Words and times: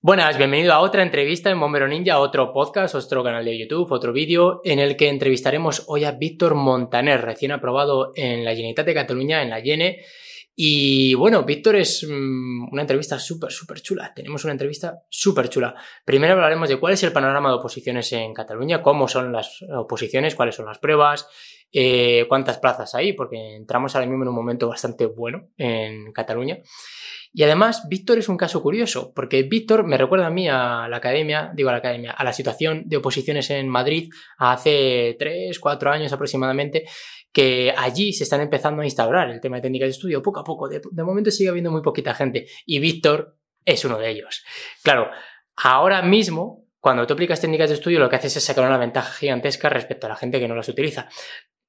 Buenas, 0.00 0.38
bienvenido 0.38 0.74
a 0.74 0.78
otra 0.78 1.02
entrevista 1.02 1.50
en 1.50 1.58
Bombero 1.58 1.88
Ninja, 1.88 2.20
otro 2.20 2.52
podcast, 2.52 2.94
otro 2.94 3.24
canal 3.24 3.44
de 3.44 3.58
YouTube, 3.58 3.90
otro 3.90 4.12
vídeo 4.12 4.60
en 4.62 4.78
el 4.78 4.96
que 4.96 5.08
entrevistaremos 5.08 5.86
hoy 5.88 6.04
a 6.04 6.12
Víctor 6.12 6.54
Montaner, 6.54 7.20
recién 7.20 7.50
aprobado 7.50 8.12
en 8.14 8.44
la 8.44 8.52
Generalitat 8.52 8.86
de 8.86 8.94
Cataluña, 8.94 9.42
en 9.42 9.50
la 9.50 9.58
Yene. 9.58 10.04
Y 10.54 11.14
bueno, 11.14 11.42
Víctor 11.42 11.74
es 11.74 12.06
mm, 12.08 12.72
una 12.72 12.82
entrevista 12.82 13.18
súper, 13.18 13.50
súper 13.50 13.80
chula. 13.80 14.12
Tenemos 14.14 14.44
una 14.44 14.52
entrevista 14.52 15.02
súper 15.10 15.48
chula. 15.48 15.74
Primero 16.04 16.34
hablaremos 16.34 16.68
de 16.68 16.76
cuál 16.76 16.92
es 16.92 17.02
el 17.02 17.12
panorama 17.12 17.48
de 17.48 17.56
oposiciones 17.56 18.12
en 18.12 18.32
Cataluña, 18.32 18.80
cómo 18.80 19.08
son 19.08 19.32
las 19.32 19.64
oposiciones, 19.76 20.36
cuáles 20.36 20.54
son 20.54 20.66
las 20.66 20.78
pruebas, 20.78 21.26
eh, 21.72 22.24
cuántas 22.28 22.58
plazas 22.58 22.94
hay, 22.94 23.12
porque 23.12 23.56
entramos 23.56 23.94
ahora 23.94 24.06
mismo 24.06 24.24
en 24.24 24.28
un 24.28 24.34
momento 24.34 24.68
bastante 24.68 25.06
bueno 25.06 25.48
en 25.56 26.12
Cataluña. 26.12 26.58
Y 27.32 27.42
además, 27.42 27.86
Víctor 27.88 28.18
es 28.18 28.28
un 28.28 28.38
caso 28.38 28.62
curioso, 28.62 29.12
porque 29.14 29.42
Víctor 29.42 29.84
me 29.84 29.98
recuerda 29.98 30.26
a 30.26 30.30
mí 30.30 30.48
a 30.48 30.88
la 30.88 30.96
academia, 30.96 31.52
digo 31.54 31.68
a 31.68 31.72
la 31.72 31.78
academia, 31.78 32.12
a 32.12 32.24
la 32.24 32.32
situación 32.32 32.84
de 32.86 32.96
oposiciones 32.96 33.50
en 33.50 33.68
Madrid 33.68 34.10
hace 34.38 35.14
3, 35.18 35.58
4 35.58 35.90
años 35.90 36.12
aproximadamente, 36.12 36.86
que 37.30 37.74
allí 37.76 38.14
se 38.14 38.24
están 38.24 38.40
empezando 38.40 38.80
a 38.80 38.86
instaurar 38.86 39.30
el 39.30 39.40
tema 39.40 39.56
de 39.56 39.62
técnicas 39.62 39.88
de 39.88 39.90
estudio 39.90 40.22
poco 40.22 40.40
a 40.40 40.44
poco. 40.44 40.68
De, 40.68 40.80
de 40.90 41.04
momento 41.04 41.30
sigue 41.30 41.50
habiendo 41.50 41.70
muy 41.70 41.82
poquita 41.82 42.14
gente 42.14 42.46
y 42.64 42.78
Víctor 42.78 43.36
es 43.64 43.84
uno 43.84 43.98
de 43.98 44.08
ellos. 44.08 44.42
Claro, 44.82 45.10
ahora 45.56 46.00
mismo 46.00 46.68
cuando 46.80 47.06
tú 47.06 47.14
aplicas 47.14 47.40
técnicas 47.40 47.70
de 47.70 47.74
estudio, 47.74 47.98
lo 47.98 48.08
que 48.08 48.16
haces 48.16 48.36
es 48.36 48.44
sacar 48.44 48.64
una 48.64 48.78
ventaja 48.78 49.12
gigantesca 49.12 49.68
respecto 49.68 50.06
a 50.06 50.10
la 50.10 50.16
gente 50.16 50.38
que 50.38 50.46
no 50.46 50.54
las 50.54 50.68
utiliza 50.68 51.08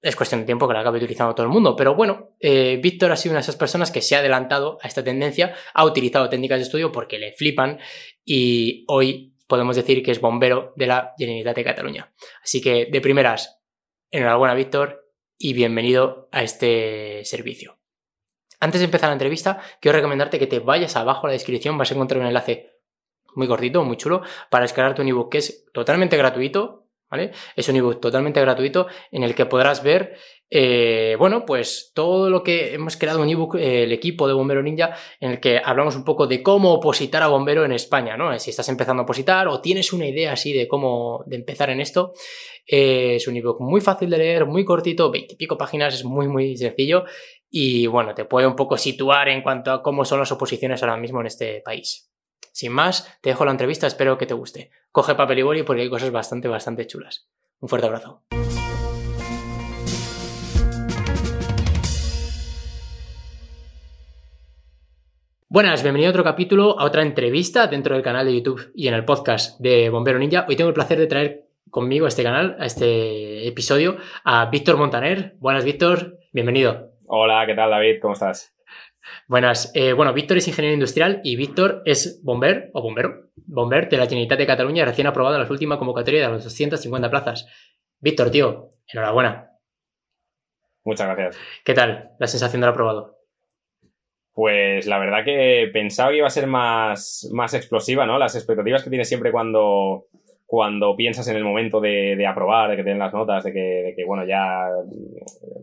es 0.01 0.15
cuestión 0.15 0.41
de 0.41 0.45
tiempo 0.45 0.67
que 0.67 0.73
la 0.73 0.81
acabe 0.81 0.97
utilizando 0.97 1.35
todo 1.35 1.45
el 1.45 1.51
mundo. 1.51 1.75
Pero 1.75 1.95
bueno, 1.95 2.35
eh, 2.39 2.79
Víctor 2.81 3.11
ha 3.11 3.17
sido 3.17 3.33
una 3.33 3.39
de 3.39 3.43
esas 3.43 3.55
personas 3.55 3.91
que 3.91 4.01
se 4.01 4.15
ha 4.15 4.19
adelantado 4.19 4.77
a 4.81 4.87
esta 4.87 5.03
tendencia, 5.03 5.53
ha 5.73 5.85
utilizado 5.85 6.29
técnicas 6.29 6.59
de 6.59 6.63
estudio 6.63 6.91
porque 6.91 7.19
le 7.19 7.33
flipan 7.33 7.79
y 8.23 8.85
hoy 8.87 9.35
podemos 9.47 9.75
decir 9.75 10.03
que 10.03 10.11
es 10.11 10.21
bombero 10.21 10.73
de 10.75 10.87
la 10.87 11.13
Generalitat 11.17 11.55
de 11.55 11.63
Cataluña. 11.63 12.13
Así 12.43 12.61
que 12.61 12.87
de 12.91 13.01
primeras, 13.01 13.61
enhorabuena 14.11 14.53
Víctor 14.53 15.11
y 15.37 15.53
bienvenido 15.53 16.29
a 16.31 16.43
este 16.43 17.25
servicio. 17.25 17.79
Antes 18.59 18.81
de 18.81 18.85
empezar 18.85 19.09
la 19.09 19.13
entrevista, 19.13 19.61
quiero 19.79 19.97
recomendarte 19.97 20.37
que 20.37 20.47
te 20.47 20.59
vayas 20.59 20.95
abajo 20.95 21.25
a 21.25 21.29
la 21.29 21.33
descripción, 21.33 21.77
vas 21.77 21.91
a 21.91 21.95
encontrar 21.95 22.21
un 22.21 22.27
enlace 22.27 22.79
muy 23.35 23.47
cortito, 23.47 23.83
muy 23.83 23.95
chulo, 23.95 24.21
para 24.49 24.63
descargarte 24.63 25.01
un 25.01 25.07
ebook 25.07 25.31
que 25.31 25.37
es 25.37 25.65
totalmente 25.73 26.17
gratuito, 26.17 26.88
es 27.55 27.69
un 27.69 27.75
ebook 27.75 27.99
totalmente 27.99 28.41
gratuito 28.41 28.87
en 29.11 29.23
el 29.23 29.35
que 29.35 29.45
podrás 29.45 29.83
ver, 29.83 30.15
eh, 30.51 31.15
bueno, 31.19 31.45
pues 31.45 31.91
todo 31.93 32.29
lo 32.29 32.41
que 32.41 32.73
hemos 32.73 32.97
creado 32.97 33.21
un 33.21 33.29
ebook, 33.29 33.55
eh, 33.55 33.83
el 33.83 33.91
equipo 33.91 34.27
de 34.27 34.33
Bombero 34.33 34.63
Ninja, 34.63 34.95
en 35.19 35.31
el 35.31 35.39
que 35.39 35.61
hablamos 35.63 35.95
un 35.95 36.03
poco 36.03 36.25
de 36.25 36.41
cómo 36.41 36.73
opositar 36.73 37.21
a 37.21 37.27
bombero 37.27 37.65
en 37.65 37.71
España, 37.71 38.17
¿no? 38.17 38.37
Si 38.39 38.49
estás 38.49 38.67
empezando 38.69 39.01
a 39.01 39.03
opositar 39.03 39.47
o 39.47 39.61
tienes 39.61 39.93
una 39.93 40.07
idea 40.07 40.33
así 40.33 40.53
de 40.53 40.67
cómo 40.67 41.23
de 41.27 41.35
empezar 41.35 41.69
en 41.69 41.81
esto, 41.81 42.13
eh, 42.65 43.15
es 43.15 43.27
un 43.27 43.37
ebook 43.37 43.61
muy 43.61 43.81
fácil 43.81 44.09
de 44.09 44.17
leer, 44.17 44.45
muy 44.45 44.65
cortito, 44.65 45.11
veintipico 45.11 45.57
páginas, 45.57 45.93
es 45.93 46.03
muy, 46.03 46.27
muy 46.27 46.57
sencillo 46.57 47.05
y 47.49 47.87
bueno, 47.87 48.13
te 48.15 48.25
puede 48.25 48.47
un 48.47 48.55
poco 48.55 48.77
situar 48.77 49.29
en 49.29 49.41
cuanto 49.41 49.71
a 49.71 49.83
cómo 49.83 50.05
son 50.05 50.19
las 50.19 50.31
oposiciones 50.31 50.81
ahora 50.81 50.97
mismo 50.97 51.19
en 51.21 51.27
este 51.27 51.61
país. 51.61 52.08
Sin 52.59 52.73
más, 52.73 53.17
te 53.21 53.29
dejo 53.29 53.45
la 53.45 53.51
entrevista, 53.51 53.87
espero 53.87 54.17
que 54.17 54.25
te 54.25 54.33
guste. 54.33 54.69
Coge 54.91 55.15
papel 55.15 55.39
y 55.39 55.43
boli 55.43 55.63
porque 55.63 55.83
hay 55.83 55.89
cosas 55.89 56.11
bastante, 56.11 56.49
bastante 56.49 56.85
chulas. 56.85 57.29
Un 57.61 57.69
fuerte 57.69 57.87
abrazo. 57.87 58.23
Buenas, 65.47 65.83
bienvenido 65.83 66.09
a 66.09 66.11
otro 66.11 66.25
capítulo, 66.25 66.77
a 66.77 66.83
otra 66.83 67.01
entrevista 67.01 67.67
dentro 67.67 67.95
del 67.95 68.03
canal 68.03 68.25
de 68.25 68.35
YouTube 68.35 68.73
y 68.75 68.89
en 68.89 68.93
el 68.93 69.05
podcast 69.05 69.57
de 69.61 69.89
Bombero 69.89 70.19
Ninja. 70.19 70.45
Hoy 70.49 70.57
tengo 70.57 70.67
el 70.67 70.73
placer 70.73 70.99
de 70.99 71.07
traer 71.07 71.45
conmigo 71.69 72.07
a 72.07 72.09
este 72.09 72.23
canal, 72.23 72.57
a 72.59 72.65
este 72.65 73.47
episodio, 73.47 73.95
a 74.25 74.47
Víctor 74.47 74.75
Montaner. 74.75 75.37
Buenas, 75.39 75.63
Víctor, 75.63 76.17
bienvenido. 76.33 76.91
Hola, 77.05 77.45
¿qué 77.47 77.55
tal, 77.55 77.69
David? 77.69 78.01
¿Cómo 78.01 78.15
estás? 78.15 78.53
Buenas. 79.27 79.71
Eh, 79.75 79.93
bueno, 79.93 80.13
Víctor 80.13 80.37
es 80.37 80.47
ingeniero 80.47 80.73
industrial 80.73 81.21
y 81.23 81.35
Víctor 81.35 81.81
es 81.85 82.21
bomber 82.23 82.69
o 82.73 82.81
bombero, 82.81 83.29
bomber 83.35 83.89
de 83.89 83.97
la 83.97 84.05
Generalitat 84.05 84.39
de 84.39 84.47
Cataluña, 84.47 84.85
recién 84.85 85.07
aprobado 85.07 85.35
en 85.35 85.43
la 85.43 85.49
última 85.49 85.77
convocatoria 85.77 86.21
de 86.21 86.33
las 86.33 86.43
250 86.43 87.09
plazas. 87.09 87.47
Víctor, 87.99 88.31
tío, 88.31 88.69
enhorabuena. 88.87 89.51
Muchas 90.83 91.07
gracias. 91.07 91.37
¿Qué 91.63 91.73
tal 91.73 92.11
la 92.19 92.27
sensación 92.27 92.61
del 92.61 92.71
aprobado? 92.71 93.17
Pues 94.33 94.87
la 94.87 94.99
verdad 94.99 95.25
que 95.25 95.69
pensaba 95.73 96.11
que 96.11 96.17
iba 96.17 96.27
a 96.27 96.31
ser 96.31 96.47
más, 96.47 97.29
más 97.33 97.53
explosiva, 97.53 98.05
¿no? 98.05 98.17
Las 98.17 98.35
expectativas 98.35 98.83
que 98.83 98.89
tienes 98.89 99.09
siempre 99.09 99.31
cuando, 99.31 100.05
cuando 100.45 100.95
piensas 100.95 101.27
en 101.27 101.35
el 101.35 101.43
momento 101.43 101.81
de, 101.81 102.25
aprobar, 102.25 102.69
de 102.69 102.77
que 102.77 102.83
tienen 102.83 102.99
las 102.99 103.13
notas, 103.13 103.43
de 103.43 103.51
que, 103.51 104.03
bueno, 104.07 104.25
ya 104.25 104.69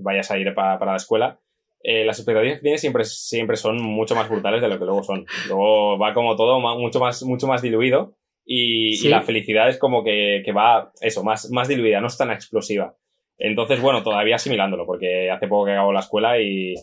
vayas 0.00 0.30
a 0.30 0.38
ir 0.38 0.54
para 0.54 0.84
la 0.84 0.96
escuela 0.96 1.40
eh, 1.88 2.04
las 2.04 2.18
expectativas 2.18 2.56
que 2.56 2.62
tienes 2.62 2.80
siempre, 2.80 3.04
siempre 3.04 3.56
son 3.56 3.80
mucho 3.80 4.16
más 4.16 4.28
brutales 4.28 4.60
de 4.60 4.68
lo 4.68 4.76
que 4.76 4.84
luego 4.84 5.04
son. 5.04 5.24
Luego 5.46 5.96
va 5.96 6.14
como 6.14 6.34
todo 6.34 6.58
mucho, 6.58 6.98
más, 6.98 7.22
mucho 7.22 7.46
más 7.46 7.62
diluido 7.62 8.16
y, 8.44 9.08
la 9.08 9.22
felicidad 9.22 9.68
es 9.68 9.78
como 9.78 10.02
que, 10.02 10.42
va, 10.52 10.90
eso, 11.00 11.22
más, 11.22 11.48
más 11.52 11.68
diluida, 11.68 12.00
no 12.00 12.08
es 12.08 12.18
tan 12.18 12.32
explosiva. 12.32 12.96
Entonces, 13.38 13.80
bueno, 13.80 14.02
todavía 14.02 14.34
asimilándolo, 14.34 14.84
porque 14.84 15.30
hace 15.30 15.46
poco 15.46 15.66
que 15.66 15.72
acabo 15.74 15.92
la 15.92 16.00
escuela 16.00 16.40
y, 16.40 16.74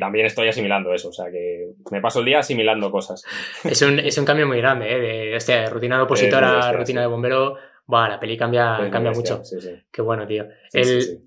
también 0.00 0.24
estoy 0.24 0.48
asimilando 0.48 0.94
eso, 0.94 1.10
o 1.10 1.12
sea 1.12 1.30
que 1.30 1.66
me 1.90 2.00
paso 2.00 2.20
el 2.20 2.24
día 2.24 2.38
asimilando 2.38 2.90
cosas. 2.90 3.22
Es 3.64 3.82
un, 3.82 3.98
es 3.98 4.16
un 4.16 4.24
cambio 4.24 4.46
muy 4.46 4.56
grande, 4.56 4.90
¿eh? 4.90 5.00
De 5.00 5.36
este, 5.36 5.66
rutina 5.66 5.98
de 5.98 6.04
opositor 6.04 6.42
a 6.42 6.72
rutina 6.72 7.02
de 7.02 7.06
bombero, 7.06 7.56
va, 7.92 8.08
la 8.08 8.18
peli 8.18 8.38
cambia, 8.38 8.88
cambia 8.90 9.12
mucho. 9.12 9.42
Qué 9.92 10.00
bueno, 10.00 10.26
tío. 10.26 10.46
El, 10.72 11.20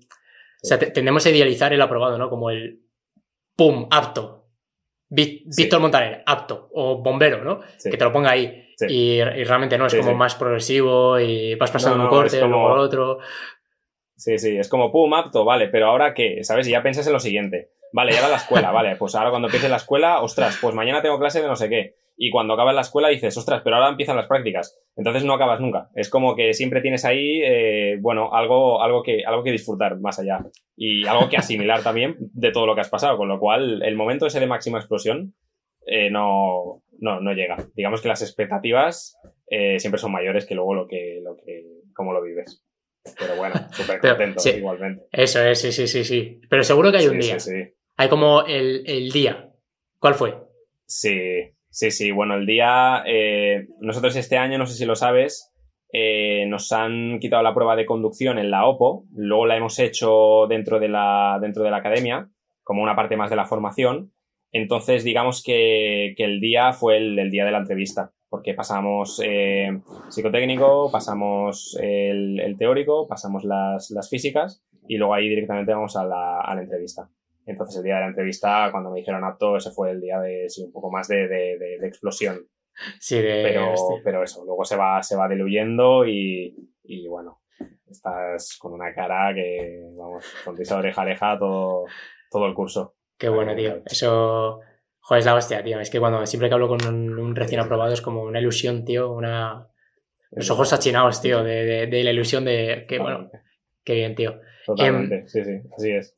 o 0.60 0.66
sea, 0.66 0.80
tendemos 0.80 1.24
a 1.24 1.30
idealizar 1.30 1.72
el 1.72 1.80
aprobado, 1.80 2.18
¿no? 2.18 2.28
Como 2.28 2.50
el 2.50 2.80
¡pum! 3.56 3.88
apto. 3.90 4.44
Víctor 5.08 5.80
Montaner, 5.80 6.22
apto. 6.26 6.68
O 6.72 6.98
bombero, 7.02 7.42
¿no? 7.42 7.60
Que 7.82 7.96
te 7.96 8.04
lo 8.04 8.12
ponga 8.12 8.30
ahí. 8.30 8.64
Y, 8.88 9.22
realmente 9.22 9.78
no, 9.78 9.86
es 9.86 9.94
como 9.94 10.14
más 10.14 10.34
progresivo 10.34 11.18
y 11.18 11.54
vas 11.54 11.70
pasando 11.70 12.04
un 12.04 12.10
corte, 12.10 12.40
como... 12.40 12.68
luego 12.68 12.82
otro. 12.82 13.18
Sí, 14.16 14.38
sí, 14.38 14.56
es 14.56 14.68
como 14.68 14.90
pum, 14.90 15.12
apto, 15.14 15.44
vale, 15.44 15.68
pero 15.68 15.86
ahora 15.86 16.14
qué, 16.14 16.42
¿sabes? 16.42 16.66
Y 16.68 16.70
ya 16.70 16.82
piensas 16.82 17.06
en 17.06 17.12
lo 17.12 17.20
siguiente. 17.20 17.70
Vale, 17.92 18.12
ya 18.12 18.22
va 18.22 18.28
la 18.28 18.36
escuela, 18.36 18.70
vale, 18.72 18.96
pues 18.96 19.14
ahora 19.14 19.30
cuando 19.30 19.48
empiece 19.48 19.68
la 19.68 19.76
escuela, 19.76 20.20
ostras, 20.20 20.58
pues 20.60 20.74
mañana 20.74 21.02
tengo 21.02 21.18
clase 21.18 21.40
de 21.40 21.48
no 21.48 21.56
sé 21.56 21.68
qué 21.68 21.96
y 22.16 22.30
cuando 22.30 22.54
acabas 22.54 22.74
la 22.74 22.80
escuela 22.80 23.08
dices, 23.08 23.36
ostras, 23.36 23.60
pero 23.62 23.76
ahora 23.76 23.90
empiezan 23.90 24.16
las 24.16 24.26
prácticas. 24.26 24.78
Entonces 24.96 25.24
no 25.24 25.34
acabas 25.34 25.60
nunca. 25.60 25.90
Es 25.94 26.08
como 26.08 26.34
que 26.34 26.54
siempre 26.54 26.80
tienes 26.80 27.04
ahí, 27.04 27.42
eh, 27.44 27.98
bueno, 28.00 28.34
algo, 28.34 28.82
algo, 28.82 29.02
que, 29.02 29.22
algo 29.26 29.42
que 29.42 29.52
disfrutar 29.52 29.98
más 30.00 30.18
allá 30.18 30.46
y 30.76 31.06
algo 31.06 31.28
que 31.28 31.36
asimilar 31.36 31.82
también 31.84 32.16
de 32.18 32.52
todo 32.52 32.66
lo 32.66 32.74
que 32.74 32.80
has 32.80 32.88
pasado, 32.88 33.18
con 33.18 33.28
lo 33.28 33.38
cual 33.38 33.82
el 33.82 33.96
momento 33.96 34.26
ese 34.26 34.40
de 34.40 34.46
máxima 34.46 34.78
explosión 34.78 35.34
eh, 35.86 36.10
no, 36.10 36.82
no, 36.98 37.20
no, 37.20 37.32
llega. 37.34 37.56
Digamos 37.74 38.00
que 38.00 38.08
las 38.08 38.22
expectativas 38.22 39.18
eh, 39.48 39.78
siempre 39.78 40.00
son 40.00 40.12
mayores 40.12 40.46
que 40.46 40.54
luego 40.54 40.74
lo 40.74 40.88
que, 40.88 41.20
lo 41.22 41.36
que, 41.36 41.66
cómo 41.94 42.14
lo 42.14 42.22
vives. 42.22 42.64
Pero 43.18 43.36
bueno, 43.36 43.54
súper 43.72 44.00
contento 44.00 44.48
igualmente. 44.48 45.04
Eso 45.12 45.44
es, 45.44 45.60
sí, 45.60 45.70
sí, 45.70 45.86
sí, 45.86 46.02
sí. 46.02 46.40
Pero 46.48 46.64
seguro 46.64 46.90
que 46.90 46.98
hay 46.98 47.08
un 47.08 47.20
día. 47.20 47.38
Sí, 47.38 47.50
sí. 47.50 47.74
Hay 47.98 48.08
como 48.08 48.42
el, 48.46 48.84
el 48.86 49.10
día. 49.10 49.50
¿Cuál 49.98 50.14
fue? 50.14 50.34
Sí, 50.86 51.55
Sí, 51.76 51.90
sí, 51.90 52.10
bueno, 52.10 52.36
el 52.36 52.46
día, 52.46 53.02
eh, 53.04 53.66
nosotros 53.82 54.16
este 54.16 54.38
año, 54.38 54.56
no 54.56 54.64
sé 54.64 54.72
si 54.72 54.86
lo 54.86 54.96
sabes, 54.96 55.52
eh, 55.92 56.46
nos 56.48 56.72
han 56.72 57.18
quitado 57.20 57.42
la 57.42 57.52
prueba 57.52 57.76
de 57.76 57.84
conducción 57.84 58.38
en 58.38 58.50
la 58.50 58.64
OPO, 58.64 59.04
luego 59.12 59.44
la 59.44 59.58
hemos 59.58 59.78
hecho 59.78 60.46
dentro 60.48 60.80
de 60.80 60.88
la, 60.88 61.38
dentro 61.38 61.64
de 61.64 61.70
la 61.70 61.76
academia, 61.76 62.30
como 62.62 62.82
una 62.82 62.96
parte 62.96 63.18
más 63.18 63.28
de 63.28 63.36
la 63.36 63.44
formación. 63.44 64.10
Entonces, 64.52 65.04
digamos 65.04 65.42
que, 65.42 66.14
el 66.16 66.40
día 66.40 66.72
fue 66.72 66.96
el, 66.96 67.30
día 67.30 67.44
de 67.44 67.50
la 67.52 67.58
entrevista, 67.58 68.10
porque 68.30 68.54
pasamos 68.54 69.20
eh, 69.22 69.78
psicotécnico, 70.08 70.90
pasamos 70.90 71.78
el, 71.78 72.56
teórico, 72.58 73.06
pasamos 73.06 73.44
las, 73.44 73.90
las, 73.90 74.08
físicas 74.08 74.64
y 74.88 74.96
luego 74.96 75.12
ahí 75.12 75.28
directamente 75.28 75.74
vamos 75.74 75.94
a 75.94 76.06
la, 76.06 76.40
a 76.40 76.54
la 76.54 76.62
entrevista. 76.62 77.10
Entonces 77.46 77.76
el 77.76 77.84
día 77.84 77.94
de 77.94 78.00
la 78.00 78.08
entrevista, 78.08 78.68
cuando 78.72 78.90
me 78.90 78.98
dijeron 78.98 79.24
apto, 79.24 79.56
ese 79.56 79.70
fue 79.70 79.92
el 79.92 80.00
día 80.00 80.18
de 80.18 80.48
sí, 80.48 80.64
un 80.64 80.72
poco 80.72 80.90
más 80.90 81.06
de, 81.06 81.28
de, 81.28 81.56
de, 81.58 81.86
explosión. 81.86 82.46
Sí, 82.98 83.22
de, 83.22 83.42
pero, 83.44 83.74
pero 84.04 84.22
eso, 84.24 84.44
luego 84.44 84.64
se 84.64 84.76
va, 84.76 85.02
se 85.02 85.16
va 85.16 85.28
diluyendo 85.28 86.04
y, 86.04 86.54
y 86.82 87.06
bueno, 87.08 87.40
estás 87.88 88.58
con 88.58 88.72
una 88.72 88.92
cara 88.92 89.32
que, 89.32 89.84
vamos, 89.96 90.24
con 90.44 90.56
de 90.56 90.74
oreja 90.74 91.02
aleja 91.02 91.38
todo, 91.38 91.84
todo 92.30 92.46
el 92.46 92.54
curso. 92.54 92.96
Qué 93.16 93.28
bueno, 93.28 93.54
tío. 93.54 93.82
Eso, 93.86 94.60
joder, 95.00 95.20
es 95.20 95.26
la 95.26 95.34
hostia, 95.34 95.62
tío. 95.62 95.80
Es 95.80 95.88
que 95.88 96.00
cuando 96.00 96.26
siempre 96.26 96.48
que 96.48 96.54
hablo 96.54 96.68
con 96.68 96.84
un, 96.86 97.34
recién 97.36 97.60
aprobado 97.60 97.92
es 97.92 98.02
como 98.02 98.22
una 98.22 98.40
ilusión, 98.40 98.84
tío, 98.84 99.12
una... 99.12 99.68
Los 100.32 100.50
ojos 100.50 100.72
achinados, 100.72 101.22
tío, 101.22 101.42
de, 101.42 101.86
de, 101.86 102.04
la 102.04 102.10
ilusión 102.10 102.44
de 102.44 102.84
que, 102.88 102.98
bueno, 102.98 103.30
qué 103.84 103.94
bien, 103.94 104.14
tío. 104.14 104.40
Totalmente, 104.66 105.20
em, 105.20 105.28
sí, 105.28 105.44
sí, 105.44 105.60
así 105.76 105.90
es. 105.92 106.15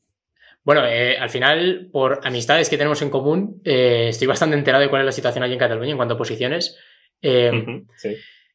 Bueno, 0.69 0.87
eh, 0.87 1.17
al 1.17 1.31
final, 1.31 1.89
por 1.91 2.21
amistades 2.25 2.69
que 2.69 2.77
tenemos 2.77 3.01
en 3.01 3.09
común, 3.09 3.63
eh, 3.65 4.09
estoy 4.11 4.27
bastante 4.27 4.55
enterado 4.55 4.83
de 4.83 4.91
cuál 4.91 5.01
es 5.01 5.07
la 5.07 5.13
situación 5.13 5.43
allí 5.43 5.55
en 5.55 5.59
Cataluña 5.59 5.93
en 5.93 5.97
cuanto 5.97 6.13
a 6.13 6.19
posiciones. 6.19 6.77
Eh, 7.23 7.51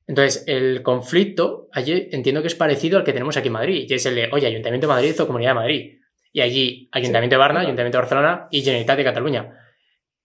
entonces, 0.06 0.44
el 0.46 0.84
conflicto 0.84 1.70
allí 1.72 2.10
entiendo 2.12 2.42
que 2.42 2.50
es 2.50 2.54
parecido 2.54 3.00
al 3.00 3.04
que 3.04 3.14
tenemos 3.14 3.36
aquí 3.36 3.48
en 3.48 3.54
Madrid, 3.54 3.88
y 3.90 3.94
es 3.96 4.06
el 4.06 4.14
de, 4.14 4.30
oye, 4.32 4.46
Ayuntamiento 4.46 4.86
de 4.86 4.94
Madrid 4.94 5.20
o 5.20 5.26
Comunidad 5.26 5.50
de 5.50 5.56
Madrid. 5.56 6.02
Y 6.32 6.42
allí, 6.42 6.88
Ayuntamiento 6.92 7.34
de 7.34 7.40
Barna, 7.40 7.62
Ayuntamiento 7.62 7.98
de 7.98 8.02
Barcelona 8.04 8.48
y 8.52 8.62
Generalitat 8.62 8.98
de 8.98 9.04
Cataluña. 9.06 9.58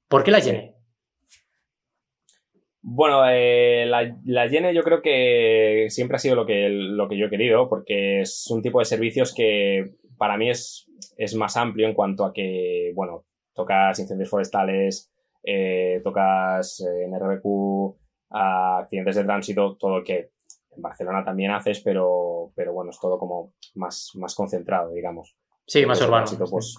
¿Por 0.09 0.23
qué 0.23 0.31
la 0.31 0.43
Gene? 0.43 0.75
Bueno, 2.83 3.23
eh, 3.31 3.87
la, 3.87 4.15
la 4.27 4.47
Gene 4.51 4.75
yo 4.75 4.83
creo 4.83 5.01
que 5.01 5.87
siempre 5.89 6.17
ha 6.17 6.19
sido 6.19 6.35
lo 6.35 6.45
que, 6.45 6.69
lo 6.69 7.09
que 7.09 7.17
yo 7.17 7.29
he 7.29 7.31
querido, 7.31 7.67
porque 7.67 8.21
es 8.21 8.47
un 8.51 8.61
tipo 8.61 8.79
de 8.79 8.85
servicios 8.85 9.35
que 9.35 9.95
para 10.19 10.37
mí 10.37 10.51
es, 10.51 10.88
es 11.19 11.35
más 11.35 11.57
amplio 11.57 11.89
en 11.89 11.95
cuanto 11.95 12.25
a 12.25 12.33
que, 12.33 12.93
bueno, 12.95 13.25
tocas 13.53 13.99
incendios 13.99 14.31
forestales, 14.31 15.13
eh, 15.43 16.01
tocas 16.05 16.81
eh, 16.81 17.05
en 17.05 17.15
RBQ, 17.15 17.97
accidentes 18.31 19.17
de 19.17 19.25
tránsito, 19.25 19.77
todo 19.77 19.99
lo 19.99 20.05
que 20.05 20.31
en 20.77 20.81
Barcelona 20.83 21.25
también 21.25 21.51
haces, 21.51 21.81
pero, 21.81 22.53
pero 22.55 22.73
bueno, 22.73 22.91
es 22.91 23.01
todo 23.01 23.19
como 23.19 23.55
más, 23.75 24.13
más 24.15 24.35
concentrado, 24.37 24.93
digamos. 24.93 25.37
Sí, 25.67 25.85
más 25.85 26.01
urbano. 26.01 26.27
pues, 26.49 26.77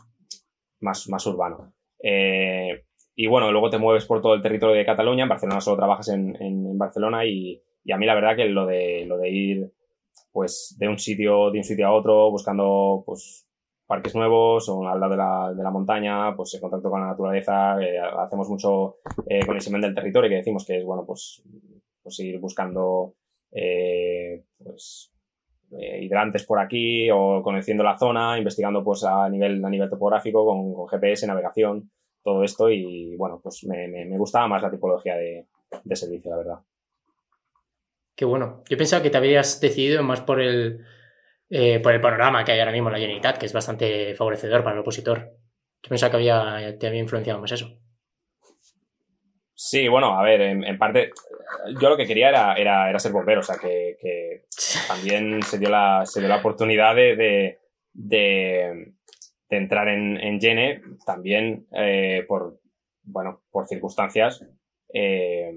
más, 0.80 1.10
más 1.10 1.26
urbano. 1.28 1.74
Eh, 2.02 2.86
y 3.16 3.28
bueno, 3.28 3.52
luego 3.52 3.70
te 3.70 3.78
mueves 3.78 4.06
por 4.06 4.22
todo 4.22 4.36
el 4.36 4.42
territorio 4.42 4.76
de 4.76 4.86
Cataluña. 4.86 5.24
En 5.24 5.30
Barcelona 5.30 5.60
solo 5.60 5.76
trabajas 5.76 6.08
en, 6.08 6.42
en, 6.42 6.78
Barcelona 6.78 7.26
y, 7.26 7.62
y, 7.84 7.92
a 7.92 7.98
mí 7.98 8.06
la 8.06 8.16
verdad 8.16 8.38
que 8.38 8.46
lo 8.46 8.66
de, 8.66 9.06
lo 9.06 9.18
de 9.18 9.30
ir 9.30 9.74
pues 10.32 10.78
de 10.80 10.88
un 10.88 10.98
sitio, 10.98 11.52
de 11.52 11.58
un 11.58 11.64
sitio 11.66 11.88
a 11.88 11.94
otro, 11.94 12.32
buscando 12.32 13.04
pues 13.06 13.49
parques 13.90 14.14
nuevos 14.14 14.70
o 14.70 14.88
al 14.88 15.00
lado 15.00 15.14
de 15.14 15.18
la, 15.18 15.52
de 15.52 15.64
la 15.64 15.72
montaña, 15.72 16.36
pues 16.36 16.54
en 16.54 16.62
contacto 16.62 16.92
con 16.92 17.02
la 17.02 17.08
naturaleza, 17.08 17.82
eh, 17.82 17.98
hacemos 17.98 18.48
mucho 18.48 18.98
eh, 19.26 19.44
con 19.44 19.56
el 19.56 19.62
semen 19.62 19.82
del 19.82 19.96
territorio 19.96 20.30
que 20.30 20.36
decimos 20.36 20.64
que 20.64 20.78
es 20.78 20.86
bueno 20.86 21.04
pues, 21.08 21.42
pues 22.04 22.20
ir 22.20 22.38
buscando 22.40 23.16
eh, 23.52 24.44
pues 24.64 25.12
eh, 25.72 26.04
hidrantes 26.04 26.46
por 26.46 26.60
aquí 26.60 27.10
o 27.10 27.42
conociendo 27.42 27.84
la 27.84 27.98
zona, 27.98 28.38
investigando 28.38 28.84
pues 28.84 29.04
a 29.06 29.28
nivel, 29.28 29.66
a 29.66 29.70
nivel 29.72 29.90
topográfico 29.90 30.46
con, 30.46 30.88
GPS, 30.88 31.26
navegación, 31.26 31.90
todo 32.24 32.44
esto 32.44 32.70
y 32.70 33.16
bueno, 33.18 33.40
pues 33.42 33.64
me, 33.64 33.88
me, 33.88 34.06
me 34.06 34.20
gustaba 34.20 34.48
más 34.48 34.62
la 34.62 34.70
tipología 34.70 35.16
de, 35.16 35.48
de 35.84 35.96
servicio, 35.96 36.30
la 36.30 36.38
verdad. 36.38 36.60
Qué 38.16 38.26
bueno. 38.26 38.62
Yo 38.70 38.78
pensaba 38.78 39.02
que 39.02 39.10
te 39.10 39.18
habías 39.18 39.60
decidido 39.60 40.04
más 40.04 40.22
por 40.22 40.42
el, 40.42 40.86
eh, 41.50 41.80
por 41.80 41.94
el 41.94 42.02
panorama 42.02 42.44
que 42.44 42.52
hay 42.52 42.60
ahora 42.60 42.72
mismo 42.72 42.90
en 42.90 42.94
la 42.94 43.00
Generalitat, 43.00 43.38
que 43.38 43.48
es 43.48 43.54
bastante 43.54 44.16
favorecedor 44.16 44.64
para 44.64 44.76
el 44.76 44.82
opositor. 44.82 45.32
Yo 45.82 45.90
pensaba 45.90 46.12
que 46.12 46.18
había, 46.18 46.78
te 46.78 46.88
había 46.88 47.00
influenciado 47.00 47.40
más 47.40 47.52
eso. 47.52 47.80
Sí, 49.62 49.88
bueno, 49.88 50.18
a 50.18 50.24
ver, 50.24 50.40
en, 50.40 50.78
parte, 50.78 51.12
yo 51.82 51.90
lo 51.90 51.98
que 51.98 52.06
quería 52.06 52.30
era, 52.30 52.54
era, 52.54 52.90
era 52.90 52.98
ser 52.98 53.12
bombero, 53.12 53.42
o 53.42 53.44
sea, 53.44 53.58
que, 53.58 53.98
que 54.00 54.46
también 54.88 55.44
se 55.44 55.60
dio 55.60 55.70
la, 55.70 56.06
se 56.06 56.22
dio 56.22 56.30
la 56.30 56.38
oportunidad 56.38 56.96
de, 56.96 57.16
de, 57.18 57.60
de, 57.94 58.96
entrar 59.50 59.90
en, 59.90 60.18
en 60.18 60.40
Gene, 60.40 60.82
también 61.06 61.68
eh, 61.74 62.24
por, 62.26 62.62
bueno, 63.04 63.42
por 63.52 63.68
circunstancias, 63.68 64.46
eh, 64.94 65.52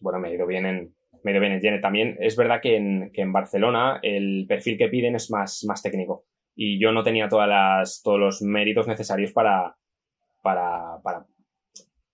bueno, 0.00 0.18
me 0.18 0.28
ha 0.28 0.34
ido 0.34 0.46
bien 0.46 0.66
en, 0.66 0.94
medio 1.22 1.40
bien 1.40 1.80
También 1.80 2.16
es 2.20 2.36
verdad 2.36 2.60
que 2.60 2.76
en, 2.76 3.10
que 3.12 3.22
en 3.22 3.32
Barcelona 3.32 4.00
el 4.02 4.46
perfil 4.48 4.78
que 4.78 4.88
piden 4.88 5.14
es 5.14 5.30
más, 5.30 5.64
más 5.66 5.82
técnico 5.82 6.24
y 6.60 6.80
yo 6.80 6.90
no 6.90 7.04
tenía 7.04 7.28
todas 7.28 7.48
las, 7.48 8.02
todos 8.02 8.18
los 8.18 8.42
méritos 8.42 8.88
necesarios 8.88 9.32
para, 9.32 9.76
para, 10.42 11.00
para 11.04 11.24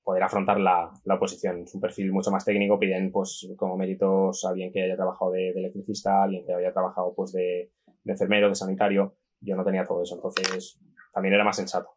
poder 0.02 0.22
afrontar 0.22 0.60
la, 0.60 0.92
la, 1.04 1.14
oposición. 1.14 1.62
Es 1.62 1.74
un 1.74 1.80
perfil 1.80 2.12
mucho 2.12 2.30
más 2.30 2.44
técnico, 2.44 2.78
piden 2.78 3.10
pues 3.10 3.48
como 3.56 3.78
méritos 3.78 4.44
a 4.44 4.50
alguien 4.50 4.70
que 4.70 4.82
haya 4.82 4.96
trabajado 4.96 5.30
de, 5.30 5.48
electricista, 5.48 6.24
alguien 6.24 6.44
que 6.44 6.52
haya 6.52 6.74
trabajado 6.74 7.14
pues 7.16 7.32
de, 7.32 7.70
de, 8.04 8.12
enfermero, 8.12 8.50
de 8.50 8.54
sanitario. 8.54 9.16
Yo 9.40 9.56
no 9.56 9.64
tenía 9.64 9.86
todo 9.86 10.02
eso, 10.02 10.16
entonces 10.16 10.78
también 11.14 11.34
era 11.34 11.44
más 11.44 11.56
sensato. 11.56 11.96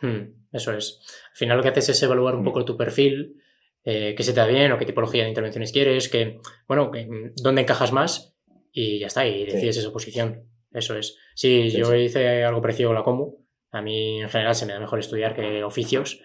Hmm, 0.00 0.42
eso 0.50 0.72
es. 0.72 1.06
Al 1.30 1.36
final 1.36 1.56
lo 1.58 1.62
que 1.62 1.68
haces 1.68 1.90
es 1.90 2.02
evaluar 2.02 2.34
un 2.34 2.42
hmm. 2.42 2.46
poco 2.46 2.64
tu 2.64 2.76
perfil, 2.76 3.40
eh, 3.84 4.14
qué 4.16 4.22
se 4.22 4.32
te 4.32 4.40
da 4.40 4.46
bien 4.46 4.72
o 4.72 4.78
qué 4.78 4.86
tipología 4.86 5.24
de 5.24 5.28
intervenciones 5.28 5.72
quieres, 5.72 6.08
que, 6.08 6.38
bueno, 6.68 6.90
que, 6.90 7.08
dónde 7.36 7.62
encajas 7.62 7.92
más 7.92 8.34
y 8.72 8.98
ya 8.98 9.08
está, 9.08 9.26
y 9.26 9.44
decides 9.44 9.76
esa 9.78 9.92
posición. 9.92 10.48
Eso 10.72 10.96
es. 10.96 11.18
Sí, 11.34 11.70
yo 11.70 11.94
hice 11.94 12.44
algo 12.44 12.62
parecido 12.62 12.90
a 12.90 12.94
la 12.94 13.02
Comu. 13.02 13.44
A 13.70 13.82
mí 13.82 14.20
en 14.20 14.28
general 14.28 14.54
se 14.54 14.66
me 14.66 14.72
da 14.72 14.80
mejor 14.80 14.98
estudiar 14.98 15.34
que 15.34 15.62
oficios 15.64 16.20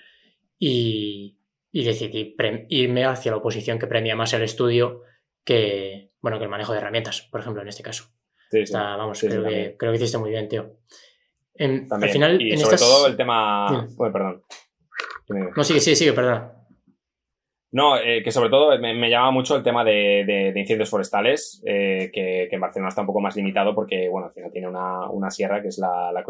y, 0.58 1.40
y 1.72 1.84
decidí 1.84 2.36
irme 2.70 3.06
hacia 3.06 3.32
la 3.32 3.38
oposición 3.38 3.80
que 3.80 3.88
premia 3.88 4.16
más 4.16 4.34
el 4.34 4.44
estudio 4.44 5.02
que, 5.44 6.12
bueno, 6.22 6.38
que 6.38 6.44
el 6.44 6.50
manejo 6.50 6.74
de 6.74 6.80
herramientas, 6.80 7.28
por 7.32 7.42
ejemplo, 7.42 7.62
en 7.62 7.70
este 7.70 7.84
caso. 7.84 8.10
vamos, 8.72 9.20
creo, 9.20 9.44
que, 9.44 9.76
creo 9.78 9.92
que 9.92 9.98
hiciste 9.98 10.18
muy 10.18 10.30
bien, 10.30 10.48
tío. 10.48 10.78
al 11.60 12.10
final, 12.10 12.42
y 12.42 12.58
sobre 12.58 12.78
todo 12.78 13.08
el 13.08 13.18
tema... 13.18 13.88
Bueno, 13.96 14.14
perdón. 14.14 14.44
No, 15.56 15.64
sigue, 15.64 15.80
sigue, 15.80 15.96
sigue, 15.96 16.14
perdona. 16.14 16.57
No, 17.78 17.96
eh, 17.96 18.24
que 18.24 18.32
sobre 18.32 18.50
todo 18.50 18.76
me, 18.80 19.08
llama 19.08 19.30
mucho 19.30 19.56
el 19.56 19.62
tema 19.62 19.84
de, 19.84 20.24
de, 20.26 20.60
incendios 20.60 20.90
forestales, 20.90 21.62
eh, 21.64 22.10
que, 22.12 22.48
que, 22.50 22.56
en 22.56 22.60
Barcelona 22.60 22.90
está 22.90 23.02
un 23.02 23.06
poco 23.08 23.22
más 23.22 23.36
limitado 23.36 23.76
porque, 23.76 24.10
bueno, 24.10 24.30
al 24.30 24.34
final 24.34 24.52
tiene 24.52 24.68
una, 24.68 25.08
una 25.12 25.30
sierra 25.30 25.62
que 25.62 25.68
es 25.68 25.78
la, 25.78 26.12
la 26.12 26.24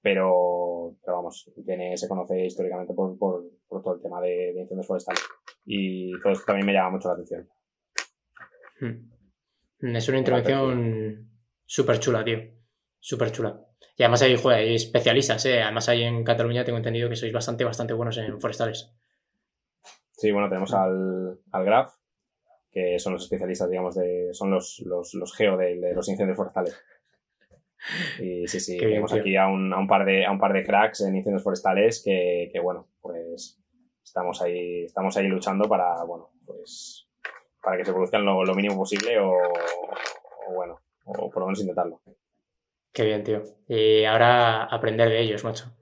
pero, 0.00 0.96
pero 1.04 1.16
vamos, 1.18 1.52
tiene, 1.62 1.94
se 1.94 2.08
conoce 2.08 2.46
históricamente 2.46 2.94
por, 2.94 3.18
por, 3.18 3.50
por 3.68 3.82
todo 3.82 3.96
el 3.96 4.00
tema 4.00 4.18
de, 4.22 4.54
de, 4.54 4.60
incendios 4.62 4.86
forestales. 4.86 5.22
Y 5.66 6.18
todo 6.22 6.32
esto 6.32 6.46
también 6.46 6.64
me 6.64 6.72
llama 6.72 6.92
mucho 6.92 7.08
la 7.08 7.14
atención. 7.16 7.46
Hmm. 8.80 9.94
Es 9.94 10.08
una 10.08 10.18
intervención 10.20 11.28
súper 11.66 11.98
chula, 11.98 12.24
tío. 12.24 12.38
Súper 12.98 13.30
chula. 13.30 13.60
Y 13.94 14.04
además 14.04 14.22
hay, 14.22 14.36
joder, 14.36 14.60
hay 14.60 14.74
especialistas, 14.74 15.44
¿eh? 15.44 15.60
Además 15.60 15.86
hay 15.90 16.04
en 16.04 16.24
Cataluña, 16.24 16.64
tengo 16.64 16.78
entendido 16.78 17.10
que 17.10 17.16
sois 17.16 17.32
bastante, 17.34 17.62
bastante 17.64 17.92
buenos 17.92 18.16
en 18.16 18.40
forestales. 18.40 18.90
Sí, 20.20 20.30
bueno, 20.32 20.50
tenemos 20.50 20.74
al, 20.74 21.38
al 21.50 21.64
Graf, 21.64 21.94
que 22.70 22.98
son 22.98 23.14
los 23.14 23.22
especialistas, 23.22 23.70
digamos, 23.70 23.94
de, 23.94 24.34
son 24.34 24.50
los, 24.50 24.82
los, 24.84 25.14
los 25.14 25.34
geo 25.34 25.56
de, 25.56 25.94
los 25.94 26.10
incendios 26.10 26.36
forestales. 26.36 26.78
Y 28.18 28.46
sí, 28.46 28.60
sí, 28.60 28.76
tenemos 28.78 29.14
aquí 29.14 29.36
a 29.36 29.46
un, 29.46 29.72
a 29.72 29.78
un, 29.78 29.86
par 29.86 30.04
de, 30.04 30.26
a 30.26 30.30
un 30.30 30.38
par 30.38 30.52
de 30.52 30.62
cracks 30.62 31.00
en 31.00 31.16
incendios 31.16 31.42
forestales 31.42 32.02
que, 32.04 32.50
que, 32.52 32.60
bueno, 32.60 32.88
pues 33.00 33.58
estamos 34.04 34.42
ahí, 34.42 34.84
estamos 34.84 35.16
ahí 35.16 35.26
luchando 35.26 35.66
para, 35.66 36.04
bueno, 36.04 36.32
pues 36.44 37.08
para 37.62 37.78
que 37.78 37.86
se 37.86 37.92
produzcan 37.94 38.22
lo, 38.22 38.44
lo 38.44 38.54
mínimo 38.54 38.76
posible 38.76 39.18
o, 39.20 39.30
o, 39.30 40.54
bueno, 40.54 40.82
o 41.06 41.30
por 41.30 41.40
lo 41.40 41.46
menos 41.46 41.60
intentarlo. 41.60 42.02
Qué 42.92 43.06
bien, 43.06 43.24
tío. 43.24 43.42
Y 43.68 44.04
ahora 44.04 44.64
aprender 44.64 45.08
de 45.08 45.20
ellos, 45.22 45.44
macho. 45.44 45.74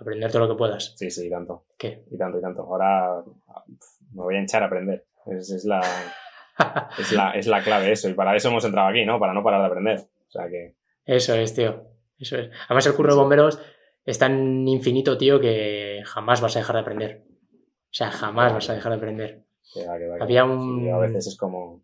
Aprender 0.00 0.30
todo 0.30 0.46
lo 0.46 0.48
que 0.48 0.58
puedas. 0.58 0.94
Sí, 0.96 1.10
sí, 1.10 1.26
y 1.26 1.30
tanto. 1.30 1.64
¿Qué? 1.76 2.04
Y 2.10 2.16
tanto, 2.16 2.38
y 2.38 2.40
tanto. 2.40 2.62
Ahora 2.62 3.22
me 4.12 4.22
voy 4.22 4.36
a 4.36 4.40
hinchar 4.40 4.62
a 4.62 4.66
aprender. 4.66 5.04
Es, 5.26 5.50
es, 5.50 5.64
la, 5.64 5.80
es, 6.98 7.12
la, 7.12 7.32
es 7.32 7.46
la 7.46 7.62
clave 7.62 7.92
eso. 7.92 8.08
Y 8.08 8.14
para 8.14 8.34
eso 8.34 8.48
hemos 8.48 8.64
entrado 8.64 8.88
aquí, 8.88 9.04
¿no? 9.04 9.20
Para 9.20 9.34
no 9.34 9.44
parar 9.44 9.60
de 9.60 9.66
aprender. 9.66 9.98
O 10.00 10.30
sea 10.30 10.48
que... 10.48 10.74
Eso 11.04 11.34
es, 11.34 11.54
tío. 11.54 11.84
Eso 12.18 12.38
es. 12.38 12.50
Además, 12.66 12.86
el 12.86 12.94
curro 12.94 13.14
de 13.14 13.20
bomberos 13.20 13.60
es 14.04 14.18
tan 14.18 14.66
infinito, 14.66 15.18
tío, 15.18 15.38
que 15.38 16.02
jamás 16.06 16.40
vas 16.40 16.56
a 16.56 16.60
dejar 16.60 16.76
de 16.76 16.80
aprender. 16.82 17.24
O 17.28 17.92
sea, 17.92 18.10
jamás 18.10 18.52
vas 18.52 18.70
a 18.70 18.74
dejar 18.74 18.92
de 18.92 18.98
aprender. 18.98 19.44
Había 20.20 20.44
un... 20.44 20.90
a 20.92 20.98
veces 20.98 21.26
es 21.26 21.36
como... 21.36 21.82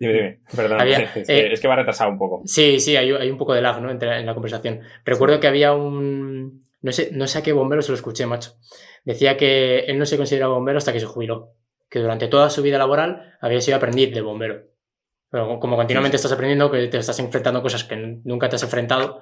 Dime, 0.00 0.14
dime, 0.14 0.40
perdón, 0.56 0.80
es, 0.88 1.10
que, 1.10 1.20
eh, 1.20 1.52
es, 1.52 1.60
que, 1.60 1.68
va 1.68 1.76
retrasado 1.76 2.10
un 2.10 2.18
poco. 2.18 2.42
Sí, 2.46 2.80
sí, 2.80 2.96
hay, 2.96 3.12
hay 3.12 3.30
un 3.30 3.36
poco 3.36 3.52
de 3.52 3.60
lag, 3.60 3.80
¿no? 3.82 3.90
Entre, 3.90 4.18
en 4.18 4.24
la 4.24 4.32
conversación. 4.32 4.80
Recuerdo 5.04 5.38
que 5.38 5.46
había 5.46 5.74
un... 5.74 6.64
No 6.80 6.92
sé, 6.92 7.10
no 7.12 7.26
sé 7.26 7.38
a 7.38 7.42
qué 7.42 7.52
bombero 7.52 7.82
se 7.82 7.92
lo 7.92 7.96
escuché, 7.96 8.24
macho. 8.24 8.54
Decía 9.04 9.36
que 9.36 9.80
él 9.80 9.98
no 9.98 10.06
se 10.06 10.16
consideraba 10.16 10.54
bombero 10.54 10.78
hasta 10.78 10.94
que 10.94 11.00
se 11.00 11.06
jubiló. 11.06 11.54
Que 11.90 11.98
durante 11.98 12.28
toda 12.28 12.48
su 12.48 12.62
vida 12.62 12.78
laboral 12.78 13.34
había 13.42 13.60
sido 13.60 13.76
aprendiz 13.76 14.14
de 14.14 14.22
bombero. 14.22 14.70
Pero 15.30 15.60
como 15.60 15.76
continuamente 15.76 16.16
estás 16.16 16.32
aprendiendo, 16.32 16.70
que 16.70 16.88
te 16.88 16.96
estás 16.96 17.18
enfrentando 17.18 17.60
cosas 17.60 17.84
que 17.84 17.96
nunca 18.24 18.48
te 18.48 18.56
has 18.56 18.62
enfrentado. 18.62 19.20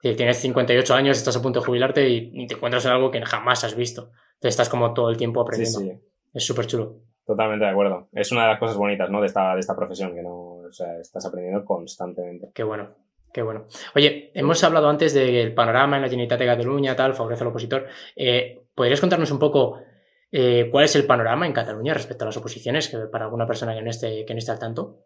Tienes 0.00 0.38
58 0.38 0.94
años, 0.94 1.18
estás 1.18 1.36
a 1.36 1.42
punto 1.42 1.60
de 1.60 1.66
jubilarte 1.66 2.08
y, 2.08 2.46
te 2.46 2.54
encuentras 2.54 2.84
en 2.86 2.92
algo 2.92 3.10
que 3.10 3.20
jamás 3.22 3.64
has 3.64 3.74
visto. 3.74 4.12
Entonces 4.34 4.50
estás 4.50 4.68
como 4.68 4.94
todo 4.94 5.10
el 5.10 5.16
tiempo 5.16 5.40
aprendiendo. 5.40 5.80
Sí, 5.80 5.90
sí. 5.90 6.00
Es 6.32 6.46
súper 6.46 6.66
chulo. 6.66 7.00
Totalmente 7.30 7.64
de 7.64 7.70
acuerdo. 7.70 8.08
Es 8.12 8.32
una 8.32 8.42
de 8.42 8.48
las 8.48 8.58
cosas 8.58 8.76
bonitas, 8.76 9.08
¿no? 9.08 9.20
De 9.20 9.28
esta, 9.28 9.54
de 9.54 9.60
esta 9.60 9.76
profesión, 9.76 10.12
que 10.16 10.20
no, 10.20 10.54
o 10.66 10.72
sea, 10.72 10.98
estás 10.98 11.24
aprendiendo 11.24 11.64
constantemente. 11.64 12.50
Qué 12.52 12.64
bueno, 12.64 12.88
qué 13.32 13.40
bueno. 13.42 13.66
Oye, 13.94 14.32
hemos 14.34 14.64
hablado 14.64 14.88
antes 14.88 15.14
del 15.14 15.54
panorama 15.54 15.94
en 15.94 16.02
la 16.02 16.08
Generalitat 16.08 16.40
de 16.40 16.46
Cataluña, 16.46 16.96
tal, 16.96 17.14
favorece 17.14 17.44
al 17.44 17.50
opositor. 17.50 17.86
Eh, 18.16 18.64
¿Podrías 18.74 19.00
contarnos 19.00 19.30
un 19.30 19.38
poco 19.38 19.78
eh, 20.32 20.68
cuál 20.72 20.86
es 20.86 20.96
el 20.96 21.06
panorama 21.06 21.46
en 21.46 21.52
Cataluña 21.52 21.94
respecto 21.94 22.24
a 22.24 22.26
las 22.26 22.36
oposiciones, 22.36 22.88
que 22.88 22.98
para 23.06 23.26
alguna 23.26 23.46
persona 23.46 23.72
que 23.76 23.82
no 23.82 23.90
esté, 23.90 24.24
que 24.24 24.34
no 24.34 24.38
esté 24.38 24.50
al 24.50 24.58
tanto? 24.58 25.04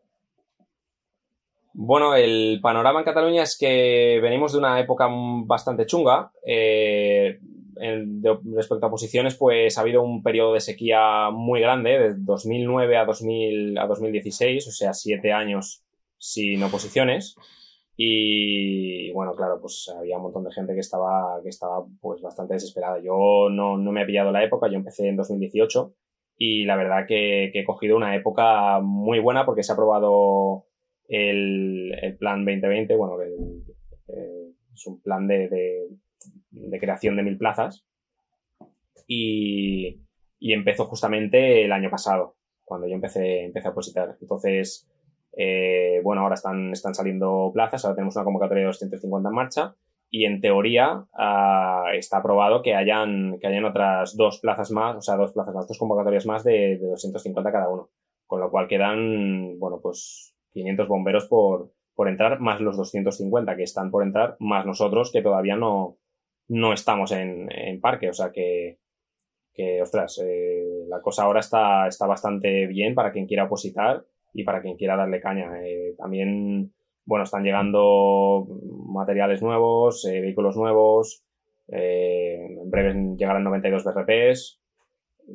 Bueno, 1.75 2.15
el 2.15 2.59
panorama 2.63 3.01
en 3.01 3.05
Cataluña 3.05 3.43
es 3.43 3.59
que 3.59 4.19
venimos 4.23 4.53
de 4.53 4.61
una 4.61 4.81
época 4.81 5.11
bastante 5.45 5.85
chunga. 5.85 6.33
Eh, 6.43 7.39
respecto 7.77 8.87
a 8.87 8.91
posiciones, 8.91 9.37
pues 9.37 9.77
ha 9.77 9.81
habido 9.81 10.03
un 10.03 10.23
periodo 10.23 10.55
de 10.55 10.61
sequía 10.61 11.31
muy 11.31 11.61
grande, 11.61 11.99
de 11.99 12.15
2009 12.17 12.97
a, 12.97 13.05
2000, 13.05 13.79
a 13.79 13.87
2016, 13.87 14.69
o 14.69 14.71
sea, 14.71 14.93
siete 14.93 15.33
años 15.33 15.85
sin 16.19 16.63
oposiciones. 16.63 17.37
Y 17.97 19.13
bueno, 19.13 19.35
claro, 19.35 19.61
pues 19.61 19.93
había 19.97 20.17
un 20.17 20.25
montón 20.25 20.45
de 20.45 20.53
gente 20.53 20.75
que 20.75 20.81
estaba, 20.81 21.41
que 21.43 21.49
estaba 21.49 21.85
pues 22.01 22.21
bastante 22.23 22.55
desesperada. 22.55 22.99
Yo 23.01 23.49
no, 23.51 23.77
no 23.79 23.93
me 23.93 24.03
he 24.03 24.07
pillado 24.07 24.33
la 24.33 24.43
época, 24.43 24.69
yo 24.69 24.77
empecé 24.77 25.09
en 25.09 25.17
2018 25.17 25.95
y 26.37 26.65
la 26.65 26.77
verdad 26.77 27.07
que, 27.07 27.51
he 27.55 27.65
cogido 27.65 27.97
una 27.97 28.17
época 28.17 28.81
muy 28.81 29.21
buena 29.21 29.47
porque 29.47 29.63
se 29.63 29.73
ha 29.73 29.75
aprobado 29.75 30.67
el, 31.09 32.17
plan 32.19 32.45
2020, 32.45 32.97
bueno, 32.97 33.17
es 33.23 34.87
un 34.87 35.01
plan 35.01 35.29
de, 35.29 35.89
creación 36.79 37.17
de 37.17 37.23
mil 37.23 37.39
plazas 37.39 37.87
y, 39.07 40.01
y 40.39 40.53
empezó 40.53 40.87
justamente 40.87 41.65
el 41.65 41.73
año 41.73 41.91
pasado, 41.91 42.37
cuando 42.65 42.87
yo 42.87 42.95
empecé, 42.95 43.45
empecé 43.45 43.69
a 43.69 43.71
opositar. 43.73 44.17
Entonces, 44.21 44.89
eh, 45.37 46.01
bueno, 46.03 46.23
ahora 46.23 46.35
están, 46.35 46.73
están 46.73 46.95
saliendo 46.95 47.51
plazas, 47.53 47.85
ahora 47.85 47.97
tenemos 47.97 48.17
una 48.17 48.25
convocatoria 48.25 48.63
de 48.63 48.67
250 48.67 49.29
en 49.29 49.35
marcha 49.35 49.75
y 50.11 50.27
en 50.27 50.41
teoría 50.41 51.07
ah, 51.15 51.87
está 51.95 52.19
aprobado 52.19 52.63
que 52.63 52.75
hayan, 52.75 53.39
que 53.41 53.47
hayan 53.47 53.65
otras 53.65 54.17
dos 54.17 54.39
plazas 54.39 54.71
más, 54.71 54.97
o 54.97 55.01
sea, 55.01 55.17
dos 55.17 55.33
plazas 55.33 55.55
más, 55.55 55.67
dos 55.67 55.79
convocatorias 55.79 56.27
más 56.27 56.45
de, 56.45 56.79
de 56.79 56.89
250 56.89 57.51
cada 57.51 57.69
uno. 57.69 57.91
Con 58.27 58.41
lo 58.41 58.51
cual 58.51 58.69
quedan, 58.69 59.59
bueno, 59.59 59.81
pues 59.83 60.35
500 60.53 60.89
bomberos 60.89 61.27
por, 61.27 61.73
por 61.95 62.09
entrar, 62.09 62.41
más 62.41 62.61
los 62.61 62.77
250 62.77 63.57
que 63.57 63.63
están 63.65 63.91
por 63.91 64.03
entrar, 64.03 64.37
más 64.39 64.67
nosotros 64.67 65.11
que 65.13 65.23
todavía 65.23 65.57
no, 65.57 65.99
no 66.49 66.73
estamos 66.73 67.13
en, 67.13 67.49
en 67.51 67.81
parque. 67.81 68.09
O 68.09 68.13
sea 68.13 68.31
que, 68.33 68.79
que 69.55 69.81
ostras, 69.81 70.21
eh, 70.23 70.85
la 70.89 71.01
cosa 71.01 71.23
ahora 71.23 71.41
está, 71.41 71.87
está 71.87 72.07
bastante 72.07 72.67
bien 72.67 72.95
para 72.95 73.13
quien 73.13 73.27
quiera 73.27 73.45
opositar 73.45 74.05
y 74.33 74.43
para 74.43 74.61
quien 74.61 74.77
quiera 74.77 74.97
darle 74.97 75.21
caña. 75.21 75.51
Eh, 75.65 75.95
también, 75.97 76.75
bueno, 77.05 77.25
están 77.25 77.45
llegando 77.45 78.47
materiales 78.89 79.43
nuevos, 79.43 80.05
eh, 80.07 80.21
vehículos 80.21 80.57
nuevos, 80.57 81.25
en 81.69 82.71
breve 82.71 83.15
llegarán 83.17 83.45
92 83.45 83.85
BRPs. 83.85 84.61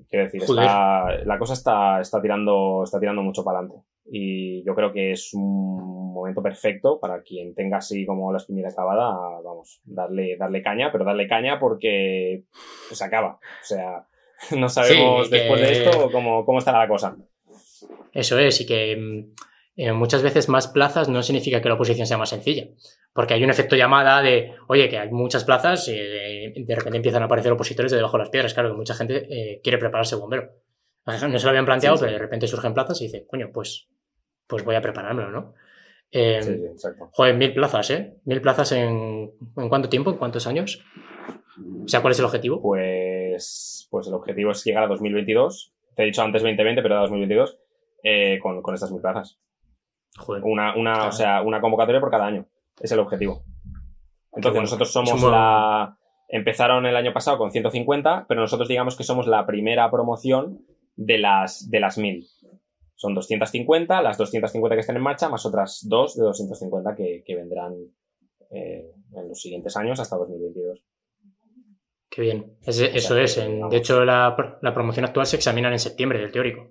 Quiero 0.10 0.26
decir, 0.26 0.42
la 0.50 1.38
cosa 1.40 1.54
está, 1.54 2.02
está, 2.02 2.22
tirando, 2.22 2.84
está 2.84 3.00
tirando 3.00 3.22
mucho 3.22 3.44
para 3.44 3.60
adelante. 3.60 3.82
Y 4.12 4.64
yo 4.64 4.74
creo 4.74 4.92
que 4.92 5.12
es 5.12 5.34
un 5.34 6.14
momento 6.14 6.42
perfecto 6.42 7.00
para 7.00 7.22
quien 7.22 7.54
tenga 7.54 7.78
así 7.78 8.06
como 8.06 8.32
la 8.32 8.40
espinilla 8.40 8.70
acabada, 8.70 9.12
vamos, 9.44 9.82
darle, 9.84 10.36
darle 10.38 10.64
caña, 10.64 10.92
pero 10.92 11.06
darle 11.06 11.28
caña 11.28 11.60
porque 11.60 12.44
se 12.92 13.04
acaba. 13.04 13.34
O 13.34 13.66
sea, 13.66 14.08
no 14.58 14.68
sabemos 14.68 15.30
después 15.30 15.62
de 15.62 15.72
esto 15.72 16.10
cómo, 16.12 16.44
cómo 16.44 16.60
estará 16.60 16.80
la 16.80 16.88
cosa. 16.88 17.16
Eso 18.12 18.40
es, 18.40 18.62
y 18.62 18.66
que 18.66 18.96
mm, 18.96 19.34
eh, 19.82 19.94
muchas 19.94 20.22
veces 20.22 20.50
más 20.50 20.68
plazas 20.68 21.08
no 21.08 21.24
significa 21.24 21.62
que 21.62 21.70
la 21.70 21.76
oposición 21.76 22.06
sea 22.06 22.18
más 22.18 22.28
sencilla. 22.28 22.68
Porque 23.14 23.34
hay 23.34 23.44
un 23.46 23.50
efecto 23.50 23.78
llamada 23.78 24.22
de, 24.22 24.54
oye, 24.68 24.90
que 24.90 24.98
hay 24.98 25.10
muchas 25.10 25.46
plazas 25.46 25.88
y 25.88 25.94
de, 25.94 26.76
repente 26.76 26.98
empiezan 26.98 27.22
a 27.22 27.28
aparecer 27.28 27.54
opositores 27.54 27.90
de 27.90 27.96
debajo 27.96 28.18
de 28.18 28.24
las 28.24 28.30
piedras. 28.30 28.54
Claro, 28.54 28.72
que 28.72 28.76
mucha 28.76 28.94
gente 28.94 29.26
eh, 29.30 29.62
quiere 29.64 29.78
prepararse 29.78 30.18
bombero. 30.18 30.52
No 31.06 31.40
se 31.40 31.46
lo 31.46 31.50
habían 31.50 31.66
planteado, 31.66 31.98
pero 31.98 32.12
de 32.12 32.18
repente 32.18 32.46
surgen 32.46 32.74
plazas 32.74 33.00
y 33.00 33.06
dice, 33.06 33.26
coño, 33.26 33.52
pues, 33.54 33.88
pues 34.48 34.66
voy 34.66 34.76
a 34.76 34.82
preparármelo, 34.82 35.32
¿no? 35.32 35.54
Eh, 36.12 36.42
sí, 36.42 36.52
exacto. 36.52 37.10
Joder, 37.14 37.36
mil 37.36 37.54
plazas, 37.54 37.90
¿eh? 37.92 38.18
Mil 38.26 38.42
plazas 38.42 38.74
en, 38.74 39.32
en 39.56 39.70
cuánto 39.70 39.88
tiempo, 39.88 40.12
en 40.12 40.18
cuántos 40.18 40.46
años. 40.46 40.84
O 41.86 41.88
sea, 41.88 42.02
¿cuál 42.02 42.12
es 42.12 42.20
el 42.20 42.26
objetivo? 42.26 42.62
Pues, 42.62 43.88
pues 43.90 44.08
el 44.08 44.14
objetivo 44.14 44.52
es 44.52 44.62
llegar 44.66 44.84
a 44.84 44.88
2022. 44.88 45.74
Te 45.96 46.04
he 46.04 46.06
dicho 46.06 46.22
antes 46.22 46.42
2020, 46.42 46.82
pero 46.82 46.98
a 46.98 47.02
2022 47.04 47.58
eh, 48.04 48.40
con, 48.42 48.62
con, 48.62 48.74
estas 48.74 48.92
mil 48.92 49.02
plazas. 49.02 49.40
Una, 50.44 50.76
una, 50.76 51.08
o 51.08 51.12
sea, 51.12 51.42
una 51.42 51.62
convocatoria 51.62 52.02
por 52.02 52.12
cada 52.12 52.26
año. 52.26 52.46
Es 52.80 52.92
el 52.92 53.00
objetivo. 53.00 53.44
Entonces, 54.34 54.62
nosotros 54.62 54.92
somos 54.92 55.22
la. 55.24 55.98
Empezaron 56.28 56.86
el 56.86 56.96
año 56.96 57.12
pasado 57.12 57.40
con 57.40 57.52
150, 57.52 58.26
pero 58.28 58.42
nosotros 58.42 58.68
digamos 58.68 58.96
que 58.96 59.04
somos 59.04 59.26
la 59.26 59.48
primera 59.48 59.90
promoción 59.90 60.64
de 60.96 61.18
las, 61.18 61.70
de 61.72 61.80
las 61.80 61.98
1000. 61.98 62.28
Son 62.96 63.16
250, 63.16 64.02
las 64.02 64.18
250 64.18 64.76
que 64.76 64.82
están 64.82 64.98
en 64.98 65.02
marcha, 65.02 65.30
más 65.30 65.46
otras 65.46 65.88
dos 65.88 66.16
de 66.16 66.24
250 66.24 66.96
que, 66.96 67.24
que 67.26 67.36
vendrán 67.36 67.74
eh, 68.52 68.92
en 69.16 69.28
los 69.28 69.42
siguientes 69.42 69.76
años 69.78 70.00
hasta 70.00 70.18
2022. 70.18 70.84
Qué 72.10 72.22
bien. 72.22 72.58
eso 72.66 73.18
es. 73.18 73.36
de 73.36 73.78
hecho, 73.78 74.04
la, 74.04 74.36
la, 74.62 74.74
promoción 74.74 75.06
actual 75.06 75.26
se 75.26 75.36
examina 75.36 75.72
en 75.72 75.80
septiembre 75.80 76.20
del 76.20 76.32
teórico. 76.32 76.68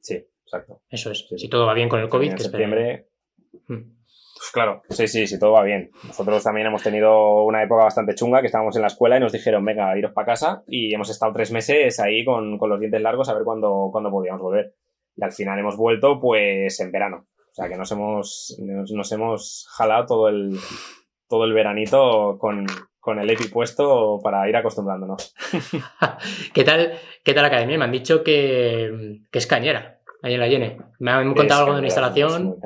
Sí, 0.00 0.24
exacto. 0.46 0.80
Eso 0.88 1.10
es. 1.10 1.26
Si 1.36 1.48
todo 1.48 1.66
va 1.66 1.74
bien 1.74 1.88
con 1.88 2.00
el 2.00 2.08
COVID, 2.08 2.32
en 2.32 2.38
septiembre. 2.38 3.08
Hmm. 3.68 3.96
Pues 4.36 4.50
claro, 4.52 4.82
sí, 4.90 5.08
sí, 5.08 5.26
sí, 5.26 5.38
todo 5.38 5.52
va 5.52 5.62
bien. 5.62 5.90
Nosotros 6.06 6.44
también 6.44 6.66
hemos 6.66 6.82
tenido 6.82 7.44
una 7.44 7.62
época 7.62 7.84
bastante 7.84 8.14
chunga 8.14 8.40
que 8.40 8.48
estábamos 8.48 8.76
en 8.76 8.82
la 8.82 8.88
escuela 8.88 9.16
y 9.16 9.20
nos 9.20 9.32
dijeron, 9.32 9.64
venga, 9.64 9.96
iros 9.96 10.12
para 10.12 10.26
casa 10.26 10.62
y 10.68 10.94
hemos 10.94 11.08
estado 11.08 11.32
tres 11.32 11.50
meses 11.52 11.98
ahí 12.00 12.22
con, 12.22 12.58
los 12.58 12.78
dientes 12.78 13.00
largos 13.00 13.30
a 13.30 13.34
ver 13.34 13.44
cuándo, 13.44 13.88
cuándo 13.90 14.10
podíamos 14.10 14.42
volver. 14.42 14.74
Y 15.16 15.24
al 15.24 15.32
final 15.32 15.58
hemos 15.58 15.78
vuelto 15.78 16.20
pues 16.20 16.78
en 16.80 16.92
verano. 16.92 17.26
O 17.50 17.54
sea 17.54 17.68
que 17.70 17.76
nos 17.76 17.90
hemos, 17.92 18.60
nos, 18.60 19.12
hemos 19.12 19.66
jalado 19.70 20.04
todo 20.04 20.28
el, 20.28 20.58
todo 21.28 21.44
el 21.44 21.54
veranito 21.54 22.36
con, 22.38 22.66
con 23.00 23.18
el 23.18 23.30
EPI 23.30 23.48
puesto 23.48 24.20
para 24.22 24.46
ir 24.50 24.56
acostumbrándonos. 24.56 25.34
¿Qué 26.52 26.62
tal, 26.62 26.92
qué 27.24 27.32
tal 27.32 27.46
academia? 27.46 27.78
Me 27.78 27.86
han 27.86 27.92
dicho 27.92 28.22
que, 28.22 29.22
que 29.32 29.38
es 29.38 29.46
cañera 29.46 29.95
en 30.34 30.40
la 30.40 30.48
Yene. 30.48 30.78
Me 30.98 31.10
han 31.10 31.34
contado 31.34 31.60
algo 31.60 31.72
de 31.74 31.78
una 31.78 31.86
instalación. 31.86 32.56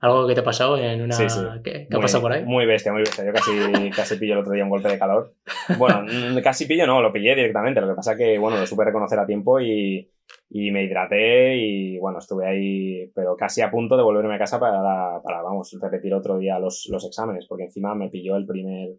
Algo 0.00 0.28
que 0.28 0.34
te 0.34 0.40
ha 0.40 0.44
pasado 0.44 0.78
en 0.78 1.02
una. 1.02 1.12
Sí, 1.12 1.28
sí. 1.28 1.40
¿Qué, 1.64 1.88
ha 1.92 2.00
pasado 2.00 2.22
por 2.22 2.32
ahí? 2.32 2.44
Muy 2.44 2.66
bestia, 2.66 2.92
muy 2.92 3.00
bestia. 3.00 3.24
Yo 3.24 3.32
casi, 3.32 3.50
casi 3.96 4.16
pillo 4.16 4.34
el 4.34 4.40
otro 4.40 4.52
día 4.52 4.62
un 4.62 4.70
golpe 4.70 4.88
de 4.88 4.98
calor. 4.98 5.34
Bueno, 5.76 6.04
casi 6.42 6.66
pillo 6.66 6.86
no, 6.86 7.02
lo 7.02 7.12
pillé 7.12 7.34
directamente. 7.34 7.80
Lo 7.80 7.88
que 7.88 7.94
pasa 7.94 8.16
que, 8.16 8.38
bueno, 8.38 8.58
lo 8.58 8.66
supe 8.66 8.84
reconocer 8.84 9.18
a 9.18 9.26
tiempo 9.26 9.58
y, 9.58 10.08
y 10.50 10.70
me 10.70 10.84
hidraté 10.84 11.56
y, 11.56 11.98
bueno, 11.98 12.18
estuve 12.18 12.46
ahí, 12.46 13.10
pero 13.12 13.36
casi 13.36 13.60
a 13.60 13.70
punto 13.72 13.96
de 13.96 14.04
volverme 14.04 14.36
a 14.36 14.38
casa 14.38 14.60
para, 14.60 15.20
para 15.20 15.42
vamos, 15.42 15.76
repetir 15.80 16.14
otro 16.14 16.38
día 16.38 16.60
los, 16.60 16.86
los 16.90 17.04
exámenes, 17.04 17.46
porque 17.48 17.64
encima 17.64 17.94
me 17.96 18.08
pilló 18.08 18.36
el 18.36 18.46
primer, 18.46 18.90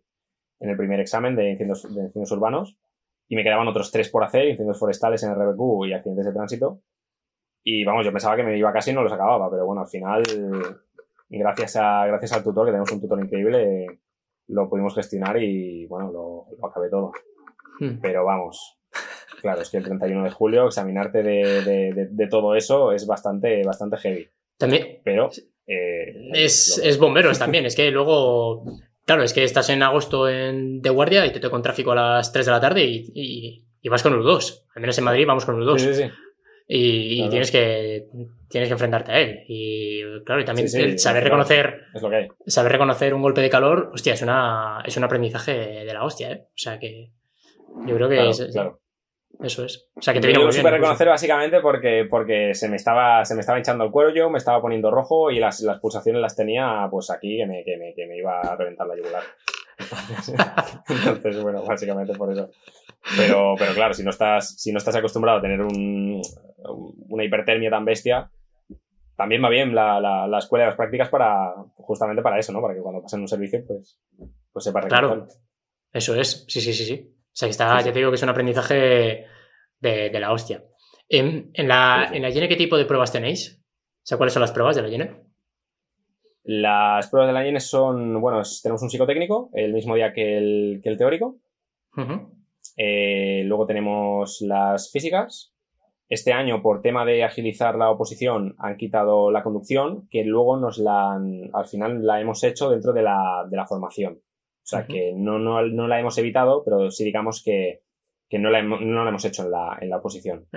en 0.59 0.69
el 0.69 0.75
primer 0.75 0.99
examen 0.99 1.35
de 1.35 1.51
incendios, 1.51 1.83
de 1.83 2.01
incendios 2.01 2.31
urbanos 2.31 2.77
y 3.29 3.35
me 3.35 3.43
quedaban 3.43 3.67
otros 3.67 3.91
tres 3.91 4.09
por 4.09 4.23
hacer, 4.23 4.47
incendios 4.47 4.79
forestales 4.79 5.23
en 5.23 5.31
el 5.31 5.37
RBQ 5.37 5.85
y 5.85 5.93
accidentes 5.93 6.25
de 6.25 6.33
tránsito. 6.33 6.81
Y 7.63 7.83
vamos, 7.83 8.05
yo 8.05 8.11
pensaba 8.11 8.35
que 8.35 8.43
me 8.43 8.57
iba 8.57 8.71
casi 8.71 8.91
y 8.91 8.93
no 8.93 9.03
los 9.03 9.11
acababa, 9.11 9.49
pero 9.49 9.65
bueno, 9.65 9.81
al 9.81 9.87
final, 9.87 10.23
gracias, 11.29 11.75
a, 11.75 12.05
gracias 12.07 12.33
al 12.33 12.43
tutor, 12.43 12.65
que 12.65 12.71
tenemos 12.71 12.91
un 12.91 13.01
tutor 13.01 13.19
increíble, 13.19 13.99
lo 14.47 14.69
pudimos 14.69 14.95
gestionar 14.95 15.41
y 15.41 15.85
bueno, 15.87 16.11
lo, 16.11 16.67
acabé 16.67 16.89
todo. 16.89 17.11
Hmm. 17.79 17.99
Pero 18.01 18.25
vamos, 18.25 18.79
claro, 19.41 19.61
es 19.61 19.69
que 19.69 19.77
el 19.77 19.83
31 19.83 20.23
de 20.23 20.31
julio 20.31 20.65
examinarte 20.67 21.21
de, 21.23 22.09
de, 22.09 22.27
todo 22.27 22.55
eso 22.55 22.91
es 22.91 23.05
bastante, 23.05 23.63
bastante 23.63 23.97
heavy. 23.97 24.29
También. 24.57 24.99
Pero. 25.03 25.29
Eh, 25.67 26.31
es, 26.33 26.81
es 26.83 26.97
bomberos 26.97 27.37
también, 27.37 27.65
es 27.65 27.75
que 27.75 27.91
luego. 27.91 28.63
Claro, 29.05 29.23
es 29.23 29.33
que 29.33 29.43
estás 29.43 29.69
en 29.69 29.81
agosto 29.81 30.29
en, 30.29 30.81
de 30.81 30.89
guardia 30.91 31.25
y 31.25 31.31
te 31.31 31.39
toca 31.39 31.55
un 31.55 31.63
tráfico 31.63 31.91
a 31.93 31.95
las 31.95 32.31
3 32.31 32.45
de 32.45 32.51
la 32.51 32.61
tarde 32.61 32.83
y, 32.85 33.63
y, 33.81 33.89
vas 33.89 34.03
con 34.03 34.15
los 34.15 34.23
dos. 34.23 34.67
Al 34.75 34.81
menos 34.81 34.97
en 34.99 35.03
Madrid 35.03 35.25
vamos 35.25 35.45
con 35.45 35.57
los 35.57 35.65
dos. 35.65 35.81
Sí, 35.81 35.93
sí, 35.93 36.03
sí 36.03 36.11
y, 36.71 37.27
tienes 37.29 37.51
que 37.51 38.07
tienes 38.47 38.69
que 38.69 38.73
enfrentarte 38.73 39.11
a 39.11 39.19
él. 39.19 39.43
Y 39.47 40.01
claro 40.23 40.41
y 40.41 40.45
también 40.45 40.99
saber 40.99 41.23
reconocer 41.23 41.85
saber 42.45 42.71
reconocer 42.71 43.13
un 43.13 43.23
golpe 43.23 43.41
de 43.41 43.49
calor 43.49 43.89
hostia 43.93 44.13
es 44.13 44.21
una 44.21 44.83
es 44.85 44.95
un 44.95 45.03
aprendizaje 45.03 45.51
de 45.83 45.93
la 45.93 46.03
hostia 46.03 46.31
¿eh? 46.31 46.45
o 46.47 46.57
sea 46.57 46.79
que 46.79 47.11
yo 47.85 47.95
creo 47.95 48.09
que 48.09 48.29
es, 48.29 48.39
eso 49.41 49.63
es. 49.63 49.87
O 49.95 50.01
sea 50.01 50.13
que 50.13 50.19
te 50.19 50.33
yo 50.33 50.51
supe 50.51 50.69
reconocer 50.69 51.07
básicamente 51.07 51.59
porque 51.61 52.05
porque 52.09 52.53
se 52.53 52.69
me 52.69 52.75
estaba 52.75 53.25
se 53.25 53.33
me 53.33 53.41
estaba 53.41 53.57
hinchando 53.57 53.85
el 53.85 53.91
cuello 53.91 54.29
me 54.29 54.37
estaba 54.37 54.61
poniendo 54.61 54.91
rojo 54.91 55.31
y 55.31 55.39
las, 55.39 55.61
las 55.61 55.79
pulsaciones 55.79 56.21
las 56.21 56.35
tenía 56.35 56.87
pues 56.91 57.09
aquí 57.09 57.37
que 57.37 57.45
me, 57.47 57.63
que 57.63 57.77
me, 57.77 57.93
que 57.95 58.05
me 58.05 58.17
iba 58.17 58.41
a 58.41 58.55
reventar 58.55 58.85
la 58.85 58.95
yugular 58.95 59.23
entonces 60.89 61.41
bueno 61.41 61.63
básicamente 61.63 62.13
por 62.13 62.31
eso 62.31 62.49
pero, 63.15 63.55
pero 63.57 63.73
claro, 63.73 63.93
si 63.93 64.03
no 64.03 64.09
estás, 64.09 64.59
si 64.59 64.71
no 64.71 64.77
estás 64.77 64.95
acostumbrado 64.95 65.39
a 65.39 65.41
tener 65.41 65.61
un, 65.61 66.21
una 67.09 67.23
hipertermia 67.23 67.69
tan 67.69 67.85
bestia, 67.85 68.29
también 69.15 69.43
va 69.43 69.49
bien 69.49 69.73
la, 69.73 69.99
la, 69.99 70.37
escuela 70.37 70.65
de 70.65 70.69
las 70.71 70.77
prácticas 70.77 71.09
para, 71.09 71.53
justamente 71.75 72.21
para 72.21 72.39
eso, 72.39 72.51
¿no? 72.51 72.61
Para 72.61 72.73
que 72.73 72.81
cuando 72.81 73.01
pasen 73.01 73.21
un 73.21 73.27
servicio, 73.27 73.63
pues, 73.65 73.99
pues 74.51 74.65
sepa 74.65 74.81
Claro, 74.81 75.27
eso 75.91 76.15
es, 76.15 76.45
sí, 76.47 76.61
sí, 76.61 76.73
sí, 76.73 76.85
sí. 76.85 77.15
O 77.15 77.35
sea, 77.39 77.47
que 77.47 77.51
está, 77.51 77.81
ya 77.81 77.91
te 77.91 77.99
digo 77.99 78.11
que 78.11 78.15
es 78.15 78.23
un 78.23 78.29
aprendizaje 78.29 79.25
de, 79.79 80.09
de 80.09 80.19
la 80.19 80.31
hostia. 80.31 80.63
En, 81.07 81.51
en 81.53 81.67
la, 81.67 82.09
¿En 82.13 82.21
la 82.21 82.31
¿qué 82.31 82.55
tipo 82.55 82.77
de 82.77 82.85
pruebas 82.85 83.11
tenéis? 83.11 83.61
O 83.61 84.05
sea, 84.09 84.17
¿cuáles 84.17 84.33
son 84.33 84.41
las 84.41 84.51
pruebas 84.51 84.75
de 84.75 84.81
la 84.83 84.89
IENE? 84.89 85.28
Las 86.51 87.07
pruebas 87.11 87.29
de 87.29 87.33
la 87.33 87.45
IENE 87.45 87.59
son, 87.59 88.19
bueno, 88.19 88.41
tenemos 88.63 88.81
un 88.81 88.89
psicotécnico 88.89 89.51
el 89.53 89.71
mismo 89.71 89.93
día 89.93 90.13
que 90.13 90.35
el, 90.35 90.79
que 90.81 90.89
el 90.89 90.97
teórico 90.97 91.37
Eh, 92.75 93.43
luego 93.45 93.67
tenemos 93.67 94.41
las 94.41 94.91
físicas. 94.91 95.53
Este 96.07 96.33
año, 96.33 96.63
por 96.63 96.81
tema 96.81 97.05
de 97.05 97.23
agilizar 97.23 97.75
la 97.75 97.91
oposición, 97.91 98.55
han 98.57 98.77
quitado 98.77 99.29
la 99.29 99.43
conducción, 99.43 100.07
que 100.09 100.23
luego 100.23 100.57
nos 100.57 100.79
la 100.79 101.13
al 101.53 101.65
final 101.67 102.03
la 102.03 102.19
hemos 102.19 102.43
hecho 102.43 102.71
dentro 102.71 102.93
de 102.93 103.03
la, 103.03 103.45
de 103.47 103.55
la 103.55 103.67
formación. 103.67 104.13
O 104.15 104.65
sea, 104.69 104.87
que 104.87 105.13
no, 105.15 105.37
no, 105.37 105.61
no, 105.61 105.87
la 105.87 105.99
hemos 105.99 106.17
evitado, 106.17 106.63
pero 106.65 106.89
sí 106.89 107.03
digamos 107.03 107.43
que, 107.43 107.83
que 108.27 108.39
no, 108.39 108.49
la 108.49 108.57
hemos, 108.57 108.81
no 108.81 109.03
la 109.03 109.09
hemos 109.09 109.25
hecho 109.25 109.43
en 109.43 109.51
la, 109.51 109.77
en 109.79 109.89
la 109.91 109.97
oposición. 109.97 110.47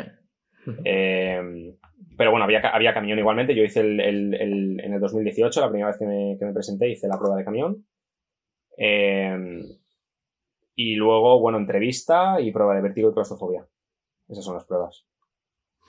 Eh, 0.87 1.77
pero 2.23 2.31
bueno, 2.31 2.45
había, 2.45 2.61
había 2.61 2.95
camión 2.95 3.19
igualmente. 3.19 3.53
Yo 3.53 3.65
hice 3.65 3.81
el, 3.81 3.99
el, 3.99 4.35
el, 4.35 4.81
en 4.81 4.93
el 4.93 5.01
2018, 5.01 5.61
la 5.61 5.69
primera 5.69 5.89
vez 5.89 5.99
que 5.99 6.07
me, 6.07 6.37
que 6.39 6.45
me, 6.45 6.53
presenté, 6.53 6.89
hice 6.89 7.09
la 7.09 7.19
prueba 7.19 7.35
de 7.35 7.45
camión. 7.45 7.85
Eh, 8.79 9.61
y 10.77 10.95
luego, 10.95 11.41
bueno, 11.41 11.59
entrevista 11.59 12.41
y 12.41 12.53
prueba 12.53 12.77
de 12.77 12.83
vértigo 12.83 13.11
y 13.11 13.13
claustrofobia. 13.13 13.67
Esas 14.29 14.45
son 14.45 14.55
las 14.55 14.65
pruebas. 14.67 15.05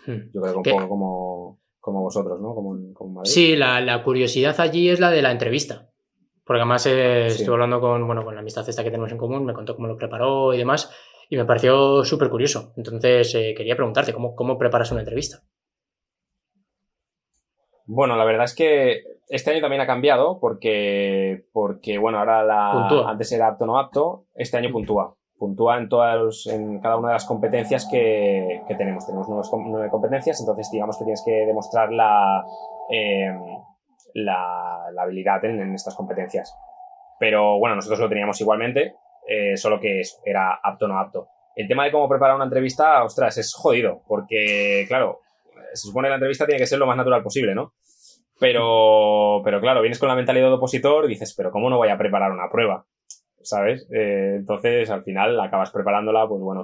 Hmm. 0.08 0.32
Yo 0.34 0.42
creo 0.42 0.54
que 0.64 0.72
un 0.72 0.78
poco 0.78 0.90
como, 0.90 1.60
como 1.80 2.02
vosotros, 2.02 2.42
¿no? 2.42 2.56
Como, 2.56 2.92
como 2.96 3.14
Madrid. 3.14 3.30
Sí, 3.30 3.56
la, 3.56 3.80
la, 3.80 4.04
curiosidad 4.04 4.60
allí 4.60 4.90
es 4.90 5.00
la 5.00 5.12
de 5.12 5.22
la 5.22 5.30
entrevista. 5.30 5.92
Porque 6.44 6.62
además 6.62 6.84
eh, 6.88 7.28
estuve 7.28 7.54
hablando 7.54 7.80
con, 7.80 8.08
bueno, 8.08 8.24
con 8.24 8.34
la 8.34 8.42
amistad 8.42 8.68
esta 8.68 8.84
que 8.84 8.90
tenemos 8.90 9.12
en 9.12 9.20
común, 9.20 9.46
me 9.46 9.54
contó 9.54 9.76
cómo 9.76 9.88
lo 9.88 9.98
preparó 9.98 10.52
y 10.52 10.58
demás, 10.58 10.90
y 11.30 11.38
me 11.38 11.46
pareció 11.46 12.04
súper 12.04 12.32
curioso. 12.32 12.74
Entonces, 12.76 13.36
eh, 13.36 13.54
quería 13.56 13.76
preguntarte, 13.76 14.14
¿cómo, 14.14 14.34
¿cómo 14.34 14.58
preparas 14.58 14.92
una 14.92 15.02
entrevista? 15.02 15.44
Bueno, 17.86 18.16
la 18.16 18.24
verdad 18.24 18.46
es 18.46 18.56
que 18.56 19.04
este 19.30 19.52
año 19.52 19.62
también 19.62 19.82
ha 19.82 19.88
cambiado 19.88 20.40
porque, 20.40 21.46
porque 21.52 21.98
bueno, 21.98 22.20
ahora 22.20 22.44
la, 22.44 23.08
antes 23.08 23.32
era 23.32 23.48
apto 23.48 23.66
no 23.66 23.80
apto, 23.80 24.26
este 24.36 24.58
año 24.58 24.72
puntúa. 24.72 25.16
Puntúa 25.38 25.78
en 25.78 25.90
todas, 25.90 26.46
en 26.48 26.80
cada 26.80 26.98
una 26.98 27.10
de 27.10 27.16
las 27.16 27.26
competencias 27.26 27.88
que, 27.90 28.62
que 28.68 28.76
tenemos. 28.76 29.06
Tenemos 29.06 29.28
nueve, 29.66 29.90
competencias, 29.90 30.40
entonces 30.40 30.70
digamos 30.72 30.98
que 30.98 31.04
tienes 31.04 31.24
que 31.26 31.46
demostrar 31.46 31.92
la, 31.92 32.46
eh, 32.90 33.34
la, 34.14 34.86
la, 34.94 35.02
habilidad 35.02 35.44
en, 35.44 35.60
en, 35.60 35.74
estas 35.74 35.96
competencias. 35.96 36.56
Pero 37.20 37.60
bueno, 37.60 37.76
nosotros 37.76 38.00
lo 38.00 38.10
teníamos 38.10 38.40
igualmente, 38.40 38.96
eh, 39.28 39.58
solo 39.58 39.80
que 39.80 40.02
era 40.24 40.60
apto 40.64 40.88
no 40.88 41.00
apto. 41.00 41.28
El 41.56 41.68
tema 41.68 41.84
de 41.84 41.92
cómo 41.92 42.08
preparar 42.08 42.36
una 42.36 42.46
entrevista, 42.46 43.04
ostras, 43.04 43.38
es 43.38 43.54
jodido, 43.54 44.02
porque 44.08 44.86
claro, 44.88 45.23
se 45.74 45.88
supone 45.88 46.08
que 46.08 46.10
la 46.10 46.16
entrevista 46.16 46.46
tiene 46.46 46.60
que 46.60 46.68
ser 46.68 46.80
lo 46.80 46.88
más 46.88 46.98
natural 46.98 47.24
posible, 47.24 47.56
¿no? 47.56 47.74
Pero, 48.40 49.42
pero 49.44 49.62
claro, 49.62 49.82
vienes 49.82 50.00
con 50.00 50.10
la 50.10 50.16
mentalidad 50.16 50.48
de 50.48 50.54
opositor 50.54 51.06
y 51.06 51.10
dices, 51.10 51.34
pero 51.36 51.52
¿cómo 51.52 51.70
no 51.70 51.78
voy 51.78 51.90
a 51.90 51.98
preparar 51.98 52.32
una 52.32 52.50
prueba? 52.52 52.86
¿Sabes? 53.42 53.88
Eh, 53.94 54.36
entonces, 54.38 54.90
al 54.90 55.04
final, 55.04 55.40
acabas 55.40 55.72
preparándola, 55.72 56.28
pues 56.28 56.42
bueno, 56.42 56.64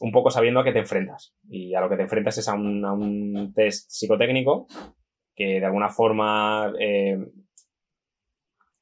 un 0.00 0.12
poco 0.12 0.30
sabiendo 0.30 0.60
a 0.60 0.64
qué 0.64 0.72
te 0.72 0.80
enfrentas. 0.80 1.34
Y 1.48 1.74
a 1.74 1.80
lo 1.80 1.88
que 1.88 1.96
te 1.96 2.02
enfrentas 2.02 2.38
es 2.38 2.48
a 2.48 2.54
un, 2.54 3.52
test 3.54 3.90
psicotécnico 3.90 4.66
que 5.34 5.60
de 5.60 5.66
alguna 5.66 5.88
forma 5.88 6.72
eh, 6.78 7.18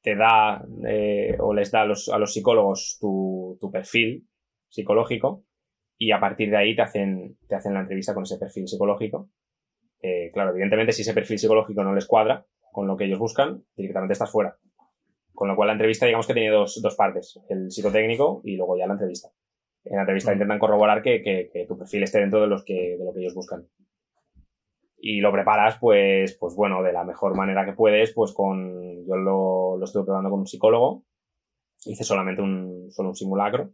te 0.02 0.16
da 0.16 0.62
eh, 0.86 1.36
o 1.38 1.54
les 1.54 1.70
da 1.70 1.82
a 1.82 1.86
los, 1.86 2.08
a 2.08 2.18
los 2.18 2.32
psicólogos 2.32 2.98
tu, 3.00 3.58
perfil 3.72 4.26
psicológico 4.68 5.44
y 6.04 6.10
a 6.12 6.20
partir 6.20 6.50
de 6.50 6.56
ahí 6.56 6.74
te 6.74 6.82
hacen, 6.82 7.36
te 7.48 7.54
hacen 7.54 7.74
la 7.74 7.80
entrevista 7.80 8.14
con 8.14 8.24
ese 8.24 8.38
perfil 8.38 8.66
psicológico 8.66 9.28
eh, 10.02 10.30
claro, 10.32 10.50
evidentemente 10.50 10.92
si 10.92 11.02
ese 11.02 11.14
perfil 11.14 11.38
psicológico 11.38 11.84
no 11.84 11.94
les 11.94 12.06
cuadra 12.06 12.44
con 12.72 12.88
lo 12.88 12.96
que 12.96 13.04
ellos 13.04 13.20
buscan, 13.20 13.64
directamente 13.76 14.14
estás 14.14 14.32
fuera. 14.32 14.56
Con 15.32 15.48
lo 15.48 15.54
cual 15.56 15.68
la 15.68 15.74
entrevista 15.74 16.06
digamos 16.06 16.26
que 16.26 16.34
tiene 16.34 16.50
dos, 16.50 16.80
dos 16.82 16.96
partes, 16.96 17.38
el 17.48 17.70
psicotécnico 17.70 18.40
y 18.44 18.56
luego 18.56 18.76
ya 18.76 18.86
la 18.86 18.94
entrevista. 18.94 19.28
En 19.84 19.96
la 19.96 20.02
entrevista 20.02 20.32
intentan 20.32 20.58
corroborar 20.58 21.02
que, 21.02 21.22
que, 21.22 21.66
tu 21.66 21.78
perfil 21.78 22.02
esté 22.02 22.20
dentro 22.20 22.40
de, 22.40 22.46
los 22.48 22.64
que, 22.64 22.96
de 22.98 23.04
lo 23.04 23.12
que 23.12 23.20
ellos 23.20 23.34
buscan. 23.34 23.66
Y 24.98 25.20
lo 25.20 25.32
preparas, 25.32 25.78
pues, 25.80 26.36
pues 26.38 26.54
bueno, 26.54 26.82
de 26.82 26.92
la 26.92 27.04
mejor 27.04 27.36
manera 27.36 27.64
que 27.64 27.72
puedes, 27.72 28.12
pues 28.12 28.32
con, 28.32 29.04
yo 29.06 29.16
lo, 29.16 29.76
lo 29.76 29.84
estuve 29.84 30.04
preparando 30.04 30.30
con 30.30 30.40
un 30.40 30.46
psicólogo, 30.46 31.04
hice 31.84 32.04
solamente 32.04 32.42
un, 32.42 32.90
solo 32.90 33.10
un 33.10 33.16
simulacro 33.16 33.72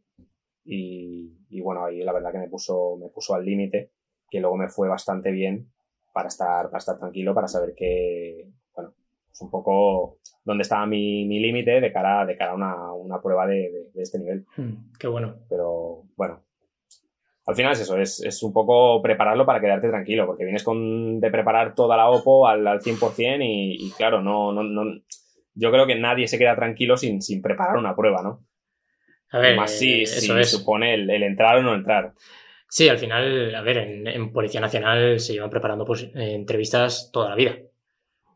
y, 0.68 1.46
y 1.48 1.60
bueno, 1.60 1.84
ahí 1.84 2.02
la 2.02 2.12
verdad 2.12 2.30
que 2.30 2.38
me 2.38 2.48
puso, 2.48 2.96
me 3.00 3.08
puso 3.08 3.34
al 3.34 3.44
límite, 3.44 3.92
que 4.30 4.40
luego 4.40 4.56
me 4.56 4.68
fue 4.68 4.88
bastante 4.88 5.30
bien 5.30 5.72
para 6.12 6.28
estar, 6.28 6.66
para 6.66 6.78
estar 6.78 6.98
tranquilo, 6.98 7.34
para 7.34 7.48
saber 7.48 7.74
que, 7.74 8.50
bueno, 8.74 8.92
es 9.32 9.40
un 9.40 9.50
poco 9.50 10.18
dónde 10.44 10.62
estaba 10.62 10.84
mi, 10.84 11.24
mi 11.24 11.40
límite 11.40 11.80
de 11.80 11.92
cara, 11.92 12.26
de 12.26 12.36
cara 12.36 12.52
a 12.52 12.54
una, 12.54 12.92
una 12.92 13.20
prueba 13.20 13.46
de, 13.46 13.88
de, 13.94 14.02
este 14.02 14.18
nivel. 14.18 14.44
Hmm, 14.56 14.92
qué 14.98 15.06
bueno. 15.06 15.36
Pero 15.48 16.02
bueno, 16.16 16.44
al 17.46 17.54
final 17.54 17.72
es 17.72 17.80
eso, 17.80 17.96
es, 17.96 18.20
es, 18.20 18.42
un 18.42 18.52
poco 18.52 19.00
prepararlo 19.00 19.46
para 19.46 19.60
quedarte 19.60 19.88
tranquilo, 19.88 20.26
porque 20.26 20.44
vienes 20.44 20.64
con, 20.64 21.18
de 21.18 21.30
preparar 21.30 21.74
toda 21.74 21.96
la 21.96 22.10
OPO 22.10 22.46
al, 22.46 22.66
al 22.66 22.80
100% 22.80 23.42
y, 23.42 23.86
y 23.86 23.90
claro, 23.92 24.20
no, 24.20 24.52
no, 24.52 24.62
no, 24.62 24.82
yo 25.54 25.70
creo 25.70 25.86
que 25.86 25.98
nadie 25.98 26.28
se 26.28 26.36
queda 26.36 26.54
tranquilo 26.56 26.98
sin, 26.98 27.22
sin 27.22 27.40
preparar 27.40 27.78
una 27.78 27.96
prueba, 27.96 28.22
¿no? 28.22 28.44
A 29.30 29.38
ver, 29.38 29.56
Más 29.56 29.70
si, 29.70 30.02
eso 30.02 30.42
supone 30.44 30.94
el, 30.94 31.10
el, 31.10 31.22
entrar 31.22 31.56
o 31.56 31.62
no 31.62 31.74
entrar. 31.74 32.14
Sí, 32.68 32.88
al 32.88 32.98
final, 32.98 33.54
a 33.54 33.62
ver, 33.62 33.78
en, 33.78 34.32
Policía 34.32 34.60
Nacional 34.60 35.20
se 35.20 35.34
llevan 35.34 35.50
preparando 35.50 35.84
pues, 35.84 36.02
eh, 36.02 36.34
entrevistas 36.34 37.10
toda 37.12 37.30
la 37.30 37.34
vida. 37.34 37.56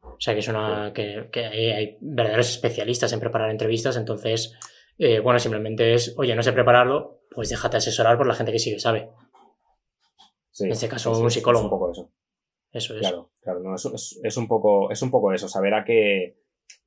O 0.02 0.16
sea 0.18 0.34
que 0.34 0.40
es 0.40 0.48
una. 0.48 0.92
que, 0.92 1.28
que 1.32 1.44
hay, 1.46 1.96
verdaderos 2.00 2.50
especialistas 2.50 3.12
en 3.12 3.20
preparar 3.20 3.50
entrevistas, 3.50 3.96
entonces, 3.96 4.56
eh, 4.98 5.20
bueno, 5.20 5.38
simplemente 5.38 5.94
es, 5.94 6.14
oye, 6.16 6.34
no 6.34 6.42
sé 6.42 6.52
prepararlo, 6.52 7.22
pues 7.30 7.48
déjate 7.48 7.78
asesorar 7.78 8.16
por 8.16 8.26
la 8.26 8.34
gente 8.34 8.52
que 8.52 8.58
sí 8.58 8.72
que 8.72 8.80
sabe. 8.80 9.10
Sí, 10.50 10.64
en 10.64 10.72
este 10.72 10.88
caso, 10.88 11.18
un 11.18 11.30
psicólogo. 11.30 11.64
Es 11.64 11.64
un 11.64 11.70
poco 11.70 11.90
eso. 11.90 12.10
Eso 12.72 12.94
es. 12.94 13.00
Claro, 13.00 13.30
claro, 13.40 13.60
no, 13.60 13.74
es, 13.74 14.20
es, 14.22 14.36
un 14.36 14.48
poco, 14.48 14.90
es 14.90 15.02
un 15.02 15.10
poco 15.10 15.32
eso, 15.32 15.48
saber 15.48 15.74
a 15.74 15.84
qué. 15.84 16.36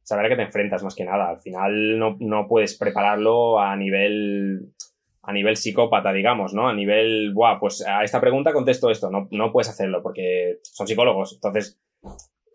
Saber 0.06 0.26
a 0.26 0.30
qué 0.30 0.36
te 0.36 0.44
enfrentas 0.44 0.84
más 0.84 0.96
que 0.96 1.04
nada. 1.04 1.30
Al 1.30 1.42
final 1.42 1.98
no, 1.98 2.16
no 2.20 2.48
puedes 2.48 2.78
prepararlo 2.78 3.60
a 3.60 3.76
nivel 3.76 4.72
a 5.24 5.34
nivel 5.34 5.58
psicópata, 5.58 6.14
digamos, 6.14 6.54
¿no? 6.54 6.70
A 6.70 6.74
nivel, 6.76 7.34
buah, 7.34 7.60
pues 7.60 7.84
a 7.86 8.04
esta 8.04 8.22
pregunta 8.22 8.54
contesto 8.54 8.92
esto. 8.92 9.10
No, 9.10 9.28
no 9.32 9.52
puedes 9.52 9.70
hacerlo 9.70 10.04
porque 10.04 10.60
son 10.62 10.88
psicólogos. 10.88 11.34
Entonces, 11.34 11.82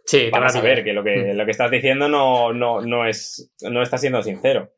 sí, 0.05 0.31
van 0.31 0.45
a 0.45 0.51
saber 0.51 0.85
que 0.85 0.93
lo 0.93 1.03
que, 1.03 1.33
mm. 1.33 1.37
lo 1.37 1.45
que 1.45 1.51
estás 1.51 1.73
diciendo 1.73 2.09
no, 2.09 2.53
no, 2.53 2.81
no 2.81 3.05
es, 3.05 3.53
no 3.69 3.83
está 3.83 3.99
siendo 3.99 4.23
sincero. 4.23 4.71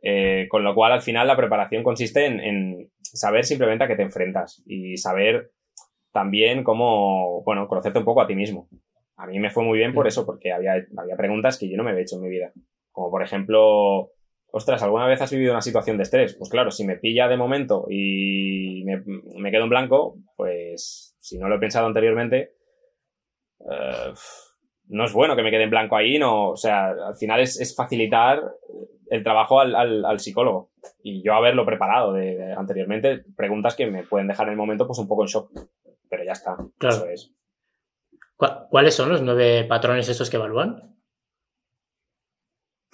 Eh, 0.00 0.46
con 0.48 0.64
lo 0.64 0.74
cual, 0.74 0.92
al 0.92 1.02
final, 1.02 1.26
la 1.26 1.36
preparación 1.36 1.82
consiste 1.82 2.24
en, 2.24 2.40
en, 2.40 2.90
saber 3.02 3.44
simplemente 3.44 3.84
a 3.84 3.88
qué 3.88 3.96
te 3.96 4.02
enfrentas 4.02 4.62
y 4.64 4.96
saber 4.96 5.50
también 6.12 6.64
cómo, 6.64 7.42
bueno, 7.42 7.68
conocerte 7.68 7.98
un 7.98 8.06
poco 8.06 8.22
a 8.22 8.26
ti 8.26 8.34
mismo. 8.34 8.70
A 9.18 9.26
mí 9.26 9.38
me 9.40 9.50
fue 9.50 9.64
muy 9.64 9.78
bien 9.78 9.92
por 9.92 10.06
eso, 10.06 10.24
porque 10.24 10.52
había, 10.52 10.74
había 10.96 11.16
preguntas 11.16 11.58
que 11.58 11.68
yo 11.68 11.76
no 11.76 11.82
me 11.82 11.90
había 11.90 12.02
hecho 12.02 12.16
en 12.16 12.22
mi 12.22 12.28
vida. 12.28 12.52
Como 12.92 13.10
por 13.10 13.22
ejemplo, 13.22 14.12
ostras, 14.50 14.82
¿alguna 14.82 15.06
vez 15.06 15.20
has 15.20 15.32
vivido 15.32 15.52
una 15.52 15.60
situación 15.60 15.96
de 15.96 16.04
estrés? 16.04 16.36
Pues 16.36 16.48
claro, 16.48 16.70
si 16.70 16.86
me 16.86 16.96
pilla 16.96 17.26
de 17.28 17.36
momento 17.36 17.86
y 17.90 18.84
me, 18.84 19.50
quedo 19.50 19.64
en 19.64 19.70
blanco, 19.70 20.18
pues 20.36 21.16
si 21.18 21.36
no 21.36 21.48
lo 21.48 21.56
he 21.56 21.60
pensado 21.60 21.88
anteriormente, 21.88 22.52
eh, 23.60 24.12
no 24.86 25.04
es 25.04 25.12
bueno 25.12 25.34
que 25.34 25.42
me 25.42 25.50
quede 25.50 25.64
en 25.64 25.70
blanco 25.70 25.96
ahí, 25.96 26.18
no, 26.18 26.50
o 26.50 26.56
sea, 26.56 26.90
al 26.90 27.16
final 27.16 27.40
es, 27.40 27.74
facilitar 27.76 28.40
el 29.10 29.22
trabajo 29.24 29.60
al, 29.60 30.20
psicólogo 30.20 30.70
y 31.02 31.22
yo 31.22 31.34
haberlo 31.34 31.66
preparado 31.66 32.12
de, 32.12 32.52
anteriormente, 32.52 33.24
preguntas 33.36 33.74
que 33.74 33.86
me 33.86 34.04
pueden 34.04 34.28
dejar 34.28 34.46
en 34.46 34.52
el 34.52 34.58
momento 34.58 34.86
pues 34.86 34.98
un 34.98 35.08
poco 35.08 35.22
en 35.22 35.28
shock, 35.28 35.50
pero 36.08 36.24
ya 36.24 36.32
está, 36.32 36.56
eso 36.80 37.06
es. 37.06 37.34
¿Cuáles 38.38 38.94
son 38.94 39.08
los 39.08 39.20
nueve 39.20 39.64
patrones 39.64 40.08
estos 40.08 40.30
que 40.30 40.36
evalúan? 40.36 40.96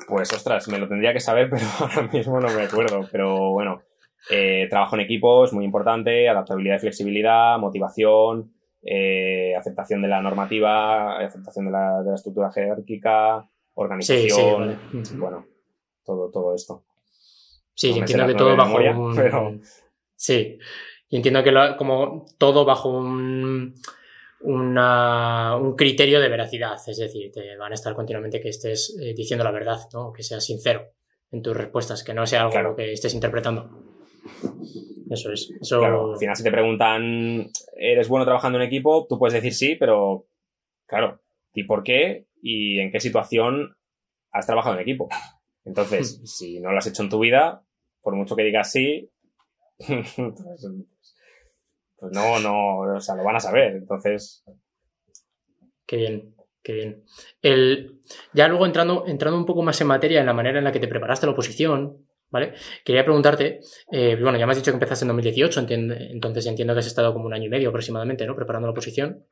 Pues 0.09 0.33
ostras, 0.33 0.68
me 0.68 0.78
lo 0.78 0.88
tendría 0.88 1.12
que 1.12 1.20
saber, 1.20 1.50
pero 1.50 1.64
ahora 1.80 2.09
mismo 2.11 2.40
no 2.40 2.48
me 2.48 2.62
acuerdo. 2.62 3.07
Pero 3.12 3.52
bueno, 3.52 3.83
eh, 4.30 4.66
trabajo 4.70 4.96
en 4.96 5.02
equipo 5.02 5.44
es 5.44 5.52
muy 5.52 5.64
importante, 5.64 6.28
adaptabilidad 6.28 6.76
y 6.76 6.80
flexibilidad, 6.80 7.59
motivación, 7.59 8.54
eh, 8.83 9.54
aceptación 9.57 10.00
de 10.00 10.09
la 10.09 10.22
normativa, 10.22 11.18
aceptación 11.18 11.66
de 11.66 11.72
la, 11.72 12.02
de 12.02 12.11
la 12.11 12.14
estructura 12.14 12.50
jerárquica, 12.50 13.48
organización, 13.74 14.78
bueno, 15.16 15.46
todo, 16.04 16.30
todo 16.30 16.54
esto. 16.54 16.85
Sí, 17.74 17.98
entiendo 17.98 18.26
que 18.26 18.35
todo 18.35 18.57
bajo 18.57 18.76
un... 18.76 19.62
Sí, 20.16 20.59
y 21.09 21.16
entiendo 21.16 21.42
que 21.42 21.52
como 21.76 22.24
todo 22.38 22.64
bajo 22.64 22.88
un 22.88 23.74
un 24.44 25.74
criterio 25.76 26.20
de 26.20 26.28
veracidad, 26.28 26.76
es 26.87 26.98
decir, 26.98 27.33
te 27.33 27.57
van 27.57 27.72
a 27.72 27.74
estar 27.74 27.94
continuamente 27.94 28.40
que 28.40 28.50
estés 28.50 28.96
eh, 29.00 29.14
diciendo 29.14 29.44
la 29.44 29.50
verdad, 29.50 29.78
¿no? 29.92 30.12
que 30.12 30.22
seas 30.22 30.44
sincero 30.44 30.92
en 31.30 31.42
tus 31.42 31.57
respuestas, 31.57 32.04
que 32.04 32.14
no 32.14 32.26
sea 32.26 32.42
algo 32.42 32.76
que 32.76 32.92
estés 32.92 33.14
interpretando. 33.14 33.70
Eso 35.11 35.33
es. 35.33 35.50
Eso... 35.61 35.80
Claro, 35.80 36.12
al 36.12 36.18
final 36.18 36.37
si 36.37 36.42
te 36.42 36.50
preguntan, 36.50 37.50
¿eres 37.76 38.09
bueno 38.09 38.24
trabajando 38.24 38.59
en 38.59 38.66
equipo? 38.66 39.07
Tú 39.09 39.18
puedes 39.18 39.35
decir 39.35 39.54
sí, 39.54 39.76
pero 39.76 40.26
claro, 40.87 41.20
¿y 41.54 41.64
por 41.64 41.83
qué? 41.83 42.26
¿Y 42.42 42.78
en 42.80 42.90
qué 42.92 43.00
situación 43.00 43.76
has 44.30 44.46
trabajado 44.46 44.76
en 44.76 44.83
equipo? 44.83 45.09
Entonces, 45.64 46.20
si 46.24 46.61
no 46.61 46.70
lo 46.70 46.78
has 46.78 46.87
hecho 46.87 47.02
en 47.02 47.09
tu 47.09 47.18
vida, 47.18 47.64
por 48.02 48.14
mucho 48.14 48.37
que 48.37 48.44
digas 48.44 48.70
sí, 48.70 49.11
pues, 52.05 52.14
no, 52.14 52.38
no, 52.40 52.97
o 52.97 53.01
sea, 53.01 53.14
lo 53.14 53.25
van 53.25 53.37
a 53.37 53.40
saber. 53.40 53.77
Entonces. 53.77 54.45
Qué 55.87 55.97
bien, 55.97 56.35
qué 56.62 56.73
bien. 56.73 57.05
El, 57.40 58.01
ya 58.33 58.49
luego 58.49 58.67
entrando, 58.67 59.05
entrando 59.07 59.38
un 59.38 59.47
poco 59.47 59.62
más 59.62 59.81
en 59.81 59.87
materia 59.87 60.21
en 60.21 60.27
la 60.27 60.33
manera 60.33 60.59
en 60.59 60.64
la 60.64 60.73
que 60.73 60.81
te 60.81 60.88
preparaste 60.88 61.27
la 61.27 61.33
oposición, 61.33 62.07
¿vale? 62.31 62.55
Quería 62.85 63.05
preguntarte, 63.05 63.61
eh, 63.90 64.19
bueno, 64.21 64.38
ya 64.38 64.47
me 64.47 64.53
has 64.53 64.59
dicho 64.59 64.71
que 64.71 64.77
empezaste 64.77 65.05
en 65.05 65.09
2018, 65.09 65.61
entonces 65.69 66.47
entiendo 66.47 66.75
que 66.75 66.81
has 66.81 66.87
estado 66.87 67.12
como 67.12 67.27
un 67.27 67.35
año 67.35 67.47
y 67.47 67.51
medio 67.51 67.69
aproximadamente, 67.71 68.27
¿no? 68.27 68.37
Preparando 68.37 68.69
la 68.69 68.73
oposición. 68.73 69.27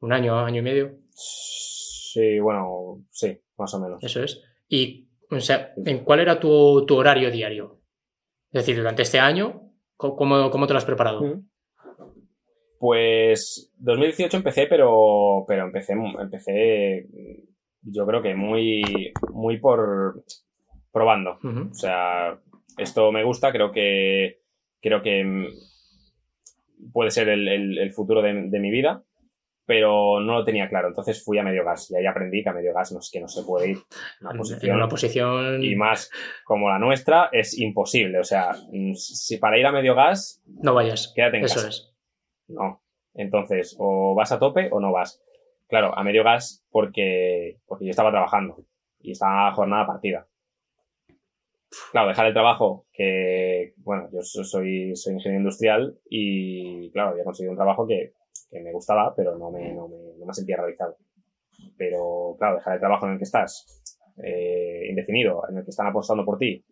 Un 0.00 0.12
año, 0.12 0.38
año 0.38 0.60
y 0.60 0.62
medio. 0.62 0.98
Sí, 1.10 2.40
bueno, 2.40 3.04
sí, 3.10 3.38
más 3.58 3.74
o 3.74 3.80
menos. 3.80 4.02
Eso 4.02 4.22
es. 4.22 4.42
Y, 4.68 5.08
o 5.30 5.40
sea, 5.40 5.74
¿en 5.84 6.04
cuál 6.04 6.20
era 6.20 6.40
tu, 6.40 6.84
tu 6.86 6.96
horario 6.96 7.30
diario? 7.30 7.80
Es 8.50 8.62
decir, 8.62 8.76
durante 8.76 9.02
este 9.02 9.20
año, 9.20 9.70
¿cómo, 9.96 10.50
cómo 10.50 10.66
te 10.66 10.72
lo 10.72 10.78
has 10.78 10.84
preparado? 10.84 11.22
Mm. 11.22 11.49
Pues 12.80 13.70
2018 13.76 14.38
empecé, 14.38 14.66
pero, 14.66 15.44
pero 15.46 15.66
empecé, 15.66 15.92
empecé, 15.92 17.06
yo 17.82 18.06
creo 18.06 18.22
que 18.22 18.34
muy, 18.34 19.12
muy 19.34 19.58
por 19.58 20.24
probando. 20.90 21.38
O 21.42 21.74
sea, 21.74 22.38
esto 22.78 23.12
me 23.12 23.22
gusta, 23.22 23.52
creo 23.52 23.70
que, 23.70 24.40
creo 24.80 25.02
que 25.02 25.50
puede 26.90 27.10
ser 27.10 27.28
el, 27.28 27.92
futuro 27.92 28.22
de, 28.22 28.32
mi 28.32 28.70
vida, 28.70 29.04
pero 29.66 30.20
no 30.20 30.38
lo 30.38 30.44
tenía 30.46 30.70
claro. 30.70 30.88
Entonces 30.88 31.22
fui 31.22 31.36
a 31.36 31.42
medio 31.42 31.66
gas 31.66 31.90
y 31.90 31.96
ahí 31.96 32.06
aprendí 32.06 32.42
que 32.42 32.48
a 32.48 32.54
medio 32.54 32.72
gas 32.72 32.92
no 32.92 33.00
es 33.00 33.10
que 33.12 33.20
no 33.20 33.28
se 33.28 33.42
puede 33.42 33.72
ir. 33.72 33.78
Una 34.22 34.32
posición, 34.32 34.76
una 34.76 34.88
posición... 34.88 35.62
Y 35.62 35.76
más 35.76 36.10
como 36.44 36.70
la 36.70 36.78
nuestra 36.78 37.28
es 37.30 37.58
imposible. 37.58 38.20
O 38.20 38.24
sea, 38.24 38.52
si 38.94 39.36
para 39.36 39.58
ir 39.58 39.66
a 39.66 39.72
medio 39.72 39.94
gas... 39.94 40.42
No 40.46 40.72
vayas. 40.72 41.12
Quédate 41.14 41.36
en 41.36 41.44
Eso 41.44 41.68
es. 41.68 41.89
No. 42.50 42.82
Entonces, 43.14 43.76
o 43.78 44.14
vas 44.14 44.32
a 44.32 44.38
tope 44.38 44.68
o 44.70 44.80
no 44.80 44.92
vas. 44.92 45.22
Claro, 45.68 45.96
a 45.96 46.02
medio 46.02 46.24
gas 46.24 46.64
porque, 46.70 47.60
porque 47.66 47.84
yo 47.84 47.90
estaba 47.90 48.10
trabajando 48.10 48.64
y 49.00 49.12
estaba 49.12 49.52
jornada 49.52 49.86
partida. 49.86 50.26
Claro, 51.92 52.08
dejar 52.08 52.26
el 52.26 52.32
trabajo, 52.32 52.86
que, 52.92 53.74
bueno, 53.78 54.08
yo 54.12 54.22
soy, 54.22 54.96
soy 54.96 55.14
ingeniero 55.14 55.42
industrial 55.42 55.96
y, 56.08 56.90
claro, 56.90 57.10
había 57.10 57.22
conseguido 57.22 57.52
un 57.52 57.56
trabajo 57.56 57.86
que, 57.86 58.12
me 58.52 58.72
gustaba, 58.72 59.14
pero 59.14 59.38
no 59.38 59.52
me, 59.52 59.72
no, 59.72 59.86
me, 59.86 60.34
sentía 60.34 60.56
realizado. 60.56 60.96
Pero, 61.76 62.34
claro, 62.36 62.56
dejar 62.56 62.74
el 62.74 62.80
trabajo 62.80 63.06
en 63.06 63.12
el 63.12 63.18
que 63.18 63.24
estás, 63.24 63.80
eh, 64.24 64.86
indefinido, 64.90 65.42
en 65.48 65.58
el 65.58 65.64
que 65.64 65.70
están 65.70 65.86
apostando 65.86 66.24
por 66.24 66.38
ti, 66.38 66.64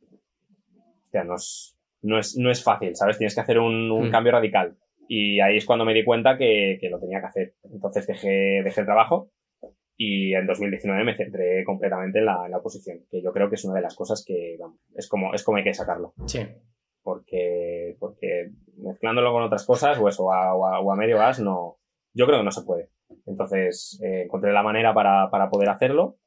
o 1.07 1.11
sea, 1.11 1.23
no 1.23 1.37
es, 1.37 1.79
no 2.03 2.19
es, 2.19 2.37
no 2.37 2.51
es 2.51 2.65
fácil, 2.65 2.97
¿sabes? 2.97 3.19
Tienes 3.19 3.37
que 3.37 3.41
hacer 3.41 3.61
un, 3.61 3.91
un 3.93 4.09
hmm. 4.09 4.11
cambio 4.11 4.33
radical. 4.33 4.77
Y 5.11 5.41
ahí 5.41 5.57
es 5.57 5.65
cuando 5.65 5.87
me 5.87 5.95
di 5.95 6.05
cuenta 6.05 6.37
que, 6.37 6.79
lo 6.91 7.01
tenía 7.01 7.21
que 7.21 7.27
hacer. 7.27 7.55
Entonces 7.65 8.07
dejé, 8.07 8.63
dejé 8.63 8.81
el 8.81 8.87
trabajo 8.87 9.31
y 9.97 10.35
en 10.35 10.47
2019 10.47 11.03
me 11.03 11.17
centré 11.17 11.65
completamente 11.65 12.21
en 12.21 12.27
la, 12.27 12.45
en 12.45 12.53
la 12.53 12.59
oposición, 12.59 13.01
que 13.11 13.21
yo 13.21 13.33
creo 13.33 13.49
que 13.49 13.57
es 13.57 13.65
una 13.65 13.75
de 13.75 13.81
las 13.81 13.97
cosas 13.97 14.23
que 14.25 14.57
es, 14.95 15.09
como, 15.09 15.35
es 15.35 15.43
como 15.43 15.57
hay 15.57 15.65
que 15.65 15.75
sacarlo. 15.75 16.13
Sí. 16.27 16.47
Porque, 17.03 17.97
porque 17.99 18.51
mezclándolo 18.77 19.33
con 19.33 19.43
otras 19.43 19.67
cosas, 19.67 19.99
o 19.99 20.09
eso, 20.09 20.27
o 20.27 20.93
a, 20.93 20.97
medio 20.97 21.19
gas, 21.19 21.41
no, 21.41 21.79
yo 22.15 22.27
creo 22.27 22.39
que 22.39 22.45
no 22.45 22.51
se 22.53 22.63
puede. 22.63 22.91
Entonces 23.27 23.99
eh, 24.05 24.25
encontré 24.25 24.53
la 24.53 24.63
manera 24.63 24.93
para, 24.95 25.31
para 25.31 25.49
poder 25.49 25.71
hacerlo. 25.71 26.19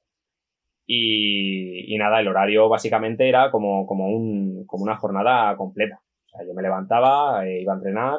Y, 0.88 1.94
y, 1.94 1.98
nada, 1.98 2.20
el 2.20 2.28
horario 2.28 2.68
básicamente 2.68 3.30
era 3.30 3.52
como, 3.52 3.86
como, 3.86 4.08
un, 4.08 4.66
como 4.66 4.84
una 4.84 4.98
jornada 4.98 5.56
completa. 5.56 6.02
O 6.26 6.30
sea, 6.30 6.46
yo 6.46 6.54
me 6.54 6.64
levantaba, 6.64 7.48
eh, 7.48 7.62
iba 7.62 7.72
a 7.74 7.78
entrenar, 7.78 8.18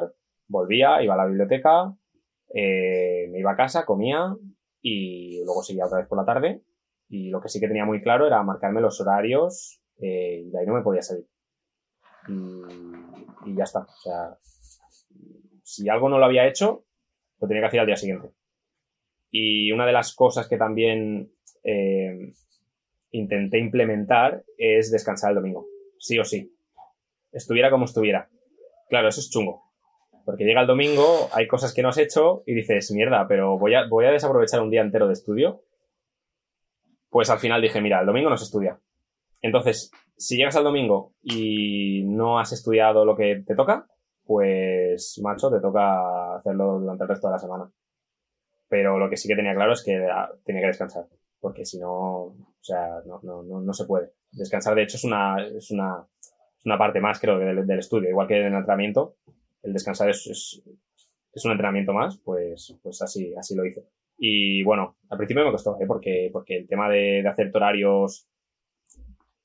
volvía, 0.53 1.01
iba 1.03 1.15
a 1.15 1.17
la 1.17 1.25
biblioteca, 1.25 1.93
eh, 2.53 3.27
me 3.31 3.39
iba 3.39 3.51
a 3.51 3.57
casa, 3.57 3.85
comía 3.85 4.35
y 4.81 5.43
luego 5.43 5.63
seguía 5.63 5.85
otra 5.85 5.99
vez 5.99 6.07
por 6.07 6.17
la 6.17 6.25
tarde. 6.25 6.61
Y 7.09 7.29
lo 7.29 7.41
que 7.41 7.49
sí 7.49 7.59
que 7.59 7.67
tenía 7.67 7.85
muy 7.85 8.01
claro 8.01 8.25
era 8.25 8.41
marcarme 8.43 8.81
los 8.81 9.01
horarios 9.01 9.81
eh, 9.97 10.43
y 10.45 10.51
de 10.51 10.59
ahí 10.59 10.65
no 10.65 10.75
me 10.75 10.83
podía 10.83 11.01
salir. 11.01 11.25
Y, 12.27 13.55
ya 13.55 13.63
está. 13.63 13.79
O 13.79 14.01
sea, 14.01 14.37
si 15.63 15.89
algo 15.89 16.07
no 16.07 16.17
lo 16.17 16.25
había 16.25 16.47
hecho, 16.47 16.85
lo 17.39 17.47
tenía 17.47 17.61
que 17.61 17.67
hacer 17.67 17.79
al 17.81 17.87
día 17.87 17.97
siguiente. 17.97 18.31
Y 19.29 19.71
una 19.71 19.85
de 19.85 19.91
las 19.91 20.15
cosas 20.15 20.47
que 20.47 20.57
también 20.57 21.33
eh, 21.63 22.33
intenté 23.11 23.57
implementar 23.57 24.43
es 24.57 24.91
descansar 24.91 25.31
el 25.31 25.35
domingo. 25.37 25.65
Sí 25.97 26.19
o 26.19 26.23
sí. 26.23 26.55
Estuviera 27.31 27.69
como 27.71 27.85
estuviera. 27.85 28.29
Claro, 28.89 29.09
eso 29.09 29.19
es 29.19 29.29
chungo. 29.29 29.72
Porque 30.25 30.45
llega 30.45 30.61
el 30.61 30.67
domingo, 30.67 31.29
hay 31.33 31.47
cosas 31.47 31.73
que 31.73 31.81
no 31.81 31.89
has 31.89 31.97
hecho 31.97 32.43
y 32.45 32.53
dices, 32.53 32.91
mierda, 32.91 33.27
pero 33.27 33.57
voy 33.59 33.75
a, 33.75 33.87
voy 33.87 34.05
a 34.05 34.11
desaprovechar 34.11 34.61
un 34.61 34.69
día 34.69 34.81
entero 34.81 35.07
de 35.07 35.13
estudio. 35.13 35.61
Pues 37.09 37.29
al 37.29 37.39
final 37.39 37.61
dije, 37.61 37.81
mira, 37.81 37.99
el 37.99 38.05
domingo 38.05 38.29
no 38.29 38.37
se 38.37 38.45
estudia. 38.45 38.79
Entonces, 39.41 39.91
si 40.17 40.37
llegas 40.37 40.55
al 40.55 40.63
domingo 40.63 41.13
y 41.21 42.03
no 42.05 42.39
has 42.39 42.53
estudiado 42.53 43.03
lo 43.05 43.15
que 43.15 43.43
te 43.45 43.55
toca, 43.55 43.87
pues, 44.25 45.19
macho, 45.21 45.51
te 45.51 45.59
toca 45.59 46.35
hacerlo 46.37 46.79
durante 46.79 47.03
el 47.03 47.09
resto 47.09 47.27
de 47.27 47.33
la 47.33 47.39
semana. 47.39 47.69
Pero 48.69 48.97
lo 48.97 49.09
que 49.09 49.17
sí 49.17 49.27
que 49.27 49.35
tenía 49.35 49.53
claro 49.53 49.73
es 49.73 49.83
que 49.83 50.07
ah, 50.09 50.31
tenía 50.45 50.61
que 50.61 50.67
descansar. 50.67 51.05
Porque 51.39 51.65
si 51.65 51.77
no, 51.77 51.91
o 51.91 52.35
sea, 52.61 53.01
no, 53.05 53.19
no, 53.21 53.43
no, 53.43 53.73
se 53.73 53.85
puede. 53.85 54.13
Descansar, 54.31 54.75
de 54.75 54.83
hecho, 54.83 54.95
es 54.95 55.03
una, 55.03 55.45
es 55.45 55.69
una, 55.71 56.07
es 56.57 56.65
una 56.65 56.77
parte 56.77 57.01
más, 57.01 57.19
creo, 57.19 57.37
del, 57.37 57.67
del 57.67 57.79
estudio. 57.79 58.09
Igual 58.09 58.27
que 58.27 58.39
el 58.39 58.53
entrenamiento, 58.53 59.17
el 59.63 59.73
descansar 59.73 60.09
es, 60.09 60.27
es, 60.27 61.45
un 61.45 61.51
entrenamiento 61.51 61.93
más, 61.93 62.19
pues, 62.23 62.77
pues 62.83 63.01
así, 63.01 63.33
así 63.35 63.55
lo 63.55 63.65
hice. 63.65 63.83
Y 64.17 64.63
bueno, 64.63 64.97
al 65.09 65.17
principio 65.17 65.43
me 65.43 65.51
costó, 65.51 65.77
¿eh? 65.79 65.85
porque, 65.87 66.29
porque 66.31 66.57
el 66.57 66.67
tema 66.67 66.89
de, 66.89 67.23
de 67.23 67.27
hacer 67.27 67.51
horarios 67.53 68.27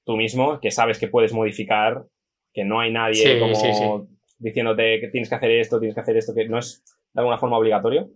tú 0.04 0.16
mismo, 0.16 0.60
que 0.60 0.70
sabes 0.70 0.98
que 0.98 1.08
puedes 1.08 1.32
modificar, 1.32 2.06
que 2.52 2.64
no 2.64 2.80
hay 2.80 2.92
nadie 2.92 3.38
como 3.38 4.08
diciéndote 4.38 5.00
que 5.00 5.08
tienes 5.08 5.28
que 5.28 5.34
hacer 5.34 5.50
esto, 5.50 5.78
tienes 5.78 5.94
que 5.94 6.00
hacer 6.00 6.16
esto, 6.16 6.34
que 6.34 6.48
no 6.48 6.58
es 6.58 6.82
de 7.12 7.20
alguna 7.20 7.38
forma 7.38 7.58
obligatorio, 7.58 8.10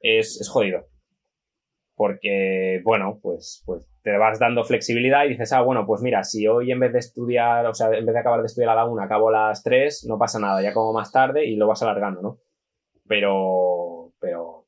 es, 0.00 0.40
es 0.40 0.48
jodido. 0.48 0.86
Porque, 1.94 2.80
bueno, 2.84 3.18
pues, 3.22 3.62
pues 3.66 3.86
te 4.02 4.16
vas 4.16 4.38
dando 4.38 4.64
flexibilidad 4.64 5.24
y 5.24 5.30
dices, 5.30 5.52
ah, 5.52 5.62
bueno, 5.62 5.86
pues 5.86 6.02
mira, 6.02 6.24
si 6.24 6.46
hoy 6.46 6.72
en 6.72 6.80
vez 6.80 6.92
de 6.92 6.98
estudiar, 6.98 7.66
o 7.66 7.74
sea, 7.74 7.88
en 7.88 8.06
vez 8.06 8.14
de 8.14 8.20
acabar 8.20 8.40
de 8.40 8.46
estudiar 8.46 8.70
a 8.70 8.74
la 8.74 8.86
una, 8.86 9.04
acabo 9.04 9.28
a 9.28 9.48
las 9.48 9.62
tres, 9.62 10.04
no 10.08 10.18
pasa 10.18 10.38
nada, 10.38 10.62
ya 10.62 10.72
como 10.72 10.92
más 10.92 11.12
tarde 11.12 11.46
y 11.46 11.56
lo 11.56 11.66
vas 11.66 11.82
alargando, 11.82 12.22
¿no? 12.22 12.38
Pero, 13.06 14.12
pero 14.18 14.64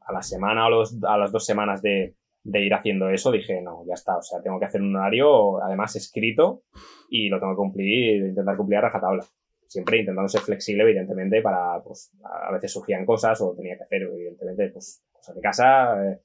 a 0.00 0.12
la 0.12 0.22
semana 0.22 0.66
o 0.68 0.82
a 1.06 1.18
las 1.18 1.30
dos 1.30 1.44
semanas 1.44 1.82
de, 1.82 2.16
de 2.42 2.60
ir 2.60 2.74
haciendo 2.74 3.10
eso, 3.10 3.30
dije, 3.30 3.60
no, 3.60 3.84
ya 3.86 3.94
está, 3.94 4.16
o 4.16 4.22
sea, 4.22 4.40
tengo 4.42 4.58
que 4.58 4.64
hacer 4.64 4.80
un 4.80 4.96
horario, 4.96 5.62
además 5.62 5.94
escrito, 5.96 6.62
y 7.08 7.28
lo 7.28 7.38
tengo 7.38 7.52
que 7.52 7.58
cumplir, 7.58 8.26
intentar 8.26 8.56
cumplir 8.56 8.78
a 8.78 8.82
rajatabla. 8.82 9.24
Siempre 9.66 9.98
intentando 9.98 10.28
ser 10.28 10.40
flexible, 10.40 10.82
evidentemente, 10.82 11.42
para, 11.42 11.80
pues, 11.84 12.10
a 12.24 12.50
veces 12.50 12.72
surgían 12.72 13.06
cosas 13.06 13.40
o 13.40 13.54
tenía 13.54 13.76
que 13.76 13.84
hacer, 13.84 14.02
evidentemente, 14.02 14.70
pues, 14.70 15.04
cosas 15.12 15.34
de 15.36 15.40
casa, 15.40 16.10
eh, 16.10 16.20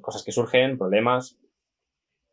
cosas 0.00 0.22
que 0.22 0.32
surgen, 0.32 0.78
problemas, 0.78 1.38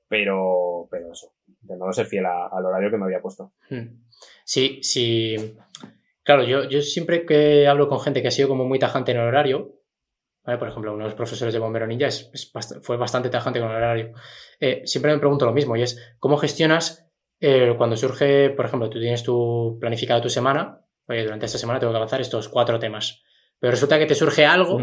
pero, 0.07 0.87
pero 0.89 1.11
eso, 1.11 1.33
intentando 1.61 1.93
ser 1.93 2.05
fiel 2.05 2.25
al 2.25 2.65
horario 2.65 2.91
que 2.91 2.97
me 2.97 3.05
había 3.05 3.21
puesto. 3.21 3.53
Hmm. 3.69 4.03
Sí, 4.43 4.79
sí. 4.83 5.55
Claro, 6.23 6.43
yo, 6.43 6.65
yo 6.65 6.81
siempre 6.81 7.25
que 7.25 7.67
hablo 7.67 7.87
con 7.87 7.99
gente 7.99 8.21
que 8.21 8.27
ha 8.27 8.31
sido 8.31 8.49
como 8.49 8.65
muy 8.65 8.79
tajante 8.79 9.11
en 9.11 9.17
el 9.17 9.27
horario, 9.27 9.81
por 10.43 10.67
ejemplo, 10.67 10.93
uno 10.93 11.03
de 11.03 11.09
los 11.09 11.15
profesores 11.15 11.53
de 11.53 11.59
Bombero 11.59 11.87
Ninja 11.87 12.07
es, 12.07 12.31
fue 12.81 12.97
bastante 12.97 13.29
tajante 13.29 13.59
con 13.59 13.69
el 13.69 13.77
horario, 13.77 14.13
eh, 14.59 14.81
siempre 14.85 15.13
me 15.13 15.19
pregunto 15.19 15.45
lo 15.45 15.53
mismo 15.53 15.75
y 15.75 15.83
es, 15.83 16.15
¿cómo 16.19 16.37
gestionas 16.37 17.07
eh, 17.39 17.73
cuando 17.77 17.95
surge, 17.95 18.49
por 18.49 18.65
ejemplo, 18.65 18.89
tú 18.89 18.99
tienes 18.99 19.23
tu 19.23 19.77
planificado 19.79 20.21
tu 20.21 20.29
semana, 20.29 20.81
oye, 21.07 21.23
durante 21.23 21.45
esta 21.45 21.57
semana 21.57 21.79
tengo 21.79 21.93
que 21.93 21.97
avanzar 21.97 22.21
estos 22.21 22.49
cuatro 22.49 22.79
temas, 22.79 23.23
pero 23.59 23.71
resulta 23.71 23.99
que 23.99 24.07
te 24.07 24.15
surge 24.15 24.45
algo 24.45 24.81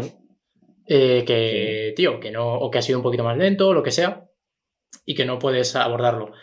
eh, 0.91 1.23
que, 1.23 1.93
tío, 1.95 2.19
que 2.19 2.31
no, 2.31 2.55
o 2.55 2.71
que 2.71 2.79
ha 2.79 2.81
sido 2.81 2.97
un 2.97 3.03
poquito 3.03 3.23
más 3.23 3.37
lento, 3.37 3.67
o 3.67 3.73
lo 3.73 3.83
que 3.83 3.91
sea, 3.91 4.27
y 5.05 5.13
que 5.13 5.23
no 5.23 5.37
puedes 5.37 5.75
abordarlo. 5.75 6.33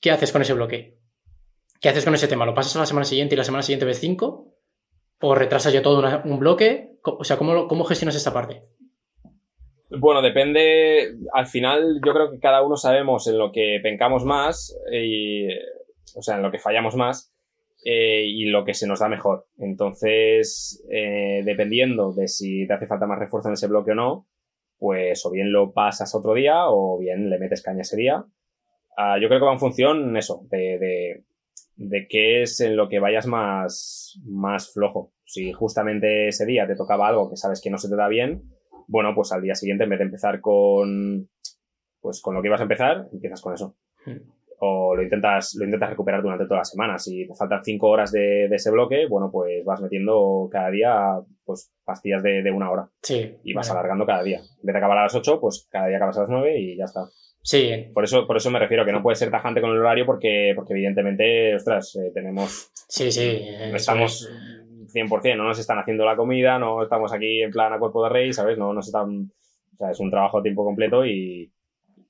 ¿Qué 0.00 0.12
haces 0.12 0.30
con 0.30 0.40
ese 0.40 0.54
bloque? 0.54 1.00
¿Qué 1.80 1.88
haces 1.88 2.04
con 2.04 2.14
ese 2.14 2.28
tema? 2.28 2.46
¿Lo 2.46 2.54
pasas 2.54 2.76
a 2.76 2.78
la 2.78 2.86
semana 2.86 3.04
siguiente 3.04 3.34
y 3.34 3.38
la 3.38 3.42
semana 3.42 3.62
siguiente 3.62 3.86
ves 3.86 3.98
cinco? 3.98 4.54
¿O 5.20 5.34
retrasas 5.34 5.72
ya 5.72 5.82
todo 5.82 6.00
un 6.24 6.38
bloque? 6.38 6.98
O 7.02 7.24
sea, 7.24 7.36
¿cómo, 7.36 7.66
¿cómo 7.66 7.82
gestionas 7.82 8.14
esta 8.14 8.32
parte? 8.32 8.62
Bueno, 9.90 10.22
depende. 10.22 11.16
Al 11.32 11.48
final, 11.48 12.00
yo 12.04 12.12
creo 12.12 12.30
que 12.30 12.38
cada 12.38 12.62
uno 12.62 12.76
sabemos 12.76 13.26
en 13.26 13.36
lo 13.36 13.50
que 13.50 13.80
pencamos 13.82 14.24
más, 14.24 14.78
y, 14.92 15.48
o 16.14 16.22
sea, 16.22 16.36
en 16.36 16.42
lo 16.42 16.52
que 16.52 16.60
fallamos 16.60 16.94
más 16.94 17.34
eh, 17.84 18.24
y 18.26 18.46
lo 18.46 18.64
que 18.64 18.74
se 18.74 18.86
nos 18.86 19.00
da 19.00 19.08
mejor. 19.08 19.46
Entonces, 19.58 20.84
eh, 20.90 21.42
dependiendo 21.44 22.12
de 22.12 22.28
si 22.28 22.66
te 22.66 22.74
hace 22.74 22.86
falta 22.86 23.06
más 23.06 23.18
refuerzo 23.18 23.48
en 23.48 23.54
ese 23.54 23.68
bloque 23.68 23.92
o 23.92 23.94
no, 23.94 24.26
pues 24.78 25.24
o 25.24 25.30
bien 25.30 25.52
lo 25.52 25.72
pasas 25.72 26.14
otro 26.14 26.34
día 26.34 26.68
o 26.68 26.98
bien 26.98 27.30
le 27.30 27.38
metes 27.38 27.62
caña 27.62 27.82
ese 27.82 27.96
día. 27.96 28.24
Ah, 28.96 29.18
yo 29.20 29.28
creo 29.28 29.40
que 29.40 29.46
va 29.46 29.52
en 29.52 29.60
función 29.60 30.16
eso, 30.16 30.42
de, 30.50 31.24
de 31.76 32.06
qué 32.08 32.42
es 32.42 32.60
en 32.60 32.76
lo 32.76 32.88
que 32.88 32.98
vayas 32.98 33.26
más, 33.26 34.20
más 34.24 34.72
flojo. 34.72 35.12
Si 35.24 35.52
justamente 35.52 36.28
ese 36.28 36.46
día 36.46 36.66
te 36.66 36.74
tocaba 36.74 37.08
algo 37.08 37.30
que 37.30 37.36
sabes 37.36 37.60
que 37.60 37.70
no 37.70 37.78
se 37.78 37.88
te 37.88 37.96
da 37.96 38.08
bien, 38.08 38.42
bueno, 38.88 39.14
pues 39.14 39.30
al 39.32 39.42
día 39.42 39.54
siguiente 39.54 39.84
en 39.84 39.90
vez 39.90 39.98
de 40.00 40.06
empezar 40.06 40.40
con, 40.40 41.28
pues 42.00 42.20
con 42.20 42.34
lo 42.34 42.42
que 42.42 42.48
ibas 42.48 42.60
a 42.60 42.64
empezar, 42.64 43.08
empiezas 43.12 43.40
con 43.40 43.54
eso. 43.54 43.76
Hmm 44.04 44.37
o 44.60 44.96
lo 44.96 45.02
intentas, 45.02 45.54
lo 45.56 45.64
intentas 45.64 45.90
recuperar 45.90 46.22
durante 46.22 46.44
toda 46.44 46.58
la 46.58 46.64
semana. 46.64 46.98
Si 46.98 47.26
te 47.26 47.34
faltan 47.34 47.64
cinco 47.64 47.88
horas 47.88 48.10
de, 48.10 48.46
ese 48.46 48.70
bloque, 48.70 49.06
bueno, 49.08 49.30
pues 49.30 49.64
vas 49.64 49.80
metiendo 49.80 50.48
cada 50.50 50.70
día 50.70 51.20
pues 51.44 51.72
pastillas 51.84 52.22
de, 52.22 52.50
una 52.50 52.70
hora. 52.70 52.88
Sí. 53.02 53.36
Y 53.44 53.54
vas 53.54 53.70
alargando 53.70 54.04
cada 54.04 54.22
día. 54.22 54.38
En 54.38 54.66
vez 54.66 54.72
de 54.72 54.78
acabar 54.78 54.98
a 54.98 55.02
las 55.04 55.14
ocho, 55.14 55.40
pues 55.40 55.66
cada 55.70 55.86
día 55.86 55.96
acabas 55.96 56.18
a 56.18 56.22
las 56.22 56.30
nueve 56.30 56.58
y 56.58 56.76
ya 56.76 56.84
está. 56.84 57.08
Sí. 57.42 57.90
Por 57.94 58.04
eso, 58.04 58.26
por 58.26 58.36
eso 58.36 58.50
me 58.50 58.58
refiero 58.58 58.84
que 58.84 58.92
no 58.92 59.02
puedes 59.02 59.18
ser 59.18 59.30
tajante 59.30 59.60
con 59.60 59.70
el 59.70 59.78
horario 59.78 60.04
porque, 60.04 60.52
porque 60.54 60.74
evidentemente, 60.74 61.54
ostras, 61.54 61.96
eh, 61.96 62.10
tenemos. 62.12 62.72
Sí, 62.88 63.12
sí. 63.12 63.40
Estamos 63.74 64.28
100%, 64.92 65.36
no 65.36 65.44
nos 65.44 65.58
están 65.58 65.78
haciendo 65.78 66.04
la 66.04 66.16
comida, 66.16 66.58
no 66.58 66.82
estamos 66.82 67.12
aquí 67.12 67.42
en 67.42 67.50
plan 67.50 67.72
a 67.72 67.78
cuerpo 67.78 68.02
de 68.04 68.10
rey, 68.10 68.32
¿sabes? 68.32 68.58
No 68.58 68.72
nos 68.72 68.86
están. 68.86 69.30
O 69.74 69.76
sea, 69.76 69.90
es 69.90 70.00
un 70.00 70.10
trabajo 70.10 70.38
a 70.38 70.42
tiempo 70.42 70.64
completo 70.64 71.06
y, 71.06 71.52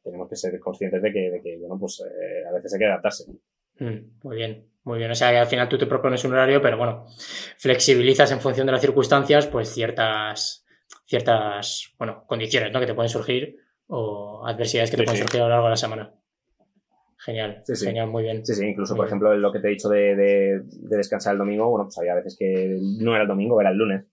tenemos 0.03 0.29
que 0.29 0.37
ser 0.37 0.59
conscientes 0.61 1.03
de 1.03 1.13
que, 1.13 1.31
de 1.31 1.41
que 1.43 1.59
bueno, 1.59 1.79
pues 1.79 2.01
eh, 2.01 2.47
a 2.49 2.53
veces 2.53 2.75
hay 2.75 2.79
que 2.79 2.87
adaptarse. 2.87 3.25
Mm, 3.79 4.19
muy 4.23 4.37
bien, 4.37 4.67
muy 4.85 4.99
bien. 4.99 5.11
O 5.11 5.15
sea, 5.15 5.31
que 5.31 5.39
al 5.39 5.47
final 5.47 5.69
tú 5.69 5.79
te 5.79 5.87
propones 5.87 6.25
un 6.25 6.33
horario, 6.33 6.61
pero 6.61 6.77
bueno, 6.77 7.07
flexibilizas 7.57 8.31
en 8.33 8.41
función 8.41 8.67
de 8.67 8.73
las 8.73 8.81
circunstancias, 8.81 9.47
pues 9.47 9.73
ciertas, 9.73 10.67
ciertas, 11.07 11.95
bueno, 11.99 12.25
condiciones, 12.27 12.73
¿no? 12.73 12.81
Que 12.81 12.87
te 12.87 12.95
pueden 12.95 13.09
surgir 13.09 13.57
o 13.89 14.47
adversidades 14.47 14.91
que 14.91 14.97
te 14.97 15.05
pueden 15.05 15.21
surgir 15.21 15.41
a 15.41 15.45
lo 15.45 15.51
largo 15.51 15.67
de 15.67 15.71
la 15.71 15.77
semana. 15.77 16.15
Genial, 17.21 17.65
genial, 17.67 18.09
muy 18.09 18.23
bien. 18.23 18.47
Sí, 18.47 18.55
sí, 18.55 18.65
incluso, 18.65 18.95
por 18.95 19.07
ejemplo, 19.07 19.37
lo 19.37 19.53
que 19.53 19.59
te 19.59 19.67
he 19.67 19.71
dicho 19.71 19.89
de, 19.89 20.15
de, 20.15 20.63
descansar 20.97 21.33
el 21.33 21.39
domingo, 21.39 21.69
bueno, 21.69 21.87
pues 21.87 21.99
había 21.99 22.15
veces 22.15 22.37
que 22.39 22.79
no 22.81 23.13
era 23.13 23.23
el 23.23 23.29
domingo, 23.29 23.61
era 23.61 23.71
el 23.71 23.77
lunes, 23.77 24.07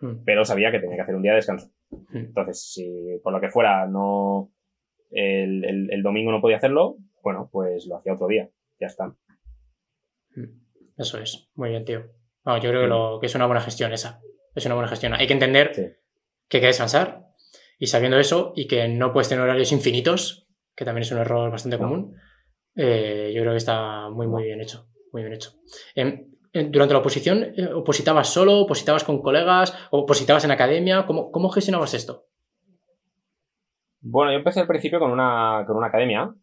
mm. 0.00 0.24
pero 0.24 0.44
sabía 0.44 0.72
que 0.72 0.80
tenía 0.80 0.96
que 0.96 1.02
hacer 1.02 1.14
un 1.14 1.22
día 1.22 1.32
de 1.32 1.36
descanso. 1.36 1.70
Mm. 1.90 2.16
Entonces, 2.16 2.72
si 2.72 3.20
por 3.22 3.32
lo 3.32 3.40
que 3.40 3.50
fuera 3.50 3.86
no, 3.86 4.50
el, 5.10 5.90
el, 5.90 6.02
domingo 6.02 6.30
no 6.30 6.40
podía 6.40 6.56
hacerlo, 6.56 6.96
bueno, 7.22 7.48
pues 7.50 7.86
lo 7.86 7.96
hacía 7.96 8.14
otro 8.14 8.28
día. 8.28 8.50
Ya 8.80 8.86
está. 8.86 9.08
Mm, 10.36 10.60
eso 10.96 11.18
es. 11.18 11.50
Muy 11.54 11.70
bien, 11.70 11.84
tío. 11.84 12.00
yo 12.44 12.60
creo 12.60 12.82
que, 12.82 12.88
lo, 12.88 13.18
que 13.20 13.26
es 13.26 13.34
una 13.34 13.46
buena 13.46 13.60
gestión 13.60 13.92
esa. 13.92 14.20
Es 14.54 14.66
una 14.66 14.74
buena 14.74 14.88
gestión. 14.88 15.14
Hay 15.14 15.26
que 15.26 15.32
entender 15.32 15.72
que 16.48 16.56
hay 16.56 16.60
que 16.60 16.66
descansar 16.66 17.26
y 17.78 17.86
sabiendo 17.86 18.18
eso 18.18 18.52
y 18.56 18.66
que 18.66 18.88
no 18.88 19.12
puedes 19.12 19.28
tener 19.28 19.44
horarios 19.44 19.72
infinitos, 19.72 20.46
que 20.74 20.84
también 20.84 21.02
es 21.02 21.12
un 21.12 21.18
error 21.18 21.50
bastante 21.50 21.78
común, 21.78 22.16
eh, 22.76 23.32
yo 23.34 23.40
creo 23.42 23.52
que 23.52 23.58
está 23.58 24.08
muy, 24.10 24.26
muy 24.26 24.44
bien 24.44 24.60
hecho. 24.60 24.88
Muy 25.12 25.22
bien 25.22 25.34
hecho. 25.34 25.52
Em, 25.94 26.26
durante 26.52 26.94
la 26.94 27.00
oposición, 27.00 27.52
eh, 27.56 27.68
¿opositabas 27.74 28.28
solo? 28.32 28.60
¿Opositabas 28.60 29.04
con 29.04 29.22
colegas? 29.22 29.74
¿Opositabas 29.90 30.44
en 30.44 30.50
academia? 30.50 31.06
¿Cómo, 31.06 31.30
cómo 31.30 31.48
gestionabas 31.48 31.94
esto? 31.94 32.29
Bueno, 34.02 34.32
yo 34.32 34.38
empecé 34.38 34.60
al 34.60 34.66
principio 34.66 34.98
con 34.98 35.10
una, 35.10 35.64
con 35.66 35.76
una 35.76 35.88
academia 35.88 36.34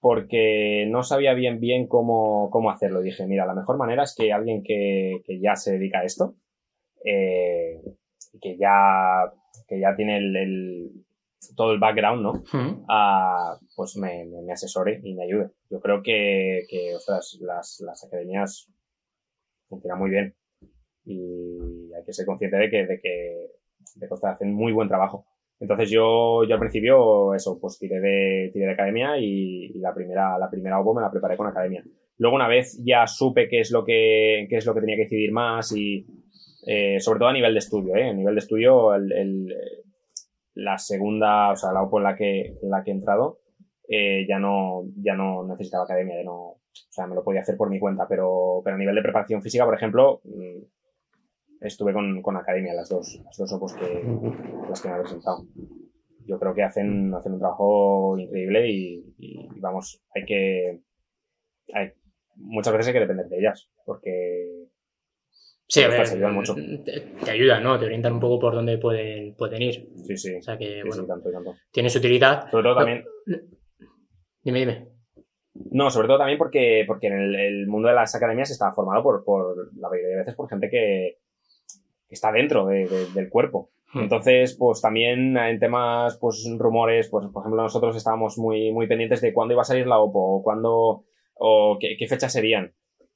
porque 0.00 0.86
no 0.88 1.02
sabía 1.02 1.34
bien 1.34 1.60
bien 1.60 1.86
cómo, 1.86 2.50
cómo 2.50 2.70
hacerlo. 2.70 3.00
Dije, 3.00 3.26
mira, 3.26 3.46
la 3.46 3.54
mejor 3.54 3.76
manera 3.76 4.02
es 4.02 4.14
que 4.16 4.32
alguien 4.32 4.62
que, 4.62 5.22
que 5.24 5.40
ya 5.40 5.56
se 5.56 5.72
dedica 5.72 6.00
a 6.00 6.04
esto, 6.04 6.34
eh, 7.04 7.80
que, 8.40 8.56
ya, 8.56 9.30
que 9.68 9.78
ya 9.78 9.94
tiene 9.94 10.16
el, 10.16 11.04
todo 11.54 11.72
el 11.72 11.78
background, 11.78 12.22
¿no? 12.22 12.32
Ah, 12.88 13.58
pues 13.76 13.96
me, 13.96 14.24
me, 14.24 14.52
asesore 14.52 15.00
y 15.04 15.14
me 15.14 15.24
ayude. 15.24 15.50
Yo 15.68 15.80
creo 15.80 16.02
que, 16.02 16.62
que 16.68 16.94
ostras, 16.96 17.38
las, 17.42 17.82
las 17.84 18.04
academias 18.04 18.68
funcionan 19.68 19.98
muy 19.98 20.10
bien 20.10 20.34
y 21.04 21.92
hay 21.94 22.04
que 22.04 22.12
ser 22.12 22.26
consciente 22.26 22.56
de 22.56 22.70
que, 22.70 22.86
de 22.86 23.00
que, 23.00 23.46
de 23.96 24.08
que 24.08 24.26
hacen 24.26 24.54
muy 24.54 24.72
buen 24.72 24.88
trabajo. 24.88 25.26
Entonces 25.60 25.90
yo, 25.90 26.42
yo 26.44 26.54
al 26.54 26.60
principio, 26.60 27.34
eso, 27.34 27.58
pues 27.60 27.78
tiré 27.78 28.00
de, 28.00 28.50
tiré 28.52 28.66
de 28.66 28.72
academia 28.72 29.18
y, 29.18 29.78
la 29.78 29.92
primera, 29.94 30.38
la 30.38 30.48
primera 30.48 30.80
OPO 30.80 30.94
me 30.94 31.02
la 31.02 31.10
preparé 31.10 31.36
con 31.36 31.46
academia. 31.46 31.84
Luego 32.16 32.36
una 32.36 32.48
vez 32.48 32.82
ya 32.82 33.06
supe 33.06 33.48
qué 33.48 33.60
es 33.60 33.70
lo 33.70 33.84
que, 33.84 34.46
qué 34.48 34.56
es 34.56 34.66
lo 34.66 34.74
que 34.74 34.80
tenía 34.80 34.96
que 34.96 35.02
decidir 35.02 35.32
más 35.32 35.72
y, 35.76 36.06
eh, 36.66 36.98
sobre 36.98 37.18
todo 37.18 37.28
a 37.28 37.34
nivel 37.34 37.52
de 37.52 37.58
estudio, 37.58 37.94
¿eh? 37.94 38.08
A 38.08 38.14
nivel 38.14 38.34
de 38.34 38.38
estudio, 38.38 38.94
el, 38.94 39.12
el, 39.12 39.54
la 40.54 40.78
segunda, 40.78 41.52
o 41.52 41.56
sea, 41.56 41.72
la 41.72 41.82
OPO 41.82 41.98
en 41.98 42.04
la 42.04 42.16
que, 42.16 42.40
en 42.40 42.70
la 42.70 42.82
que 42.82 42.90
he 42.90 42.94
entrado, 42.94 43.40
eh, 43.86 44.26
ya 44.26 44.38
no, 44.38 44.84
ya 44.96 45.14
no 45.14 45.46
necesitaba 45.46 45.84
academia, 45.84 46.16
ya 46.16 46.24
no, 46.24 46.36
o 46.36 46.60
sea, 46.90 47.06
me 47.06 47.14
lo 47.14 47.22
podía 47.22 47.40
hacer 47.40 47.56
por 47.56 47.68
mi 47.68 47.78
cuenta, 47.78 48.06
pero, 48.08 48.62
pero 48.64 48.76
a 48.76 48.78
nivel 48.78 48.94
de 48.94 49.02
preparación 49.02 49.42
física, 49.42 49.64
por 49.64 49.74
ejemplo, 49.74 50.20
mm, 50.24 50.62
estuve 51.60 51.92
con, 51.92 52.22
con 52.22 52.36
Academia, 52.36 52.74
las 52.74 52.88
dos, 52.88 53.20
las 53.24 53.36
dos 53.36 53.52
opos 53.52 53.74
que, 53.74 54.02
las 54.68 54.80
que 54.80 54.88
me 54.88 54.96
he 54.96 55.00
presentado. 55.00 55.46
Yo 56.26 56.38
creo 56.38 56.54
que 56.54 56.62
hacen, 56.62 57.12
hacen 57.14 57.32
un 57.32 57.38
trabajo 57.38 58.16
increíble 58.18 58.70
y, 58.70 59.48
vamos, 59.60 60.02
hay 60.14 60.24
que, 60.24 60.80
hay, 61.74 61.92
muchas 62.36 62.72
veces 62.72 62.88
hay 62.88 62.92
que 62.94 63.00
depender 63.00 63.26
de 63.28 63.38
ellas, 63.38 63.70
porque 63.84 64.68
Sí, 65.66 65.84
a 65.84 65.88
ver, 65.88 66.00
ayudan 66.00 66.34
mucho. 66.34 66.56
Te, 66.84 67.30
ayudan, 67.30 67.62
¿no? 67.62 67.78
Te 67.78 67.84
orientan 67.84 68.14
un 68.14 68.18
poco 68.20 68.40
por 68.40 68.54
dónde 68.54 68.76
pueden, 68.78 69.36
pueden 69.36 69.62
ir. 69.62 69.88
Sí, 70.04 70.16
sí. 70.16 70.34
O 70.34 70.42
sea 70.42 70.58
que, 70.58 70.82
bueno, 70.84 71.06
tanto, 71.06 71.30
tanto. 71.30 71.54
tiene 71.70 71.88
su 71.88 71.98
utilidad. 71.98 72.50
Sobre 72.50 72.64
todo 72.64 72.74
también. 72.74 73.04
Dime, 74.42 74.58
dime. 74.58 74.88
No, 75.54 75.88
sobre 75.92 76.08
todo 76.08 76.18
también 76.18 76.38
porque, 76.38 76.82
porque 76.88 77.06
en 77.06 77.12
el, 77.12 77.34
el 77.36 77.66
mundo 77.68 77.86
de 77.86 77.94
las 77.94 78.12
academias 78.16 78.50
está 78.50 78.72
formado 78.72 79.04
por, 79.04 79.22
por 79.22 79.72
la 79.76 79.88
mayoría 79.88 80.10
de 80.10 80.16
veces 80.16 80.34
por 80.34 80.48
gente 80.48 80.68
que 80.68 81.19
está 82.10 82.32
dentro 82.32 82.66
del 82.66 83.28
cuerpo. 83.28 83.70
Hmm. 83.92 84.00
Entonces, 84.00 84.56
pues 84.56 84.80
también 84.80 85.36
en 85.36 85.58
temas, 85.58 86.16
pues 86.18 86.46
rumores, 86.58 87.08
pues 87.08 87.26
por 87.32 87.42
ejemplo 87.42 87.62
nosotros 87.62 87.96
estábamos 87.96 88.38
muy, 88.38 88.72
muy 88.72 88.86
pendientes 88.86 89.20
de 89.20 89.32
cuándo 89.32 89.54
iba 89.54 89.62
a 89.62 89.64
salir 89.64 89.86
la 89.86 89.98
OPO 89.98 90.36
o 90.36 90.42
cuándo, 90.42 91.04
o 91.34 91.78
qué, 91.80 92.06
fechas 92.08 92.32
serían. 92.32 92.72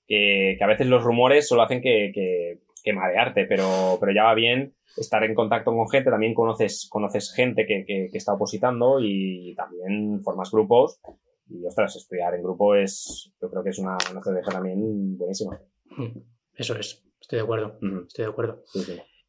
Que, 0.06 0.58
a 0.60 0.66
veces 0.66 0.86
los 0.86 1.04
rumores 1.04 1.48
solo 1.48 1.62
hacen 1.62 1.80
que, 1.80 2.10
que, 2.12 2.92
marearte, 2.92 3.46
pero, 3.46 3.96
pero 3.98 4.12
ya 4.12 4.24
va 4.24 4.34
bien 4.34 4.74
estar 4.96 5.24
en 5.24 5.34
contacto 5.34 5.72
con 5.72 5.88
gente, 5.88 6.10
también 6.10 6.34
conoces, 6.34 6.86
conoces 6.90 7.32
gente 7.32 7.66
que, 7.66 7.84
que, 7.86 8.10
está 8.12 8.34
opositando 8.34 8.98
y 9.00 9.54
también 9.54 10.20
formas 10.22 10.50
grupos. 10.50 11.00
Y 11.48 11.64
ostras, 11.66 11.96
estudiar 11.96 12.34
en 12.34 12.42
grupo 12.42 12.74
es, 12.74 13.32
yo 13.40 13.50
creo 13.50 13.62
que 13.62 13.70
es 13.70 13.78
una, 13.78 13.96
una 14.10 14.20
estrategia 14.20 14.52
también 14.52 15.16
buenísima. 15.16 15.60
Hmm. 15.96 16.18
Eso 16.56 16.76
es. 16.76 17.03
Estoy 17.24 17.38
de 17.38 17.42
acuerdo, 17.42 17.78
estoy 18.06 18.26
de 18.26 18.30
acuerdo. 18.30 18.64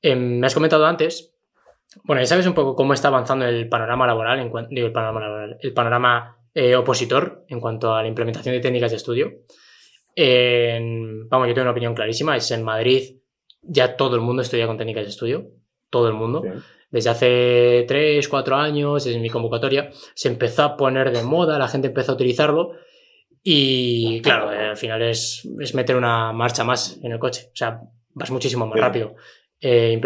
Em, 0.02 0.38
me 0.38 0.48
has 0.48 0.54
comentado 0.54 0.86
antes, 0.86 1.34
bueno, 2.04 2.22
ya 2.22 2.26
sabes 2.26 2.46
un 2.46 2.54
poco 2.54 2.76
cómo 2.76 2.94
está 2.94 3.08
avanzando 3.08 3.46
el 3.46 3.70
panorama 3.70 4.06
laboral, 4.06 4.40
en 4.40 4.52
digo, 4.70 4.88
el 4.88 4.92
panorama 4.92 5.22
laboral, 5.22 5.58
el 5.62 5.74
panorama 5.74 6.38
eh, 6.54 6.76
opositor 6.76 7.46
en 7.48 7.62
cuanto 7.62 7.96
a 7.96 8.02
la 8.02 8.10
implementación 8.10 8.54
de 8.54 8.60
técnicas 8.60 8.92
de 8.92 8.98
estudio. 8.98 9.32
vamos, 11.30 11.48
yo 11.48 11.54
tengo 11.54 11.62
una 11.62 11.72
opinión 11.72 11.96
clarísima, 11.96 12.36
es 12.36 12.52
en 12.52 12.64
Madrid 12.64 13.22
ya 13.62 13.96
todo 13.96 14.18
el 14.18 14.22
mundo 14.22 14.42
estudia 14.42 14.68
con 14.68 14.78
técnicas 14.78 15.06
de 15.06 15.12
estudio, 15.12 15.52
todo 15.90 16.10
el 16.10 16.16
mundo. 16.16 16.44
Desde 16.92 17.10
hace 17.10 17.86
3, 17.88 18.28
4 18.28 18.56
años, 18.58 19.06
desde 19.06 19.22
mi 19.22 19.30
convocatoria, 19.30 19.90
se 20.16 20.28
empezó 20.28 20.64
a 20.64 20.76
poner 20.76 21.14
de 21.14 21.24
moda, 21.24 21.58
la 21.58 21.70
gente 21.70 21.88
empezó 21.88 22.12
a 22.12 22.16
utilizarlo 22.16 22.74
y 23.48 24.22
claro, 24.24 24.52
eh, 24.52 24.70
al 24.70 24.78
final 24.78 25.04
es, 25.04 25.48
es, 25.60 25.76
meter 25.76 25.96
una 25.96 26.34
marcha 26.34 26.64
más 26.64 26.98
en 27.04 27.12
el 27.12 27.20
coche. 27.20 27.50
O 27.54 27.56
sea, 27.56 27.80
vas 28.16 28.32
muchísimo 28.32 28.66
más 28.66 28.80
rápido. 28.80 29.16
Eh, 29.62 30.02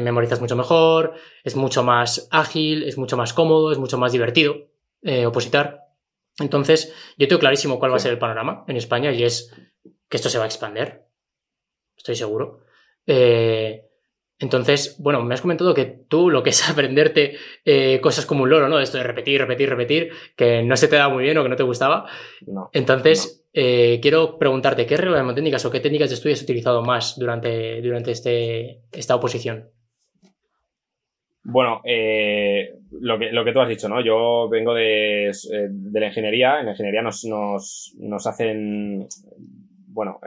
memorizas 0.00 0.40
mucho 0.40 0.56
mejor, 0.56 1.12
es 1.44 1.56
mucho 1.56 1.82
más 1.82 2.26
ágil, 2.30 2.84
es 2.84 2.96
mucho 2.96 3.18
más 3.18 3.34
cómodo, 3.34 3.70
es 3.70 3.76
mucho 3.76 3.98
más 3.98 4.12
divertido 4.12 4.70
eh, 5.02 5.26
opositar. 5.26 5.88
Entonces, 6.38 6.94
yo 7.18 7.28
tengo 7.28 7.40
clarísimo 7.40 7.78
cuál 7.78 7.92
va 7.92 7.96
a 7.96 8.00
ser 8.00 8.12
el 8.12 8.18
panorama 8.18 8.64
en 8.66 8.78
España 8.78 9.12
y 9.12 9.24
es 9.24 9.54
que 10.08 10.16
esto 10.16 10.30
se 10.30 10.38
va 10.38 10.44
a 10.44 10.46
expandir. 10.46 11.02
Estoy 11.98 12.16
seguro. 12.16 12.60
Eh, 13.06 13.89
entonces, 14.40 14.96
bueno, 14.98 15.22
me 15.22 15.34
has 15.34 15.42
comentado 15.42 15.74
que 15.74 15.84
tú 15.84 16.30
lo 16.30 16.42
que 16.42 16.50
es 16.50 16.68
aprenderte 16.70 17.36
eh, 17.64 18.00
cosas 18.00 18.26
como 18.26 18.42
un 18.42 18.50
loro, 18.50 18.68
¿no? 18.68 18.80
Esto 18.80 18.96
de 18.96 19.04
repetir, 19.04 19.40
repetir, 19.40 19.68
repetir, 19.68 20.10
que 20.34 20.62
no 20.62 20.76
se 20.76 20.88
te 20.88 20.96
da 20.96 21.08
muy 21.08 21.24
bien 21.24 21.36
o 21.38 21.42
que 21.42 21.50
no 21.50 21.56
te 21.56 21.62
gustaba. 21.62 22.06
No. 22.46 22.70
Entonces, 22.72 23.46
eh, 23.52 24.00
quiero 24.00 24.38
preguntarte, 24.38 24.86
¿qué 24.86 24.96
reglas 24.96 25.34
técnicas 25.34 25.64
o 25.66 25.70
qué 25.70 25.80
técnicas 25.80 26.08
de 26.08 26.14
estudio 26.14 26.34
has 26.34 26.42
utilizado 26.42 26.82
más 26.82 27.18
durante, 27.18 27.82
durante 27.82 28.12
este, 28.12 28.80
esta 28.92 29.14
oposición? 29.14 29.68
Bueno, 31.42 31.82
eh, 31.84 32.76
lo, 32.92 33.18
que, 33.18 33.32
lo 33.32 33.44
que 33.44 33.52
tú 33.52 33.60
has 33.60 33.68
dicho, 33.68 33.88
¿no? 33.88 34.02
Yo 34.02 34.48
vengo 34.48 34.74
de, 34.74 35.32
de 35.68 36.00
la 36.00 36.06
ingeniería. 36.06 36.60
En 36.60 36.66
la 36.66 36.72
ingeniería 36.72 37.02
nos, 37.02 37.24
nos, 37.24 37.94
nos 37.98 38.26
hacen, 38.26 39.06
bueno, 39.88 40.18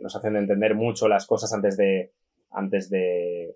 nos 0.00 0.14
hacen 0.14 0.36
entender 0.36 0.74
mucho 0.74 1.08
las 1.08 1.26
cosas 1.26 1.52
antes 1.52 1.76
de, 1.76 2.10
antes 2.52 2.88
de, 2.90 3.54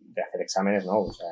de 0.00 0.22
hacer 0.22 0.40
exámenes, 0.40 0.86
¿no? 0.86 1.00
O 1.00 1.12
sea, 1.12 1.28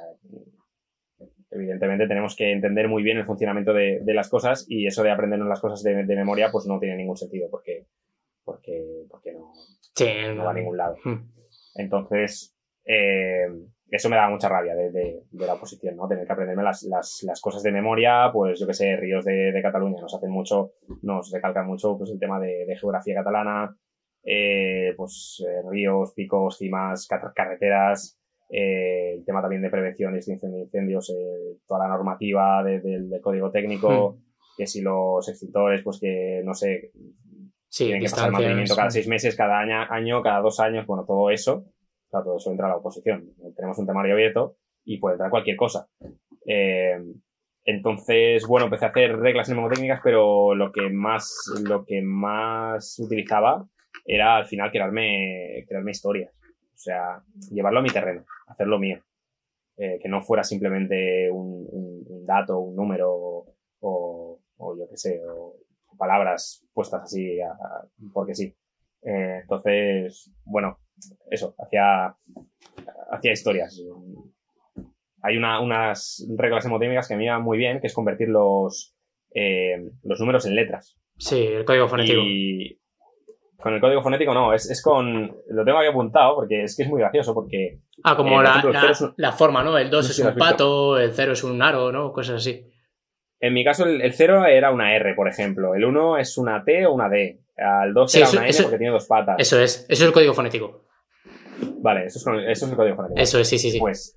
evidentemente 1.50 2.06
tenemos 2.08 2.34
que 2.34 2.50
entender 2.50 2.88
muy 2.88 3.02
bien 3.02 3.18
el 3.18 3.26
funcionamiento 3.26 3.72
de, 3.72 4.00
de 4.02 4.14
las 4.14 4.28
cosas 4.28 4.64
y 4.68 4.86
eso 4.86 5.02
de 5.02 5.10
aprendernos 5.10 5.48
las 5.48 5.60
cosas 5.60 5.82
de, 5.82 6.04
de, 6.04 6.16
memoria 6.16 6.50
pues 6.50 6.66
no 6.66 6.78
tiene 6.78 6.96
ningún 6.96 7.16
sentido 7.16 7.48
porque 7.50 7.86
Sí, 9.94 10.06
no 10.34 10.44
va 10.44 10.50
a 10.50 10.54
ningún 10.54 10.76
lado. 10.76 10.96
Hmm. 11.04 11.30
Entonces, 11.74 12.56
eh, 12.84 13.46
eso 13.90 14.08
me 14.08 14.16
da 14.16 14.28
mucha 14.30 14.48
rabia 14.48 14.74
de, 14.74 14.90
de- 14.90 15.22
de 15.30 15.46
la 15.46 15.54
oposición, 15.54 15.96
¿no? 15.96 16.08
Tener 16.08 16.26
que 16.26 16.32
aprenderme 16.32 16.62
las, 16.62 16.82
las, 16.84 17.22
las 17.24 17.40
cosas 17.42 17.62
de 17.62 17.70
memoria, 17.72 18.30
pues 18.32 18.58
yo 18.58 18.66
que 18.66 18.72
sé, 18.74 18.96
ríos 18.96 19.24
de, 19.24 19.52
de 19.52 19.62
Cataluña 19.62 20.00
nos 20.00 20.14
hacen 20.14 20.30
mucho, 20.30 20.72
nos 21.02 21.30
recalcan 21.30 21.66
mucho 21.66 21.96
pues 21.98 22.10
el 22.10 22.18
tema 22.18 22.40
de 22.40 22.74
geografía 22.80 23.14
catalana, 23.16 23.76
eh, 24.24 24.94
pues 24.96 25.44
eh, 25.46 25.62
ríos, 25.70 26.12
picos, 26.14 26.58
cimas, 26.58 27.06
car- 27.06 27.32
carreteras, 27.34 28.18
eh, 28.50 29.14
el 29.18 29.24
tema 29.24 29.40
también 29.40 29.62
de 29.62 29.70
prevención 29.70 30.14
y 30.14 30.18
extinción 30.18 30.52
de 30.52 30.60
incendios, 30.60 31.10
eh, 31.10 31.56
toda 31.66 31.86
la 31.86 31.94
normativa 31.94 32.62
de- 32.62 32.80
del- 32.80 33.08
del 33.10 33.20
código 33.20 33.50
técnico, 33.50 34.18
que 34.56 34.66
si 34.66 34.82
los 34.82 35.26
extintores, 35.28 35.82
pues 35.82 35.98
que 36.00 36.42
no 36.44 36.54
sé, 36.54 36.90
Sí, 37.68 37.84
tienen 37.86 38.02
que 38.02 38.10
pasar 38.10 38.30
mantenimiento 38.32 38.74
cada 38.76 38.90
seis 38.90 39.08
meses, 39.08 39.34
cada 39.36 39.58
año, 39.60 39.86
año, 39.90 40.22
cada 40.22 40.40
dos 40.40 40.60
años, 40.60 40.86
bueno, 40.86 41.04
todo 41.06 41.30
eso, 41.30 41.64
claro, 42.10 42.24
todo 42.26 42.36
eso 42.36 42.50
entra 42.50 42.66
a 42.66 42.70
la 42.70 42.76
oposición. 42.76 43.30
Tenemos 43.56 43.78
un 43.78 43.86
temario 43.86 44.12
abierto 44.12 44.56
y 44.84 44.98
puede 44.98 45.14
entrar 45.14 45.30
cualquier 45.30 45.56
cosa. 45.56 45.88
Eh, 46.46 47.00
entonces, 47.64 48.46
bueno, 48.46 48.66
empecé 48.66 48.84
a 48.84 48.88
hacer 48.88 49.16
reglas 49.18 49.48
mnemotécnicas, 49.48 50.00
pero 50.04 50.54
lo 50.54 50.70
que 50.72 50.90
más, 50.90 51.34
lo 51.66 51.84
que 51.86 52.02
más 52.02 52.98
utilizaba 52.98 53.66
era 54.04 54.36
al 54.36 54.46
final 54.46 54.70
crearme, 54.70 55.64
crearme 55.68 55.90
historias. 55.92 56.32
O 56.74 56.78
sea, 56.78 57.22
llevarlo 57.50 57.78
a 57.80 57.82
mi 57.82 57.90
terreno, 57.90 58.24
hacerlo 58.46 58.78
mío. 58.78 59.02
Eh, 59.76 59.98
que 60.02 60.08
no 60.08 60.20
fuera 60.20 60.44
simplemente 60.44 61.30
un, 61.30 61.66
un- 61.70 62.04
un 62.06 62.26
dato, 62.26 62.58
un 62.58 62.76
número 62.76 63.10
o, 63.80 64.40
o 64.58 64.76
yo 64.78 64.88
qué 64.90 64.96
sé, 64.96 65.20
o 65.26 65.56
palabras 65.96 66.64
puestas 66.74 67.02
así 67.04 67.40
a- 67.40 67.52
a- 67.52 67.86
porque 68.12 68.34
sí. 68.34 68.54
Eh, 69.02 69.38
entonces, 69.42 70.30
bueno, 70.44 70.78
eso, 71.30 71.54
hacía, 71.58 72.14
hacía 73.10 73.32
historias. 73.32 73.80
Hay 75.22 75.36
una- 75.36 75.60
unas 75.60 76.26
reglas 76.36 76.64
hemotécnicas 76.66 77.08
que 77.08 77.14
a 77.14 77.16
mí 77.16 77.24
me 77.24 77.30
van 77.30 77.42
muy 77.42 77.56
bien, 77.58 77.80
que 77.80 77.86
es 77.86 77.94
convertir 77.94 78.28
los, 78.28 78.94
eh, 79.34 79.88
los 80.02 80.20
números 80.20 80.46
en 80.46 80.54
letras. 80.56 80.98
Sí, 81.16 81.38
el 81.44 81.64
código 81.64 81.88
fonético. 81.88 82.20
Y 82.20 82.80
con 83.62 83.72
el 83.74 83.80
código 83.80 84.02
fonético 84.02 84.34
no, 84.34 84.52
es, 84.52 84.68
es 84.70 84.82
con... 84.82 85.34
Lo 85.48 85.64
tengo 85.64 85.78
aquí 85.78 85.88
apuntado 85.88 86.34
porque 86.34 86.64
es 86.64 86.76
que 86.76 86.82
es 86.82 86.88
muy 86.88 87.00
gracioso 87.00 87.32
porque... 87.34 87.78
Ah, 88.04 88.16
como 88.16 88.40
eh, 88.40 88.44
la, 88.44 88.50
ejemplo, 88.50 88.70
el 88.70 88.74
la- 88.74 88.80
cero 88.80 88.92
es 88.92 89.00
un- 89.00 89.14
la 89.16 89.32
forma, 89.32 89.62
¿no? 89.62 89.78
El 89.78 89.88
2 89.90 90.04
No 90.08 90.12
sé 90.12 90.22
es 90.22 90.28
un 90.28 90.34
pato, 90.36 90.98
el 90.98 91.12
0 91.12 91.32
es 91.32 91.44
un 91.44 91.62
aro, 91.62 91.92
¿no? 91.92 92.12
Cosas 92.12 92.36
así. 92.36 92.66
En 93.40 93.54
mi 93.54 93.64
caso 93.64 93.84
el, 93.86 94.00
el 94.02 94.12
0 94.12 94.46
era 94.46 94.70
una 94.70 94.94
R, 94.94 95.14
por 95.14 95.28
ejemplo. 95.28 95.74
El 95.74 95.84
1 95.84 96.18
es 96.18 96.36
una 96.38 96.62
T 96.64 96.86
o 96.86 96.92
una 96.92 97.08
D. 97.08 97.40
Al 97.56 97.92
2 97.94 98.10
Sí, 98.12 98.18
era 98.18 98.26
eso- 98.26 98.36
una 98.36 98.42
N 98.42 98.50
eso- 98.50 98.62
porque 98.64 98.78
tiene 98.78 98.92
dos 98.92 99.06
patas. 99.06 99.36
Eso 99.38 99.60
es, 99.60 99.78
eso 99.88 99.92
es 99.92 100.00
el 100.02 100.12
código 100.12 100.34
fonético. 100.34 100.84
Vale, 101.80 102.06
eso 102.06 102.18
es, 102.18 102.26
eso 102.48 102.64
es 102.66 102.70
el 102.70 102.76
código 102.76 102.96
fonético. 102.96 103.20
Eso 103.20 103.38
es, 103.38 103.48
sí, 103.48 103.58
sí, 103.58 103.70
sí. 103.70 103.78
Pues, 103.78 104.16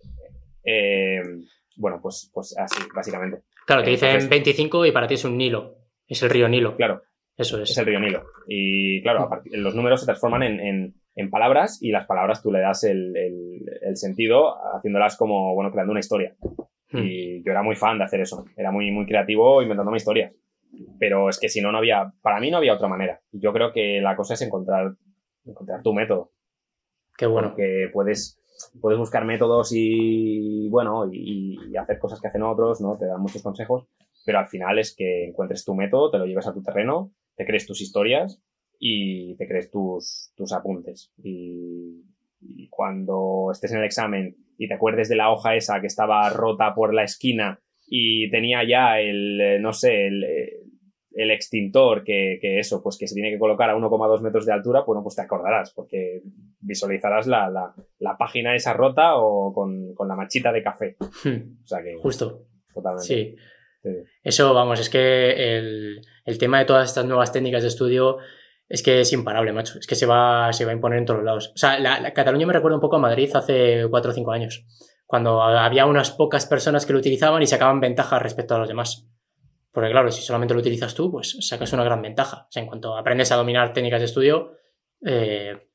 eh, 0.64 1.22
bueno, 1.78 2.00
pues, 2.02 2.32
pues 2.34 2.58
así, 2.58 2.82
básicamente. 2.96 3.44
claro, 3.66 3.84
te 3.84 3.90
dicen 3.92 4.10
entonces- 4.10 4.30
25 4.30 4.86
y 4.86 4.92
para 4.92 5.08
ti 5.08 5.16
es 5.16 5.26
un 5.26 5.38
Nilo. 5.38 5.76
Es 6.08 6.22
el 6.24 6.30
río 6.30 6.48
Nilo. 6.48 6.76
Claro, 6.76 7.02
Eso 7.38 7.62
es. 7.62 7.70
es 7.72 7.78
el 7.78 7.86
río 7.86 8.00
Nilo. 8.00 8.24
Y 8.48 9.02
claro, 9.02 9.30
los 9.52 9.76
números 9.76 10.00
se 10.00 10.06
transforman 10.06 10.44
en, 10.44 10.60
en- 10.60 10.94
en 11.18 11.30
palabras 11.30 11.82
y 11.82 11.92
las 11.92 12.06
palabras 12.08 12.42
tú 12.44 12.52
le 12.52 12.60
das 12.60 12.84
el, 12.84 13.16
el- 13.16 13.62
el 13.82 13.96
sentido 13.98 14.56
haciéndolas 14.76 15.16
como, 15.18 15.54
bueno, 15.56 15.72
creando 15.72 15.92
una 15.92 16.00
historia. 16.02 16.36
Hmm. 16.92 17.00
Y 17.04 17.44
yo 17.44 17.52
era 17.52 17.64
muy 17.64 17.76
fan 17.76 17.98
de 17.98 18.04
hacer 18.06 18.22
eso. 18.22 18.46
Era 18.58 18.72
muy, 18.72 18.92
muy 18.92 19.06
creativo 19.06 19.62
inventándome 19.62 19.98
historias. 19.98 20.34
Pero 21.00 21.30
es 21.30 21.40
que 21.40 21.48
si 21.50 21.62
no, 21.62 21.72
no 21.72 21.78
había, 21.78 22.12
para 22.22 22.40
mí 22.42 22.52
no 22.52 22.58
había 22.58 22.74
otra 22.74 22.88
manera. 22.90 23.22
Yo 23.32 23.54
creo 23.54 23.72
que 23.72 24.02
la 24.02 24.16
cosa 24.16 24.34
es 24.34 24.42
encontrar, 24.42 24.94
encontrar 25.46 25.82
tu 25.82 25.94
método. 25.94 26.32
Qué 27.18 27.26
bueno. 27.28 27.50
Porque 27.50 27.90
puedes, 27.94 28.42
puedes 28.82 29.00
buscar 29.00 29.24
métodos 29.24 29.72
y, 29.74 30.68
bueno, 30.70 31.10
y, 31.12 31.58
y 31.72 31.78
hacer 31.78 31.98
cosas 31.98 32.20
que 32.20 32.28
hacen 32.28 32.44
otros, 32.44 32.82
¿no? 32.82 32.98
Te 32.98 33.06
dan 33.06 33.22
muchos 33.22 33.42
consejos. 33.42 33.86
Pero 34.26 34.40
al 34.40 34.48
final 34.48 34.80
es 34.80 34.94
que 34.96 35.26
encuentres 35.30 35.64
tu 35.64 35.76
método, 35.76 36.12
te 36.12 36.18
lo 36.18 36.26
lleves 36.26 36.48
a 36.48 36.54
tu 36.54 36.62
terreno, 36.62 37.12
te 37.36 37.46
crees 37.46 37.66
tus 37.66 37.82
historias 37.82 38.42
y 38.80 39.36
te 39.38 39.48
crees 39.48 39.70
tus, 39.72 40.32
tus 40.36 40.52
apuntes. 40.54 41.12
Y, 41.24 42.04
y 42.42 42.68
cuando 42.70 43.50
estés 43.52 43.72
en 43.72 43.80
el 43.80 43.86
examen 43.86 44.36
y 44.58 44.68
te 44.68 44.74
acuerdes 44.76 45.10
de 45.10 45.16
la 45.16 45.32
hoja 45.32 45.56
esa 45.56 45.82
que 45.82 45.88
estaba 45.88 46.30
rota 46.30 46.74
por 46.76 46.94
la 46.94 47.04
esquina 47.04 47.60
y 47.88 48.30
tenía 48.32 48.64
ya 48.68 49.00
el, 49.00 49.40
eh, 49.42 49.60
no 49.60 49.74
sé, 49.74 50.08
el, 50.08 50.24
eh, 50.24 50.60
el 51.12 51.32
extintor 51.32 52.04
que, 52.04 52.40
que 52.42 52.60
eso, 52.60 52.82
pues 52.84 52.98
que 52.98 53.08
se 53.08 53.16
tiene 53.16 53.32
que 53.32 53.40
colocar 53.40 53.70
a 53.70 53.76
1,2 53.76 54.22
metros 54.22 54.46
de 54.46 54.54
altura, 54.54 54.84
bueno, 54.86 55.02
pues 55.02 55.16
te 55.16 55.22
acordarás, 55.22 55.72
porque 55.74 56.22
visualizarás 56.60 57.26
la, 57.28 57.50
la, 57.50 57.74
la 58.00 58.18
página 58.18 58.54
esa 58.56 58.74
rota 58.74 59.16
o 59.16 59.54
con, 59.54 59.94
con 59.94 60.08
la 60.10 60.16
manchita 60.16 60.52
de 60.52 60.64
café. 60.64 60.98
Hmm, 61.24 61.62
O 61.64 61.68
sea 61.68 61.82
que, 61.84 61.96
Justo. 61.96 62.48
totalmente. 62.74 63.06
Sí. 63.08 63.36
Sí. 63.82 63.90
Eso, 64.24 64.54
vamos, 64.54 64.80
es 64.80 64.90
que 64.90 65.58
el, 65.58 66.02
el 66.26 66.38
tema 66.38 66.60
de 66.60 66.66
todas 66.66 66.90
estas 66.90 67.06
nuevas 67.06 67.32
técnicas 67.32 67.62
de 67.62 67.70
estudio 67.70 68.18
es 68.68 68.82
que 68.84 69.02
es 69.02 69.14
imparable, 69.14 69.54
macho. 69.54 69.78
Es 69.80 69.88
que 69.88 69.96
se 69.96 70.06
va, 70.06 70.52
se 70.52 70.66
va 70.66 70.72
a 70.72 70.74
imponer 70.74 71.00
en 71.00 71.06
todos 71.06 71.24
lados. 71.24 71.52
O 71.54 71.58
sea, 71.58 71.80
la, 71.80 72.00
la 72.00 72.14
Cataluña 72.14 72.48
me 72.48 72.54
recuerda 72.54 72.76
un 72.76 72.82
poco 72.82 72.96
a 72.96 73.00
Madrid 73.00 73.30
hace 73.36 73.86
4 73.90 74.12
o 74.12 74.14
5 74.14 74.32
años, 74.32 74.66
cuando 75.06 75.42
había 75.42 75.86
unas 75.86 76.12
pocas 76.12 76.46
personas 76.48 76.86
que 76.86 76.94
lo 76.94 77.00
utilizaban 77.00 77.42
y 77.44 77.48
sacaban 77.48 77.80
ventaja 77.80 78.18
respecto 78.20 78.56
a 78.56 78.60
los 78.60 78.68
demás. 78.68 79.08
Porque 79.72 79.92
claro, 79.92 80.10
si 80.10 80.22
solamente 80.22 80.54
lo 80.54 80.62
utilizas 80.62 80.96
tú, 80.96 81.12
pues 81.12 81.38
sacas 81.42 81.74
una 81.74 81.84
gran 81.84 82.02
ventaja. 82.02 82.46
O 82.48 82.52
sea, 82.52 82.62
en 82.64 82.68
cuanto 82.68 82.98
aprendes 82.98 83.32
a 83.32 83.36
dominar 83.36 83.74
técnicas 83.74 84.00
de 84.00 84.06
estudio, 84.06 84.54
eh, 85.06 85.68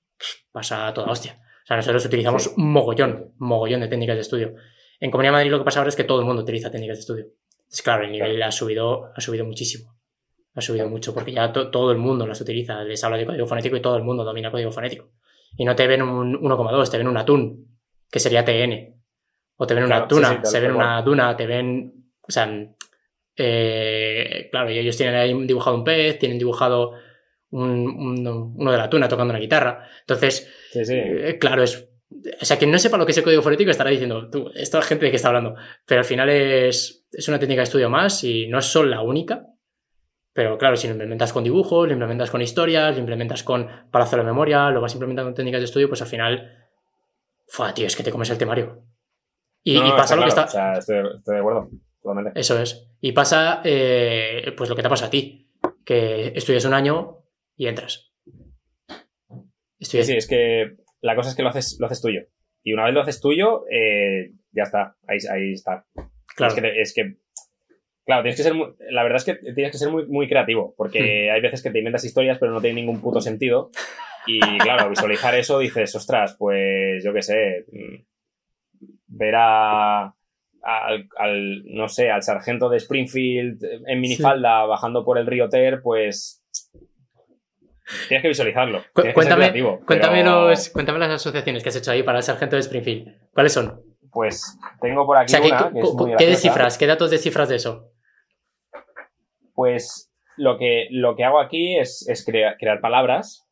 pasa 0.50 0.88
a 0.88 0.94
toda 0.94 1.12
hostia. 1.12 1.38
O 1.62 1.66
sea, 1.66 1.76
nosotros 1.76 2.04
utilizamos 2.06 2.44
Sí. 2.44 2.50
un 2.56 2.72
mogollón, 2.72 3.34
mogollón 3.38 3.80
de 3.82 3.88
técnicas 3.88 4.16
de 4.16 4.22
estudio. 4.22 4.54
En 4.98 5.10
Comunidad 5.10 5.32
de 5.32 5.36
Madrid 5.36 5.50
lo 5.50 5.58
que 5.58 5.64
pasa 5.64 5.78
ahora 5.80 5.90
es 5.90 5.96
que 5.96 6.04
todo 6.04 6.18
el 6.20 6.26
mundo 6.26 6.42
utiliza 6.42 6.70
técnicas 6.70 6.96
de 6.96 7.00
estudio. 7.00 7.26
Es 7.70 7.82
claro, 7.82 8.04
el 8.04 8.10
nivel 8.10 8.42
ha 8.42 8.50
subido, 8.50 9.12
ha 9.14 9.20
subido 9.20 9.44
muchísimo. 9.44 9.99
Ha 10.60 10.62
subido 10.62 10.88
mucho 10.90 11.14
porque 11.14 11.32
ya 11.32 11.50
to- 11.52 11.70
todo 11.70 11.90
el 11.90 11.96
mundo 11.98 12.26
las 12.26 12.38
utiliza. 12.40 12.84
Les 12.84 13.02
habla 13.02 13.16
de 13.16 13.24
código 13.24 13.46
fonético 13.46 13.76
y 13.76 13.80
todo 13.80 13.96
el 13.96 14.02
mundo 14.04 14.24
domina 14.24 14.50
código 14.50 14.70
fonético. 14.70 15.10
Y 15.56 15.64
no 15.64 15.74
te 15.74 15.86
ven 15.86 16.02
un 16.02 16.36
1,2, 16.36 16.90
te 16.90 16.98
ven 16.98 17.08
un 17.08 17.16
atún, 17.16 17.78
que 18.10 18.20
sería 18.20 18.44
TN. 18.44 18.94
O 19.56 19.66
te 19.66 19.74
ven 19.74 19.84
una 19.84 19.96
Claro, 19.96 20.08
tuna, 20.08 20.28
sí, 20.44 20.50
se 20.50 20.60
ven 20.60 20.72
una 20.72 21.00
duna, 21.02 21.34
te 21.36 21.46
ven. 21.46 21.92
O 22.20 22.30
sea, 22.30 22.46
eh, 23.36 24.48
claro, 24.50 24.70
y 24.70 24.78
ellos 24.78 24.96
tienen 24.96 25.14
ahí 25.14 25.46
dibujado 25.46 25.76
un 25.76 25.84
pez, 25.84 26.18
tienen 26.18 26.38
dibujado 26.38 26.92
un- 27.50 27.88
un- 27.88 28.54
uno 28.56 28.70
de 28.72 28.78
la 28.78 28.88
tuna 28.90 29.08
tocando 29.08 29.32
una 29.32 29.40
guitarra. 29.40 29.88
Entonces, 30.00 30.48
sí. 30.72 30.94
eh, 30.94 31.38
claro, 31.40 31.62
es. 31.62 31.88
O 32.40 32.44
sea, 32.44 32.58
quien 32.58 32.70
no 32.72 32.78
sepa 32.78 32.96
lo 32.98 33.06
que 33.06 33.12
es 33.12 33.18
el 33.18 33.24
código 33.24 33.40
fonético 33.42 33.70
estará 33.70 33.90
diciendo, 33.90 34.28
tú, 34.30 34.50
esta 34.54 34.82
gente 34.82 35.04
de 35.06 35.10
qué 35.10 35.16
está 35.16 35.28
hablando. 35.28 35.54
Pero 35.86 36.00
al 36.00 36.04
final 36.04 36.28
es, 36.28 37.06
es 37.12 37.28
una 37.28 37.38
técnica 37.38 37.60
de 37.60 37.64
estudio 37.64 37.88
más 37.88 38.22
y 38.24 38.46
no 38.48 38.58
es 38.58 38.66
solo 38.66 38.88
la 38.90 39.00
única. 39.00 39.46
Pero 40.32 40.58
claro, 40.58 40.76
si 40.76 40.86
lo 40.86 40.92
implementas 40.92 41.32
con 41.32 41.44
dibujos, 41.44 41.86
lo 41.86 41.92
implementas 41.92 42.30
con 42.30 42.40
historias, 42.40 42.94
lo 42.94 43.00
implementas 43.00 43.42
con 43.42 43.68
palazo 43.90 44.16
de 44.16 44.22
memoria, 44.22 44.70
lo 44.70 44.80
vas 44.80 44.92
implementando 44.92 45.28
con 45.28 45.34
técnicas 45.34 45.60
de 45.60 45.64
estudio, 45.64 45.88
pues 45.88 46.02
al 46.02 46.08
final. 46.08 46.56
Fua, 47.48 47.74
tío, 47.74 47.86
es 47.86 47.96
que 47.96 48.04
te 48.04 48.12
comes 48.12 48.30
el 48.30 48.38
temario. 48.38 48.84
Y, 49.62 49.78
No, 49.78 49.88
y 49.88 49.90
pasa 49.90 50.14
lo 50.16 50.22
que 50.22 50.28
está. 50.28 50.44
O 50.44 50.48
sea, 50.48 50.72
estoy, 50.74 50.98
estoy 51.16 51.34
de 51.34 51.40
acuerdo, 51.40 51.68
totalmente. 52.00 52.38
Eso 52.38 52.60
es. 52.60 52.88
Y 53.00 53.12
pasa, 53.12 53.60
eh, 53.64 54.54
pues 54.56 54.70
lo 54.70 54.76
que 54.76 54.82
te 54.82 54.88
pasa 54.88 55.06
a 55.06 55.10
ti, 55.10 55.50
que 55.84 56.32
estudias 56.34 56.64
un 56.64 56.74
año 56.74 57.24
y 57.56 57.66
entras. 57.66 58.12
Sí, 59.80 59.98
Estudias, 59.98 60.06
sí, 60.06 60.16
es 60.16 60.28
que 60.28 60.76
la 61.00 61.16
cosa 61.16 61.30
es 61.30 61.36
que 61.36 61.42
lo 61.42 61.48
haces, 61.48 61.76
lo 61.80 61.86
haces 61.86 62.00
tuyo. 62.00 62.22
Y 62.62 62.72
una 62.72 62.84
vez 62.84 62.94
lo 62.94 63.00
haces 63.00 63.20
tuyo, 63.20 63.64
eh, 63.70 64.32
ya 64.52 64.62
está, 64.64 64.96
ahí, 65.06 65.18
ahí 65.30 65.52
está. 65.52 65.86
claro. 66.36 66.54
Es 66.54 66.60
que, 66.60 66.80
es 66.80 66.94
que, 66.94 67.16
claro, 68.10 68.22
tienes 68.22 68.36
que 68.36 68.42
ser, 68.42 68.54
muy- 68.54 68.74
la 68.90 69.02
verdad 69.02 69.16
es 69.18 69.24
que 69.24 69.34
tienes 69.52 69.72
que 69.72 69.78
ser 69.78 69.90
muy, 69.90 70.06
muy 70.06 70.28
creativo, 70.28 70.74
porque 70.76 71.28
Hmm. 71.30 71.34
hay 71.34 71.40
veces 71.40 71.62
que 71.62 71.70
te 71.70 71.78
inventas 71.78 72.04
historias 72.04 72.38
pero 72.38 72.52
no 72.52 72.60
tienen 72.60 72.76
ningún 72.84 73.00
puto 73.00 73.20
sentido. 73.20 73.70
Y 74.26 74.40
claro, 74.58 74.90
visualizar 74.90 75.34
eso 75.34 75.58
dices, 75.58 75.94
ostras, 75.94 76.36
pues 76.38 77.02
yo 77.04 77.12
qué 77.14 77.22
sé, 77.22 77.64
mm, 77.72 77.94
ver 79.08 79.34
a, 79.36 80.02
al, 80.62 81.08
al, 81.16 81.64
no 81.64 81.88
sé, 81.88 82.10
al 82.10 82.22
sargento 82.22 82.68
de 82.68 82.76
Springfield 82.78 83.64
en 83.86 84.00
minifalda 84.00 84.64
bajando 84.66 85.04
por 85.04 85.16
el 85.18 85.26
río 85.26 85.48
Ter, 85.48 85.80
pues 85.82 86.42
tienes 88.08 88.22
que 88.22 88.28
visualizarlo. 88.28 88.78
Cu- 88.92 89.02
tienes 89.02 89.02
que 89.02 89.04
ser 89.04 89.14
cuéntame, 89.14 89.42
creativo, 89.44 89.80
cuéntame, 89.86 90.18
pero, 90.22 90.48
los, 90.50 90.68
cuéntame 90.70 90.98
las 90.98 91.10
asociaciones 91.10 91.62
que 91.62 91.68
has 91.70 91.76
hecho 91.76 91.90
ahí 91.92 92.02
para 92.02 92.18
el 92.18 92.24
sargento 92.24 92.56
de 92.56 92.60
Springfield. 92.60 93.30
¿Cuáles 93.32 93.52
son? 93.52 93.80
Pues 94.12 94.58
tengo 94.80 95.06
por 95.06 95.16
O 95.16 95.20
aquí 95.20 95.30
sea, 95.30 95.40
¿qué, 95.40 95.46
una 95.48 95.70
que 95.72 95.80
es 95.80 95.94
muy 95.94 96.16
¿qué 96.16 96.26
descifras? 96.26 96.76
¿Qué 96.78 96.86
datos 96.86 97.10
descifras 97.10 97.48
de 97.48 97.56
eso? 97.56 97.89
Pues 99.54 100.10
lo 100.36 100.58
que, 100.58 100.86
lo 100.90 101.16
que 101.16 101.24
hago 101.24 101.40
aquí 101.40 101.76
es, 101.78 102.06
es 102.08 102.24
crea- 102.24 102.56
crear 102.58 102.80
palabras, 102.80 103.46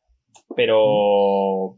pero, 0.55 1.77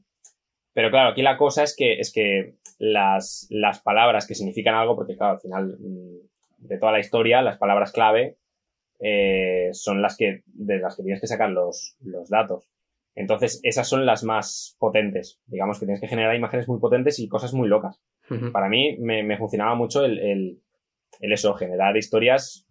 pero 0.74 0.90
claro, 0.90 1.10
aquí 1.12 1.22
la 1.22 1.38
cosa 1.38 1.64
es 1.64 1.76
que, 1.76 2.00
es 2.00 2.12
que 2.14 2.56
las, 2.80 3.48
las 3.50 3.82
palabras 3.82 4.28
que 4.28 4.36
significan 4.36 4.76
algo, 4.76 4.96
porque 4.96 5.16
claro, 5.18 5.34
al 5.34 5.40
final 5.42 5.78
mm, 5.80 6.68
de 6.68 6.78
toda 6.78 6.92
la 6.92 7.00
historia, 7.00 7.42
las 7.42 7.58
palabras 7.58 7.92
clave 7.92 8.38
eh, 9.00 9.70
son 9.74 10.02
las 10.02 10.16
que, 10.18 10.42
de 10.46 10.80
las 10.80 10.96
que 10.96 11.04
tienes 11.04 11.22
que 11.22 11.28
sacar 11.28 11.50
los, 11.50 11.96
los 12.02 12.30
datos. 12.30 12.68
Entonces, 13.16 13.60
esas 13.64 13.90
son 13.90 14.06
las 14.06 14.24
más 14.24 14.78
potentes. 14.80 15.42
Digamos 15.48 15.80
que 15.80 15.86
tienes 15.86 16.00
que 16.00 16.08
generar 16.08 16.36
imágenes 16.36 16.68
muy 16.70 16.80
potentes 16.80 17.20
y 17.20 17.28
cosas 17.28 17.54
muy 17.54 17.68
locas. 17.68 18.00
Para 18.54 18.70
mí 18.70 18.98
me, 19.00 19.38
funcionaba 19.38 19.76
mucho 19.76 20.06
el, 20.06 20.18
el, 20.20 20.62
eso, 21.20 21.54
generar 21.56 21.98
historias. 21.98 22.66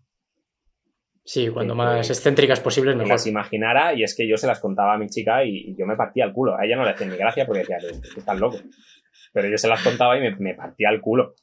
Sí, 1.25 1.49
cuando 1.49 1.75
más 1.75 2.09
excéntricas 2.09 2.61
posibles, 2.61 2.97
mejor. 2.97 3.13
las 3.13 3.27
imaginara 3.27 3.95
y 3.95 4.03
es 4.03 4.17
que 4.17 4.27
yo 4.27 4.37
se 4.37 4.47
las 4.47 4.59
contaba 4.59 4.95
a 4.95 4.99
mi 4.99 5.09
chica 5.09 5.45
y, 5.45 5.77
yo 5.77 5.87
me 5.87 5.97
partía 5.97 6.25
el 6.25 6.33
culo. 6.33 6.59
A 6.59 6.65
ella 6.65 6.77
no 6.77 6.85
le 6.85 6.91
hacía 6.91 7.07
ni 7.07 7.17
gracia 7.17 7.47
porque 7.47 7.61
decía 7.61 7.79
que 7.79 8.21
estás 8.21 8.39
loco. 8.39 8.59
Pero 9.33 9.49
yo 9.49 9.59
se 9.59 9.69
las 9.69 9.83
contaba 9.83 10.17
y 10.19 10.35
me, 10.39 10.55
partía 10.55 10.89
el 10.91 11.01
culo. 11.01 11.35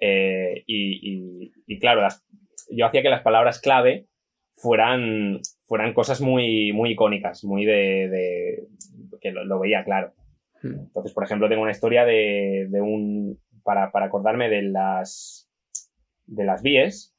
Eh, 0.00 0.64
y, 0.66 1.52
y, 1.66 1.78
claro, 1.78 2.06
yo 2.70 2.86
hacía 2.86 3.02
que 3.02 3.10
las 3.10 3.22
palabras 3.22 3.60
clave 3.60 4.06
fueran, 4.56 5.40
fueran 5.66 5.94
cosas 5.94 6.20
muy, 6.20 6.72
muy 6.72 6.92
icónicas, 6.92 7.44
muy 7.44 7.64
de, 7.64 8.66
que 9.20 9.30
lo, 9.30 9.60
veía 9.60 9.84
claro. 9.84 10.14
Hmm. 10.62 10.80
Entonces, 10.86 11.12
por 11.12 11.24
ejemplo, 11.24 11.48
tengo 11.48 11.62
una 11.62 11.70
historia 11.70 12.04
de, 12.04 12.66
de 12.70 12.80
un, 12.80 13.38
para, 13.62 13.92
para, 13.92 14.06
acordarme 14.06 14.48
de 14.48 14.62
las, 14.62 15.48
de 16.26 16.44
las 16.44 16.62
vías 16.62 17.17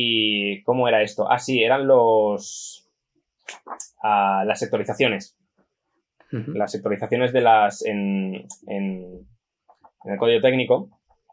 y 0.00 0.62
cómo 0.62 0.86
era 0.86 1.02
esto. 1.02 1.28
Ah, 1.28 1.40
sí, 1.40 1.64
eran 1.64 1.88
los, 1.88 2.88
ah, 4.00 4.44
las 4.46 4.60
sectorizaciones. 4.60 5.36
Las 6.30 6.70
sectorizaciones 6.70 7.32
de 7.32 7.40
las, 7.40 7.84
en, 7.84 8.46
en, 8.68 9.26
en 10.04 10.12
el 10.12 10.18
código 10.18 10.40
técnico, 10.40 10.90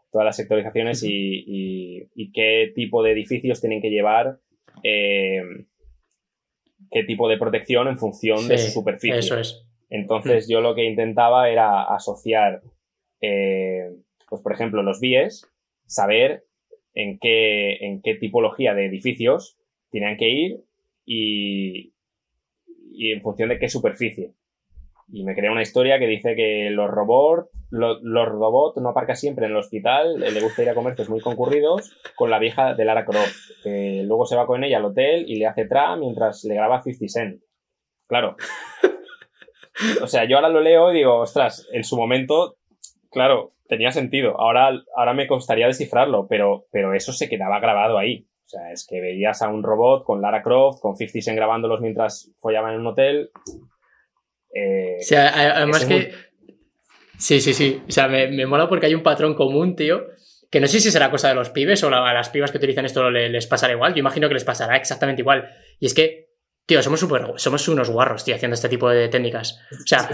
todas 0.10 0.26
las 0.26 0.38
sectorizaciones 0.38 1.04
y, 1.04 1.44
y, 1.46 2.10
y, 2.16 2.32
qué 2.32 2.72
tipo 2.74 3.04
de 3.04 3.12
edificios 3.12 3.60
tienen 3.60 3.82
que 3.82 3.90
llevar 3.90 4.40
eh, 4.84 5.44
qué 6.90 7.04
tipo 7.04 7.28
de 7.30 7.38
protección 7.38 7.88
en 7.90 8.00
función 8.00 8.48
de 8.48 8.58
su 8.58 8.72
superficie. 8.72 9.20
Eso 9.20 9.38
es. 9.38 9.68
Entonces, 9.90 10.48
mm. 10.48 10.52
yo 10.52 10.62
lo 10.62 10.74
que 10.74 10.86
intentaba 10.86 11.50
era 11.50 11.84
asociar, 11.84 12.64
eh, 13.22 13.92
pues 14.28 14.42
por 14.42 14.54
ejemplo, 14.54 14.82
los 14.82 15.02
BIES, 15.02 15.52
saber 15.86 16.46
en 16.96 17.20
qué, 17.20 17.76
en 17.86 18.02
qué 18.02 18.16
tipología 18.16 18.74
de 18.74 18.86
edificios 18.86 19.58
tenían 19.92 20.18
que 20.18 20.30
ir 20.30 20.64
y, 21.06 21.94
y 22.92 23.12
en 23.12 23.22
función 23.22 23.50
de 23.50 23.60
qué 23.60 23.70
superficie 23.70 24.34
y 25.12 25.24
me 25.24 25.36
crea 25.36 25.52
una 25.52 25.62
historia 25.62 26.00
que 26.00 26.08
dice 26.08 26.36
que 26.36 26.70
los 26.72 26.90
robots, 26.90 27.50
los 27.70 28.28
robots 28.28 28.82
no 28.82 28.90
aparcan 28.90 29.16
siempre 29.16 29.46
en 29.46 29.52
el 29.52 29.58
hospital, 29.58 30.20
le 30.20 30.42
gusta 30.42 30.64
ir 30.64 30.70
a 30.70 30.76
comercios 30.76 31.10
muy 31.10 31.22
concurridos 31.22 31.96
con 32.16 32.30
la 32.30 32.40
vieja 32.40 32.74
de 32.74 32.86
Lara 32.86 33.06
Croft, 33.06 33.62
que 33.64 34.04
luego 34.04 34.26
se 34.26 34.36
va 34.36 34.48
con 34.48 34.64
ella 34.64 34.78
al 34.78 34.86
hotel 34.86 35.26
y 35.28 35.38
le 35.38 35.46
hace 35.46 35.66
tra 35.66 35.96
mientras 35.96 36.44
le 36.44 36.56
graba 36.56 36.82
50 36.82 37.06
Cent. 37.08 37.42
Claro. 38.08 38.36
O 40.02 40.08
sea, 40.08 40.24
yo 40.24 40.38
ahora 40.38 40.48
lo 40.48 40.62
leo 40.62 40.90
y 40.90 40.96
digo, 40.96 41.18
ostras, 41.18 41.68
en 41.74 41.84
su 41.84 41.98
momento, 41.98 42.56
claro, 43.12 43.52
tenía 43.68 43.92
sentido. 43.92 44.40
Ahora, 44.40 44.72
ahora 44.96 45.14
me 45.14 45.28
costaría 45.28 45.68
descifrarlo, 45.68 46.28
pero, 46.28 46.66
pero 46.72 46.94
eso 46.94 47.14
se 47.14 47.30
quedaba 47.30 47.60
grabado 47.60 47.98
ahí. 47.98 48.28
O 48.46 48.48
sea, 48.48 48.72
es 48.72 48.86
que 48.88 49.02
veías 49.02 49.42
a 49.42 49.50
un 49.50 49.64
robot 49.64 50.04
con 50.04 50.22
Lara 50.22 50.44
Croft, 50.44 50.80
con 50.80 50.96
50 50.96 51.24
Cent 51.24 51.36
grabándolos 51.36 51.82
mientras 51.82 52.32
follaban 52.40 52.76
en 52.76 52.82
un 52.82 52.88
hotel. 52.88 53.32
Eh, 54.54 54.98
o 55.00 55.04
sea, 55.04 55.58
además 55.58 55.86
que... 55.86 56.12
Sí, 57.18 57.40
sí, 57.40 57.54
sí. 57.54 57.82
O 57.88 57.92
sea, 57.92 58.08
me, 58.08 58.46
mola 58.46 58.68
porque 58.68 58.86
hay 58.86 58.94
un 58.94 59.02
patrón 59.02 59.34
común, 59.34 59.76
tío, 59.76 60.08
que 60.52 60.60
no 60.60 60.68
sé 60.68 60.80
si 60.80 60.92
será 60.92 61.10
cosa 61.10 61.30
de 61.30 61.36
los 61.36 61.50
pibes 61.50 61.84
o 61.84 61.88
a 61.88 62.14
las 62.14 62.30
pibas 62.30 62.52
que 62.52 62.58
utilizan 62.58 62.86
esto 62.86 63.10
les, 63.10 63.48
pasará 63.48 63.74
igual. 63.74 63.94
Yo 63.94 64.00
imagino 64.00 64.28
que 64.28 64.36
les 64.36 64.44
pasará 64.44 64.76
exactamente 64.76 65.22
igual. 65.22 65.50
Y 65.80 65.88
es 65.88 65.94
que, 65.94 66.25
tío, 66.66 66.82
somos 66.82 67.00
super, 67.00 67.34
somos 67.38 67.68
unos 67.68 67.90
guarros, 67.90 68.24
tío, 68.24 68.36
haciendo 68.36 68.56
este 68.56 68.70
tipo 68.70 68.90
de 68.90 69.08
técnicas. 69.08 69.60
O 69.72 69.86
sea, 69.86 70.10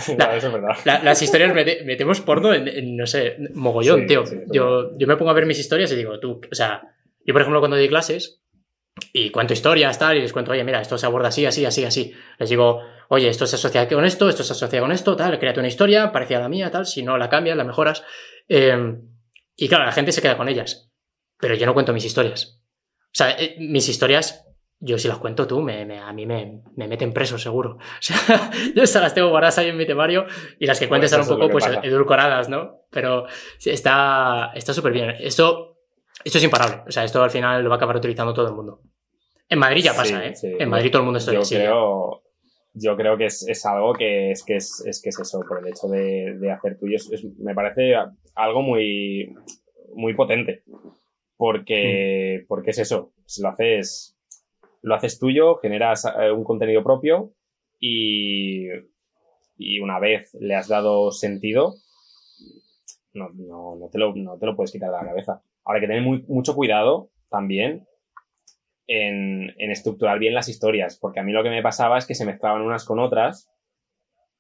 las 0.84 1.22
historias 1.22 1.54
metemos 1.54 2.22
porno 2.22 2.54
en, 2.54 2.96
no 2.98 3.06
sé, 3.08 3.38
mogollón, 3.54 4.06
tío. 4.08 4.24
yo, 4.52 4.98
yo 4.98 5.08
me 5.08 5.18
pongo 5.18 5.32
a 5.32 5.34
ver 5.34 5.46
mis 5.46 5.60
historias 5.60 5.92
y 5.92 5.96
digo, 5.96 6.20
tú, 6.20 6.42
o 6.52 6.56
sea, 6.56 6.82
yo 7.26 7.34
por 7.34 7.42
ejemplo 7.42 7.60
cuando 7.60 7.78
doy 7.78 7.88
clases 7.88 8.42
y 9.14 9.30
cuento 9.30 9.54
historias, 9.54 9.98
tal, 9.98 10.18
y 10.18 10.22
les 10.22 10.34
cuento, 10.34 10.52
oye, 10.52 10.64
mira, 10.64 10.82
esto 10.82 10.98
se 10.98 11.06
aborda 11.06 11.30
así, 11.30 11.46
así, 11.46 11.66
así, 11.66 11.86
así. 11.86 12.14
Les 12.38 12.50
digo, 12.50 12.82
oye, 13.10 13.30
esto 13.30 13.48
se 13.48 13.56
asocia 13.56 13.88
con 13.88 14.06
esto, 14.06 14.30
esto 14.30 14.44
se 14.44 14.54
asocia 14.54 14.82
con 14.82 14.92
esto, 14.92 15.16
tal, 15.16 15.40
créate 15.40 15.60
una 15.60 15.70
historia 15.70 16.12
parecida 16.12 16.40
a 16.40 16.42
la 16.42 16.50
mía, 16.50 16.72
tal, 16.72 16.86
si 16.86 17.04
no 17.04 17.18
la 17.18 17.30
cambias, 17.30 17.58
la 17.58 17.64
mejoras. 17.64 18.04
Em, 18.48 19.10
y 19.56 19.68
claro, 19.68 19.86
la 19.86 19.92
gente 19.92 20.12
se 20.12 20.22
queda 20.22 20.38
con 20.38 20.50
ellas. 20.50 20.92
Pero 21.40 21.56
yo 21.56 21.66
no 21.66 21.74
cuento 21.74 21.94
mis 21.94 22.06
historias. 22.06 22.62
O 23.06 23.14
sea, 23.14 23.32
eh, 23.32 23.56
mis 23.60 23.88
historias, 23.90 24.46
yo 24.84 24.98
si 24.98 25.08
las 25.08 25.20
cuento 25.20 25.48
tú, 25.48 25.62
me, 25.62 26.00
a 26.00 26.12
mí 26.12 26.26
me, 26.26 26.64
meten 26.76 27.14
preso, 27.14 27.38
seguro. 27.38 27.78
O 28.00 28.02
sea, 28.02 28.52
yo 28.76 28.84
esas 28.84 29.02
las 29.02 29.14
tengo 29.14 29.30
guardadas 29.30 29.60
ahí 29.60 29.70
en 29.70 29.78
mi 29.78 29.86
temario 29.86 30.26
y 30.60 30.66
las 30.66 30.80
que 30.80 30.90
cuentes 30.90 31.12
son 31.12 31.22
un 31.22 31.28
poco 31.28 31.50
pues, 31.50 31.66
edulcoradas, 31.84 32.50
¿no? 32.50 32.82
Pero 32.90 33.28
está 33.64 34.52
súper 34.74 34.92
bien. 34.92 35.12
Esto, 35.20 35.78
esto 36.24 36.40
es 36.40 36.44
imparable. 36.44 36.82
O 36.88 36.92
sea, 36.92 37.04
esto 37.04 37.24
al 37.24 37.30
final 37.30 37.64
lo 37.64 37.70
va 37.70 37.76
a 37.76 37.78
acabar 37.78 37.96
utilizando 37.96 38.34
todo 38.34 38.48
el 38.48 38.56
mundo. 38.56 38.82
En 39.48 39.60
Madrid 39.60 39.84
ya 39.84 39.94
pasa, 39.94 40.26
¿eh? 40.26 40.34
En 40.42 40.70
Madrid 40.70 40.92
todo 40.92 41.02
el 41.02 41.06
mundo 41.06 41.20
está 41.20 41.38
así. 41.38 41.56
Creo, 41.56 42.24
yo 42.74 42.96
creo 42.96 43.18
que 43.18 43.26
es, 43.26 43.48
es 43.48 43.66
algo 43.66 43.94
que 43.94 44.32
es 44.32 44.44
que 44.44 44.56
es, 44.56 44.84
es, 44.86 45.02
que 45.02 45.10
es 45.10 45.20
eso, 45.20 45.42
por 45.48 45.60
el 45.60 45.68
hecho 45.68 45.88
de, 45.88 46.38
de 46.40 46.52
hacer 46.52 46.80
tuyo, 46.80 46.96
es, 46.96 47.24
me 47.38 47.54
parece 47.54 47.94
algo 48.34 48.62
muy, 48.62 49.36
muy 49.94 50.16
potente. 50.16 50.64
Porque, 51.38 52.42
mm. 52.42 52.48
porque 52.48 52.72
es 52.72 52.80
eso, 52.80 53.14
si 53.26 53.42
lo 53.42 53.50
haces, 53.50 54.11
lo 54.82 54.96
haces 54.96 55.20
tuyo, 55.20 55.56
generas 55.58 56.06
eh, 56.06 56.32
un 56.32 56.44
contenido 56.44 56.84
propio 56.84 57.34
y, 57.80 58.68
y 59.58 59.80
una 59.80 60.00
vez 60.00 60.36
le 60.40 60.56
has 60.56 60.68
dado 60.68 61.12
sentido, 61.12 61.76
no, 63.14 63.30
no, 63.34 63.76
no, 63.76 63.90
te 63.90 63.98
lo, 63.98 64.16
no 64.16 64.38
te 64.38 64.46
lo 64.46 64.56
puedes 64.56 64.72
quitar 64.72 64.92
de 64.92 64.98
la 64.98 65.06
cabeza. 65.06 65.42
Ahora 65.64 65.80
hay 65.80 65.82
que 65.82 65.94
tener 65.94 66.04
mucho 66.28 66.56
cuidado 66.56 67.10
también 67.30 67.86
en, 68.88 69.72
estructurar 69.72 70.20
bien 70.20 70.34
las 70.34 70.50
historias, 70.50 70.98
porque 71.00 71.20
a 71.20 71.24
mí 71.24 71.32
lo 71.32 71.44
que 71.44 71.50
me 71.50 71.62
pasaba 71.62 71.98
es 71.98 72.06
que 72.06 72.16
se 72.16 72.26
mezclaban 72.26 72.62
unas 72.62 72.86
con 72.86 73.00
otras 73.00 73.50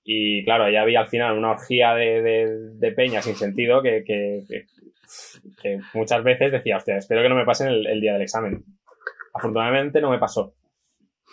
y 0.03 0.43
claro, 0.43 0.69
ya 0.69 0.81
había 0.81 0.99
al 0.99 1.09
final 1.09 1.37
una 1.37 1.51
orgía 1.51 1.93
de, 1.93 2.21
de, 2.73 2.91
peña 2.91 3.21
sin 3.21 3.35
sentido 3.35 3.81
que, 3.83 4.03
que, 4.03 4.65
muchas 5.93 6.23
veces 6.23 6.51
decía, 6.51 6.77
hostia, 6.77 6.97
espero 6.97 7.21
que 7.21 7.29
no 7.29 7.35
me 7.35 7.45
pasen 7.45 7.67
el, 7.67 8.01
día 8.01 8.13
del 8.13 8.23
examen. 8.23 8.63
Afortunadamente 9.34 10.01
no 10.01 10.09
me 10.09 10.19
pasó. 10.19 10.53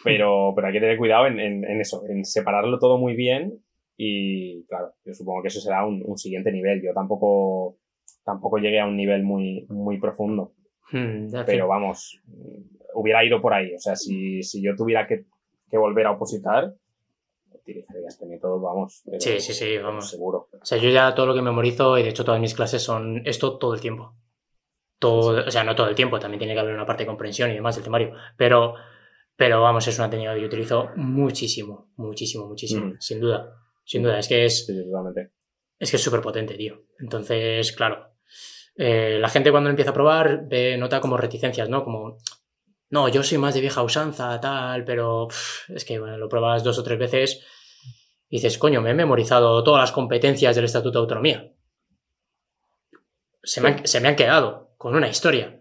Pero, 0.05 0.53
pero 0.55 0.69
hay 0.69 0.73
que 0.73 0.81
tener 0.81 0.97
cuidado 0.97 1.27
en, 1.27 1.41
en, 1.41 1.81
eso, 1.81 2.05
en 2.09 2.25
separarlo 2.25 2.79
todo 2.79 2.99
muy 2.99 3.17
bien 3.17 3.61
y 4.01 4.65
claro, 4.67 4.93
yo 5.05 5.13
supongo 5.13 5.43
que 5.43 5.49
eso 5.49 5.61
será 5.61 5.85
un, 5.85 6.03
un, 6.07 6.17
siguiente 6.17 6.53
nivel. 6.53 6.81
Yo 6.81 6.95
tampoco, 6.95 7.79
tampoco 8.25 8.59
llegué 8.59 8.79
a 8.79 8.87
un 8.87 8.97
nivel 8.97 9.25
muy, 9.25 9.67
muy 9.69 9.99
profundo. 9.99 10.53
Hmm, 10.93 11.27
pero 11.45 11.67
vamos, 11.67 12.23
hubiera 12.95 13.25
ido 13.25 13.43
por 13.43 13.53
ahí. 13.53 13.75
O 13.75 13.79
sea, 13.81 13.97
si, 13.97 14.43
si 14.45 14.63
yo 14.63 14.77
tuviera 14.77 15.07
que, 15.07 15.25
que 15.69 15.77
volver 15.77 16.07
a 16.07 16.13
opositar, 16.13 16.75
utilizaría 17.53 18.07
este 18.07 18.25
método, 18.27 18.61
vamos. 18.61 19.03
sí, 19.19 19.41
sí, 19.41 19.53
sí, 19.53 19.79
vamos. 19.79 20.09
Seguro. 20.09 20.49
O 20.53 20.65
sea, 20.65 20.79
yo 20.79 20.91
ya 20.91 21.13
todo 21.17 21.27
lo 21.27 21.35
que 21.35 21.43
memorizo, 21.43 21.99
y 21.99 22.05
de 22.05 22.11
hecho 22.11 22.25
todas 22.25 22.41
mis 22.41 22.55
clases 22.55 22.83
son 22.83 23.23
esto 23.27 23.59
todo 23.59 23.75
el 23.75 23.81
tiempo. 23.81 24.15
Todo, 24.99 25.47
o 25.47 25.51
sea, 25.51 25.65
no 25.65 25.75
todo 25.75 25.89
el 25.89 25.95
tiempo, 25.95 26.19
también 26.19 26.39
tiene 26.39 26.55
que 26.55 26.61
haber 26.61 26.75
una 26.75 26.87
parte 26.87 27.05
de 27.05 27.07
comprensión 27.07 27.51
y 27.51 27.55
demás 27.55 27.77
del 27.77 27.85
temario. 27.85 28.15
Pero, 28.37 28.75
pero 29.37 29.63
vamos, 29.63 29.87
es 29.87 29.99
una 29.99 30.11
técnica 30.11 30.35
que 30.35 30.41
yo 30.41 30.47
utilizo 30.47 30.91
muchísimo, 30.97 31.93
muchísimo, 31.97 32.47
muchísimo, 32.47 32.87
mm. 32.87 32.97
sin 32.99 33.21
duda. 33.21 33.55
Sin 33.85 34.03
duda, 34.03 34.19
es 34.19 34.29
que 34.29 34.45
es. 34.45 34.67
Sí, 34.67 34.73
es 35.79 35.91
que 35.91 35.97
es 35.97 36.03
súper 36.03 36.21
potente, 36.21 36.55
tío. 36.55 36.83
Entonces, 36.99 37.73
claro. 37.73 38.13
Eh, 38.77 39.19
la 39.21 39.29
gente 39.29 39.51
cuando 39.51 39.71
empieza 39.71 39.91
a 39.91 39.95
probar 39.95 40.47
ve, 40.47 40.77
nota 40.77 41.01
como 41.01 41.17
reticencias, 41.17 41.69
¿no? 41.69 41.85
Como, 41.85 42.19
no, 42.91 43.09
yo 43.09 43.23
soy 43.23 43.39
más 43.39 43.55
de 43.55 43.61
vieja 43.61 43.83
usanza, 43.83 44.41
tal, 44.41 44.85
pero 44.85 45.29
es 45.69 45.85
que 45.85 45.99
bueno, 45.99 46.17
lo 46.17 46.29
pruebas 46.29 46.63
dos 46.63 46.79
o 46.79 46.85
tres 46.85 46.99
veces 46.99 47.45
y 48.29 48.37
dices, 48.37 48.59
coño, 48.59 48.81
me 48.81 48.91
he 48.91 48.95
memorizado 48.95 49.63
todas 49.65 49.81
las 49.81 49.93
competencias 49.93 50.55
del 50.55 50.67
Estatuto 50.67 50.99
de 50.99 51.03
Autonomía. 51.03 51.53
Se, 53.43 53.61
me 53.61 54.09
han, 54.09 54.17
quedado 54.17 54.68
con 54.79 54.95
una 54.95 55.09
historia. 55.09 55.61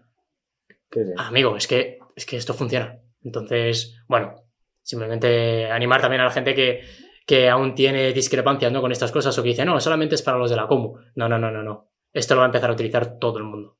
amigo, 1.18 1.56
es 1.56 1.66
que, 1.66 1.98
es 2.16 2.24
que 2.24 2.38
esto 2.38 2.54
funciona. 2.54 2.98
Entonces, 3.22 4.00
bueno, 4.08 4.34
simplemente 4.82 5.70
animar 5.70 6.00
también 6.00 6.22
a 6.22 6.24
la 6.24 6.30
gente 6.30 6.54
que, 6.54 6.80
que 7.26 7.50
aún 7.50 7.74
tiene 7.74 8.14
discrepancias 8.14 8.72
¿no? 8.72 8.80
con 8.80 8.92
estas 8.92 9.12
cosas 9.12 9.36
o 9.36 9.42
que 9.42 9.50
dice, 9.50 9.66
no, 9.66 9.78
solamente 9.80 10.14
es 10.14 10.22
para 10.22 10.38
los 10.38 10.48
de 10.48 10.56
la 10.56 10.66
Comu. 10.66 10.96
No, 11.16 11.28
no, 11.28 11.38
no, 11.38 11.50
no, 11.50 11.62
no. 11.62 11.90
Esto 12.10 12.34
lo 12.34 12.40
va 12.40 12.46
a 12.46 12.48
empezar 12.48 12.70
a 12.70 12.72
utilizar 12.72 13.18
todo 13.18 13.36
el 13.36 13.44
mundo. 13.44 13.76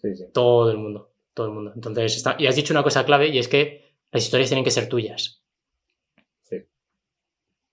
Sí, 0.00 0.14
sí. 0.14 0.26
Todo 0.32 0.70
el 0.70 0.78
mundo 0.78 1.08
todo 1.38 1.46
el 1.46 1.52
mundo. 1.52 1.72
Entonces, 1.72 2.16
está, 2.16 2.34
y 2.36 2.48
has 2.48 2.56
dicho 2.56 2.74
una 2.74 2.82
cosa 2.82 3.04
clave 3.04 3.28
y 3.28 3.38
es 3.38 3.46
que 3.46 3.94
las 4.10 4.24
historias 4.24 4.50
tienen 4.50 4.64
que 4.64 4.72
ser 4.72 4.88
tuyas. 4.88 5.40
Sí. 6.42 6.66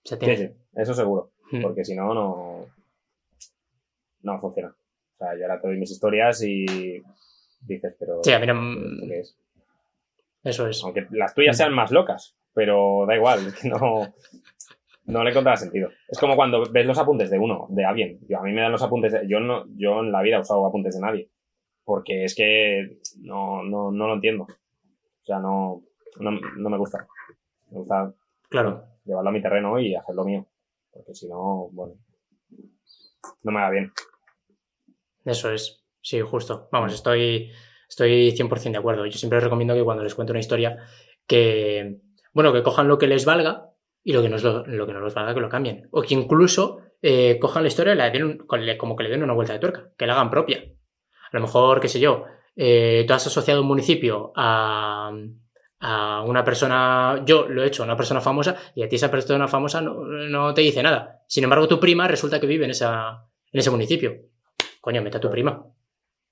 sí, 0.04 0.16
sí, 0.20 0.50
eso 0.76 0.94
seguro. 0.94 1.32
Hmm. 1.50 1.62
Porque 1.62 1.84
si 1.84 1.96
no, 1.96 2.14
no. 2.14 2.66
No 4.22 4.40
funciona. 4.40 4.74
O 5.16 5.18
sea, 5.18 5.36
yo 5.36 5.44
ahora 5.44 5.60
te 5.60 5.68
doy 5.68 5.78
mis 5.78 5.90
historias 5.90 6.42
y 6.42 7.02
dices, 7.60 7.96
pero. 7.98 8.20
Sí, 8.22 8.32
a 8.32 8.38
mí 8.38 8.46
¿qué 9.08 9.20
es? 9.20 9.38
Eso 10.44 10.66
es. 10.68 10.82
Aunque 10.84 11.06
las 11.10 11.34
tuyas 11.34 11.56
sean 11.56 11.72
más 11.72 11.90
locas, 11.90 12.36
pero 12.52 13.04
da 13.06 13.16
igual, 13.16 13.46
es 13.46 13.54
que 13.60 13.68
no. 13.68 14.14
no 15.06 15.24
le 15.24 15.30
encontraba 15.30 15.56
sentido. 15.56 15.88
Es 16.08 16.18
como 16.18 16.36
cuando 16.36 16.70
ves 16.70 16.86
los 16.86 16.98
apuntes 16.98 17.30
de 17.30 17.38
uno, 17.38 17.66
de 17.70 17.84
alguien. 17.84 18.18
Yo, 18.28 18.38
a 18.38 18.42
mí 18.42 18.52
me 18.52 18.60
dan 18.60 18.72
los 18.72 18.82
apuntes 18.82 19.12
de, 19.12 19.26
yo 19.26 19.40
no, 19.40 19.64
yo 19.76 20.00
en 20.00 20.12
la 20.12 20.22
vida 20.22 20.36
he 20.36 20.40
usado 20.40 20.66
apuntes 20.66 20.94
de 20.94 21.00
nadie. 21.00 21.30
Porque 21.84 22.24
es 22.24 22.34
que 22.34 22.98
no, 23.20 23.62
no, 23.62 23.90
no 23.92 24.08
lo 24.08 24.14
entiendo. 24.14 24.44
O 24.44 25.24
sea, 25.24 25.38
no, 25.38 25.82
no, 26.18 26.30
no 26.30 26.70
me 26.70 26.78
gusta. 26.78 27.06
Me 27.70 27.78
gusta 27.78 28.12
Claro. 28.48 28.84
llevarlo 29.04 29.30
a 29.30 29.32
mi 29.32 29.40
terreno 29.42 29.78
y 29.80 29.94
hacerlo 29.94 30.24
mío. 30.24 30.46
Porque 30.92 31.14
si 31.14 31.28
no, 31.28 31.68
bueno, 31.72 31.94
no 33.42 33.52
me 33.52 33.60
va 33.60 33.70
bien. 33.70 33.92
Eso 35.26 35.52
es. 35.52 35.84
Sí, 36.00 36.20
justo. 36.20 36.68
Vamos, 36.70 36.94
estoy, 36.94 37.50
estoy 37.88 38.32
100% 38.32 38.70
de 38.70 38.78
acuerdo. 38.78 39.04
Yo 39.06 39.18
siempre 39.18 39.40
recomiendo 39.40 39.74
que 39.74 39.82
cuando 39.82 40.04
les 40.04 40.14
cuento 40.14 40.32
una 40.32 40.40
historia, 40.40 40.78
que, 41.26 41.98
bueno, 42.32 42.52
que 42.52 42.62
cojan 42.62 42.88
lo 42.88 42.96
que 42.96 43.08
les 43.08 43.24
valga 43.24 43.70
y 44.04 44.12
lo 44.12 44.22
que 44.22 44.28
no, 44.28 44.36
es 44.36 44.44
lo, 44.44 44.64
que 44.64 44.92
no 44.92 45.00
les 45.00 45.14
valga 45.14 45.34
que 45.34 45.40
lo 45.40 45.48
cambien. 45.48 45.88
O 45.90 46.02
que 46.02 46.14
incluso 46.14 46.80
eh, 47.02 47.38
cojan 47.40 47.64
la 47.64 47.68
historia 47.68 47.92
y 47.92 47.96
la 47.96 48.10
den 48.10 48.38
como 48.78 48.94
que 48.94 49.02
le 49.02 49.10
den 49.10 49.24
una 49.24 49.34
vuelta 49.34 49.52
de 49.52 49.58
tuerca, 49.58 49.90
que 49.98 50.06
la 50.06 50.14
hagan 50.14 50.30
propia. 50.30 50.58
A 51.32 51.36
lo 51.36 51.40
mejor, 51.40 51.80
qué 51.80 51.88
sé 51.88 51.98
yo, 51.98 52.24
eh, 52.54 53.04
tú 53.06 53.12
has 53.12 53.26
asociado 53.26 53.62
un 53.62 53.66
municipio 53.66 54.32
a, 54.36 55.10
a 55.80 56.22
una 56.22 56.44
persona, 56.44 57.22
yo 57.26 57.48
lo 57.48 57.64
he 57.64 57.66
hecho, 57.66 57.82
a 57.82 57.86
una 57.86 57.96
persona 57.96 58.20
famosa, 58.20 58.56
y 58.76 58.84
a 58.84 58.88
ti 58.88 58.94
esa 58.94 59.10
persona 59.10 59.48
famosa 59.48 59.80
no, 59.80 60.04
no 60.04 60.54
te 60.54 60.62
dice 60.62 60.84
nada. 60.84 61.24
Sin 61.26 61.42
embargo, 61.42 61.66
tu 61.66 61.80
prima 61.80 62.06
resulta 62.06 62.38
que 62.38 62.46
vive 62.46 62.64
en, 62.64 62.70
esa, 62.70 63.26
en 63.52 63.58
ese 63.58 63.70
municipio. 63.70 64.16
Coño, 64.86 65.02
mete 65.02 65.16
a 65.16 65.20
tu 65.20 65.28
prima, 65.28 65.66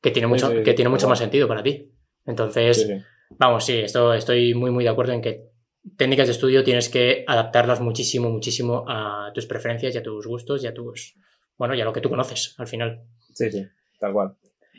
que 0.00 0.12
tiene 0.12 0.28
mucho, 0.28 0.48
sí, 0.48 0.62
que 0.62 0.74
tiene 0.74 0.88
mucho 0.88 1.08
más 1.08 1.18
sentido 1.18 1.48
para 1.48 1.60
ti. 1.60 1.90
Entonces. 2.24 2.88
Vamos, 3.30 3.64
sí, 3.64 3.78
esto, 3.78 4.14
estoy 4.14 4.54
muy, 4.54 4.70
muy 4.70 4.84
de 4.84 4.90
acuerdo 4.90 5.12
en 5.12 5.20
que 5.20 5.48
técnicas 5.96 6.28
de 6.28 6.34
estudio 6.34 6.62
tienes 6.62 6.88
que 6.88 7.24
adaptarlas 7.26 7.80
muchísimo, 7.80 8.30
muchísimo 8.30 8.84
a 8.86 9.32
tus 9.34 9.46
preferencias 9.46 9.92
y 9.92 9.98
a 9.98 10.04
tus 10.04 10.24
gustos 10.24 10.62
y 10.62 10.68
a 10.68 10.72
tus. 10.72 11.18
Bueno, 11.58 11.74
y 11.74 11.80
a 11.80 11.84
lo 11.84 11.92
que 11.92 12.00
tú 12.00 12.08
conoces 12.08 12.54
al 12.58 12.68
final. 12.68 13.02
Sí, 13.32 13.50
sí, 13.50 13.66
tal 13.98 14.12
cual. 14.12 14.36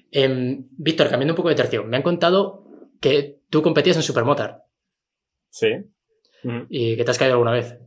Em, 0.10 0.70
Víctor, 0.78 1.10
cambiando 1.10 1.34
un 1.34 1.38
poco 1.38 1.50
de 1.50 1.56
tercio, 1.56 1.84
me 1.84 1.98
han 1.98 2.04
contado 2.04 2.64
que 3.02 3.42
tú 3.50 3.62
competías 3.62 3.98
en 3.98 4.04
Supermotar 4.04 4.64
Sí. 5.50 5.68
Y 6.70 6.96
que 6.96 7.04
te 7.04 7.12
has 7.12 7.18
caído 7.18 7.34
alguna 7.34 7.52
vez. 7.52 7.78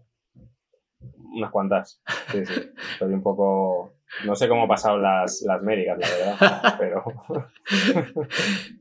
Unas 1.34 1.50
cuantas. 1.50 2.02
Sí, 2.30 2.44
sí. 2.44 2.52
Estoy 2.92 3.14
un 3.14 3.22
poco. 3.22 3.94
No 4.24 4.34
sé 4.34 4.48
cómo 4.48 4.64
he 4.64 4.68
pasado 4.68 4.98
las, 4.98 5.42
las 5.42 5.62
médicas, 5.62 5.98
la 5.98 6.08
verdad. 6.08 6.76
Pero. 6.78 7.04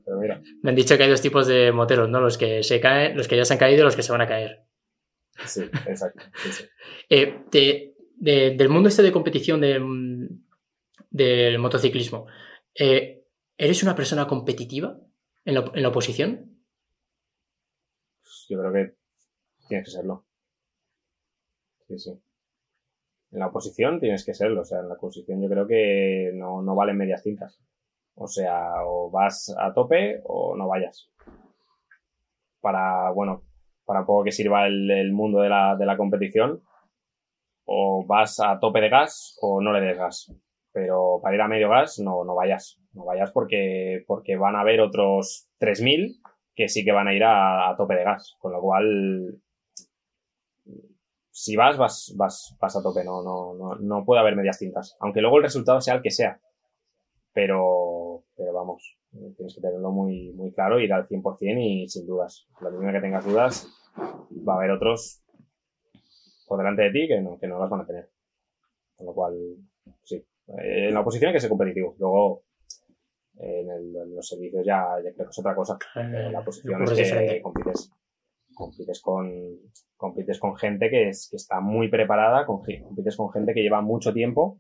pero 0.06 0.18
mira. 0.20 0.42
Me 0.62 0.70
han 0.70 0.76
dicho 0.76 0.98
que 0.98 1.04
hay 1.04 1.10
dos 1.10 1.22
tipos 1.22 1.48
de 1.48 1.72
moteros, 1.72 2.10
¿no? 2.10 2.20
Los 2.22 2.38
que 2.38 2.64
se 2.64 2.80
caen, 2.80 3.18
los 3.18 3.28
que 3.28 3.38
ya 3.38 3.46
se 3.46 3.54
han 3.54 3.60
caído 3.60 3.82
y 3.82 3.84
los 3.84 3.96
que 3.96 4.04
se 4.04 4.12
van 4.12 4.22
a 4.22 4.28
caer. 4.28 4.64
Sí, 5.46 5.62
exacto. 5.86 6.24
Sí, 6.44 6.52
sí. 6.52 6.64
Eh, 7.10 7.42
de- 7.52 7.96
de- 8.16 8.52
del 8.52 8.70
mundo 8.70 8.90
este 8.90 9.04
de 9.04 9.12
competición 9.12 9.62
de, 9.62 9.80
del 11.12 11.60
motociclismo, 11.60 12.26
eh, 12.74 13.24
¿eres 13.58 13.84
una 13.84 13.96
persona 13.96 14.26
competitiva 14.28 14.98
en 15.46 15.54
la, 15.56 15.72
en 15.74 15.84
la 15.84 15.90
oposición? 15.90 16.58
Yo 18.50 18.60
creo 18.60 18.74
que 18.74 18.96
tienes 19.68 19.86
que 19.86 19.92
serlo. 19.92 20.26
Sí, 21.88 22.00
sí. 22.00 22.12
En 23.32 23.40
la 23.40 23.48
oposición 23.48 24.00
tienes 24.00 24.26
que 24.26 24.34
serlo. 24.34 24.62
O 24.62 24.66
sea, 24.66 24.80
en 24.80 24.90
la 24.90 24.96
oposición 24.96 25.42
yo 25.42 25.50
creo 25.50 25.68
que 25.68 26.32
no, 26.34 26.62
no 26.62 26.76
valen 26.76 26.98
medias 26.98 27.24
tintas. 27.24 27.60
O 28.16 28.28
sea, 28.28 28.84
o 28.86 29.12
vas 29.12 29.56
a 29.60 29.74
tope 29.74 30.22
o 30.24 30.56
no 30.56 30.68
vayas. 30.68 31.10
Para, 32.62 33.12
bueno, 33.12 33.44
para 33.86 34.06
poco 34.06 34.24
que 34.24 34.32
sirva 34.32 34.68
el, 34.68 34.90
el 34.90 35.14
mundo 35.14 35.42
de 35.42 35.50
la, 35.50 35.76
de 35.76 35.86
la 35.86 35.98
competición, 35.98 36.62
o 37.66 38.06
vas 38.08 38.40
a 38.40 38.60
tope 38.60 38.82
de 38.82 38.90
gas 38.90 39.38
o 39.42 39.62
no 39.62 39.72
le 39.72 39.82
des 39.82 39.98
gas. 39.98 40.34
Pero 40.72 41.20
para 41.22 41.36
ir 41.36 41.42
a 41.42 41.48
medio 41.48 41.70
gas, 41.70 42.00
no, 42.00 42.24
no 42.24 42.34
vayas. 42.34 42.80
No 42.94 43.06
vayas 43.06 43.32
porque, 43.32 44.04
porque 44.08 44.38
van 44.38 44.56
a 44.56 44.62
haber 44.62 44.82
otros 44.82 45.50
3.000 45.60 46.20
que 46.56 46.70
sí 46.70 46.84
que 46.84 46.92
van 46.92 47.08
a 47.08 47.14
ir 47.14 47.24
a, 47.24 47.70
a 47.70 47.76
tope 47.76 47.96
de 47.96 48.04
gas. 48.04 48.36
Con 48.40 48.54
lo 48.54 48.62
cual, 48.62 49.42
si 51.40 51.56
vas, 51.56 51.78
vas, 51.78 52.14
vas, 52.18 52.58
vas 52.60 52.76
a 52.76 52.82
tope. 52.82 53.04
No, 53.04 53.22
no, 53.22 53.54
no, 53.54 53.76
no 53.76 54.04
puede 54.06 54.22
haber 54.22 54.36
medias 54.36 54.58
tintas. 54.58 54.98
Aunque 55.00 55.22
luego 55.22 55.38
el 55.38 55.44
resultado 55.44 55.80
sea 55.82 55.94
el 55.96 56.02
que 56.02 56.10
sea. 56.10 56.42
Pero, 57.34 58.24
pero 58.36 58.52
vamos, 58.54 58.98
tienes 59.36 59.54
que 59.54 59.62
tenerlo 59.62 59.92
muy, 59.92 60.32
muy 60.34 60.52
claro, 60.52 60.80
ir 60.80 60.92
al 60.92 61.08
100% 61.08 61.60
y 61.60 61.88
sin 61.88 62.08
dudas. 62.08 62.48
La 62.62 62.70
primera 62.70 62.94
que 62.94 63.02
tengas 63.02 63.24
dudas, 63.26 63.68
va 64.48 64.54
a 64.54 64.58
haber 64.58 64.72
otros 64.72 65.22
por 66.48 66.58
delante 66.58 66.82
de 66.84 66.92
ti 66.92 67.08
que 67.08 67.22
no, 67.22 67.38
que 67.38 67.48
no 67.48 67.60
las 67.60 67.70
van 67.70 67.82
a 67.82 67.86
tener. 67.86 68.10
Con 68.96 69.06
lo 69.06 69.14
cual, 69.14 69.36
sí. 70.04 70.16
Eh, 70.16 70.88
en 70.88 70.94
la 70.94 71.02
oposición 71.02 71.30
hay 71.30 71.34
que 71.36 71.40
ser 71.42 71.50
competitivo. 71.50 71.96
Luego, 72.00 72.44
en, 73.38 73.70
el- 73.70 73.96
en 73.96 74.16
los 74.16 74.28
servicios 74.28 74.66
ya, 74.66 74.96
ya 75.04 75.14
creo 75.14 75.28
que 75.28 75.32
es 75.32 75.40
otra 75.40 75.54
cosa. 75.56 75.78
Pero 75.94 76.32
la 76.32 76.44
posición 76.44 76.82
es 76.84 76.90
que 76.90 76.96
diferente. 77.04 77.42
compites, 77.44 77.92
compites 78.58 79.02
con 79.02 79.32
compites 79.96 80.40
con 80.40 80.56
gente 80.56 80.90
que, 80.90 81.10
es, 81.10 81.28
que 81.30 81.38
está 81.38 81.60
muy 81.60 81.90
preparada, 81.90 82.46
compites 82.46 83.18
con 83.18 83.32
gente 83.32 83.54
que 83.54 83.62
lleva 83.62 83.82
mucho 83.82 84.14
tiempo. 84.14 84.60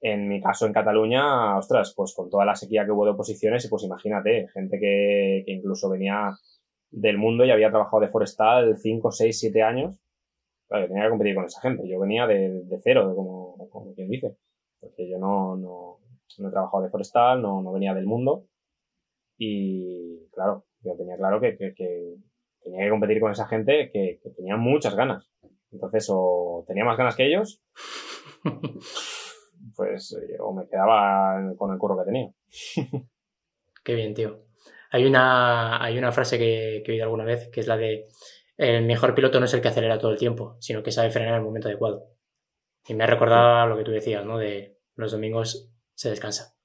En 0.00 0.28
mi 0.28 0.40
caso, 0.40 0.66
en 0.66 0.72
Cataluña, 0.72 1.56
ostras, 1.58 1.92
pues 1.96 2.14
con 2.14 2.30
toda 2.30 2.44
la 2.44 2.54
sequía 2.54 2.84
que 2.84 2.92
hubo 2.92 3.04
de 3.04 3.12
oposiciones, 3.12 3.66
pues 3.68 3.82
imagínate, 3.82 4.46
gente 4.54 4.78
que, 4.78 5.42
que 5.44 5.52
incluso 5.52 5.90
venía 5.90 6.30
del 6.90 7.18
mundo 7.18 7.44
y 7.44 7.50
había 7.50 7.70
trabajado 7.70 8.00
de 8.00 8.08
forestal 8.08 8.76
5, 8.76 9.10
6, 9.10 9.38
7 9.38 9.62
años. 9.62 9.98
Claro, 10.68 10.84
yo 10.84 10.88
tenía 10.88 11.04
que 11.04 11.10
competir 11.10 11.34
con 11.34 11.46
esa 11.46 11.60
gente. 11.60 11.88
Yo 11.88 11.98
venía 11.98 12.26
de, 12.26 12.62
de 12.64 12.80
cero, 12.80 13.12
como, 13.16 13.68
como 13.70 13.94
quien 13.94 14.08
dice. 14.08 14.36
Porque 14.80 15.08
yo 15.08 15.18
no, 15.18 15.56
no, 15.56 15.98
no 16.38 16.48
he 16.48 16.50
trabajado 16.52 16.84
de 16.84 16.90
forestal, 16.90 17.42
no, 17.42 17.62
no 17.62 17.72
venía 17.72 17.94
del 17.94 18.06
mundo. 18.06 18.44
Y 19.38 20.28
claro, 20.32 20.66
yo 20.82 20.96
tenía 20.96 21.16
claro 21.16 21.40
que, 21.40 21.56
que 21.56 22.16
tenía 22.70 22.84
que 22.84 22.90
competir 22.90 23.20
con 23.20 23.32
esa 23.32 23.46
gente 23.48 23.90
que, 23.92 24.20
que 24.22 24.30
tenía 24.30 24.56
muchas 24.56 24.94
ganas. 24.94 25.28
Entonces, 25.70 26.06
o 26.10 26.64
tenía 26.66 26.84
más 26.84 26.96
ganas 26.96 27.14
que 27.14 27.26
ellos, 27.26 27.62
pues 29.76 30.16
eh, 30.20 30.36
o 30.40 30.54
me 30.54 30.66
quedaba 30.66 31.54
con 31.56 31.72
el 31.72 31.78
curro 31.78 31.98
que 31.98 32.04
tenía. 32.04 32.30
Qué 33.84 33.94
bien, 33.94 34.14
tío. 34.14 34.44
Hay 34.90 35.04
una, 35.04 35.82
hay 35.82 35.98
una 35.98 36.12
frase 36.12 36.38
que, 36.38 36.82
que 36.84 36.92
he 36.92 36.94
oído 36.94 37.04
alguna 37.04 37.24
vez 37.24 37.48
que 37.50 37.60
es 37.60 37.66
la 37.66 37.76
de 37.76 38.06
el 38.58 38.84
mejor 38.84 39.14
piloto 39.14 39.38
no 39.38 39.46
es 39.46 39.54
el 39.54 39.60
que 39.60 39.68
acelera 39.68 39.98
todo 39.98 40.10
el 40.10 40.18
tiempo, 40.18 40.56
sino 40.58 40.82
que 40.82 40.90
sabe 40.90 41.10
frenar 41.10 41.34
en 41.34 41.38
el 41.38 41.44
momento 41.44 41.68
adecuado. 41.68 42.10
Y 42.88 42.94
me 42.94 43.04
ha 43.04 43.06
recordado 43.06 43.68
lo 43.68 43.76
que 43.76 43.84
tú 43.84 43.92
decías, 43.92 44.26
¿no? 44.26 44.36
De 44.36 44.78
los 44.96 45.12
domingos 45.12 45.70
se 45.94 46.10
descansa. 46.10 46.56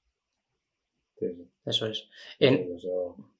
Sí, 1.16 1.26
sí. 1.32 1.48
Eso 1.64 1.86
es. 1.86 2.10
En, 2.40 2.74
Eso, 2.74 3.16
claro. 3.16 3.33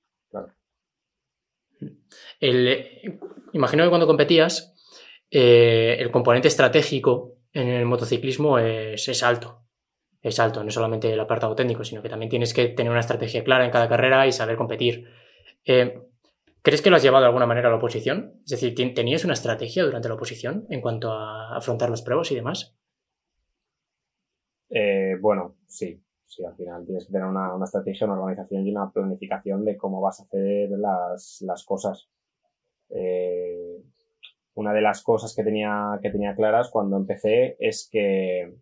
El, 2.41 3.19
imagino 3.53 3.85
que 3.85 3.89
cuando 3.89 4.07
competías, 4.07 4.75
eh, 5.31 5.97
el 5.99 6.11
componente 6.11 6.49
estratégico 6.49 7.37
en 7.53 7.69
el 7.69 7.87
motociclismo 7.87 8.59
es, 8.59 9.23
alto. 9.23 9.63
Es 10.23 10.41
alto, 10.41 10.65
no 10.65 10.71
solamente 10.71 11.13
el 11.13 11.21
apartado 11.21 11.55
técnico, 11.55 11.85
sino 11.85 12.03
que 12.03 12.09
también 12.09 12.31
tienes 12.31 12.55
que 12.55 12.69
tener 12.69 12.91
una 12.91 13.01
estrategia 13.01 13.45
clara 13.45 13.65
en 13.65 13.71
cada 13.71 13.89
carrera 13.89 14.27
y 14.27 14.33
saber 14.33 14.57
competir. 14.57 15.09
Eh, 15.65 16.01
¿Crees 16.63 16.81
que 16.83 16.91
lo 16.91 16.97
has 16.97 17.03
llevado 17.03 17.23
de 17.23 17.29
alguna 17.29 17.47
manera 17.47 17.69
a 17.69 17.71
la 17.71 17.77
oposición? 17.77 18.41
Es 18.45 18.51
decir, 18.53 18.75
¿ten- 18.75 18.95
¿tenías 18.95 19.25
una 19.25 19.35
estrategia 19.35 19.85
durante 19.85 20.09
la 20.09 20.15
oposición 20.15 20.67
en 20.71 20.81
cuanto 20.81 21.13
a 21.13 21.57
afrontar 21.57 21.91
los 21.91 22.03
pruebas 22.03 22.31
y 22.33 22.35
demás? 22.37 22.75
Eh, 24.71 25.17
bueno, 25.21 25.57
sí, 25.67 26.03
sí, 26.37 26.45
al 26.45 26.55
final 26.57 26.85
tienes 26.87 27.07
que 27.07 27.13
tener 27.13 27.27
una, 27.29 27.55
una 27.55 27.65
estrategia, 27.65 28.07
una 28.07 28.21
organización 28.21 28.67
y 28.67 28.71
una 28.71 28.91
planificación 28.91 29.65
de 29.65 29.77
cómo 29.77 30.01
vas 30.01 30.21
a 30.21 30.25
hacer 30.25 30.71
las, 30.71 31.39
las 31.47 31.65
cosas. 31.65 32.09
Eh, 32.91 33.83
una 34.55 34.73
de 34.73 34.83
las 34.83 35.03
cosas 35.03 35.35
que 35.35 35.45
tenía, 35.45 35.99
que 36.03 36.11
tenía 36.11 36.35
claras 36.37 36.71
cuando 36.71 36.97
empecé 36.97 37.57
es 37.59 37.89
que 37.91 38.55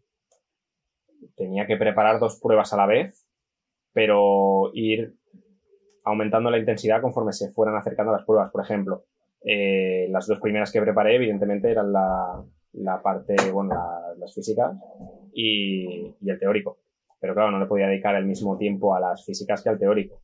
tenía 1.36 1.66
que 1.66 1.76
preparar 1.76 2.18
dos 2.20 2.38
pruebas 2.40 2.72
a 2.72 2.76
la 2.76 2.86
vez, 2.86 3.26
pero 3.92 4.70
ir 4.74 5.14
aumentando 6.04 6.50
la 6.50 6.58
intensidad 6.58 7.02
conforme 7.02 7.32
se 7.32 7.52
fueran 7.52 7.76
acercando 7.76 8.12
las 8.12 8.24
pruebas. 8.24 8.52
Por 8.52 8.64
ejemplo, 8.64 9.04
eh, 9.44 10.08
las 10.10 10.26
dos 10.26 10.40
primeras 10.40 10.72
que 10.72 10.82
preparé, 10.82 11.16
evidentemente, 11.16 11.70
eran 11.70 11.92
la, 11.92 12.44
la 12.74 13.02
parte, 13.02 13.36
bueno, 13.52 13.74
la- 13.74 14.14
las 14.18 14.34
físicas 14.34 14.72
y, 15.34 16.14
y 16.20 16.30
el 16.30 16.38
teórico. 16.38 16.78
Pero 17.22 17.34
claro, 17.34 17.52
no 17.52 17.60
le 17.60 17.66
podía 17.66 17.86
dedicar 17.86 18.16
el 18.16 18.26
mismo 18.26 18.58
tiempo 18.58 18.96
a 18.96 19.00
las 19.00 19.24
físicas 19.24 19.62
que 19.62 19.68
al 19.68 19.78
teórico. 19.78 20.20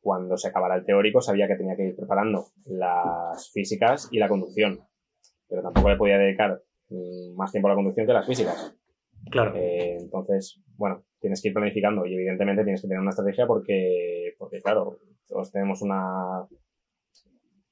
Cuando 0.00 0.38
se 0.38 0.48
acabara 0.48 0.74
el 0.74 0.86
teórico 0.86 1.20
sabía 1.20 1.46
que 1.46 1.56
tenía 1.56 1.76
que 1.76 1.88
ir 1.88 1.96
preparando 1.96 2.46
las 2.64 3.50
físicas 3.52 4.08
y 4.10 4.18
la 4.18 4.28
conducción. 4.30 4.80
Pero 5.46 5.60
tampoco 5.60 5.90
le 5.90 5.98
podía 5.98 6.16
dedicar 6.16 6.62
mm, 6.88 7.36
más 7.36 7.52
tiempo 7.52 7.68
a 7.68 7.72
la 7.72 7.76
conducción 7.76 8.06
que 8.06 8.12
a 8.12 8.14
las 8.14 8.26
físicas. 8.26 8.74
Claro. 9.30 9.54
Eh, 9.54 9.98
entonces, 10.00 10.62
bueno, 10.78 11.04
tienes 11.20 11.42
que 11.42 11.48
ir 11.48 11.54
planificando 11.54 12.06
y 12.06 12.14
evidentemente 12.14 12.64
tienes 12.64 12.80
que 12.80 12.88
tener 12.88 13.02
una 13.02 13.10
estrategia 13.10 13.46
porque, 13.46 14.32
porque 14.38 14.62
claro, 14.62 15.00
todos 15.28 15.52
tenemos 15.52 15.82
una, 15.82 16.48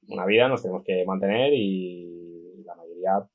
una 0.09 0.25
vida, 0.27 0.47
nos 0.47 0.61
tenemos 0.61 0.83
que 0.83 1.03
mantener 1.07 1.53
y 1.55 2.61
la 2.63 2.75
mayoría 2.75 3.27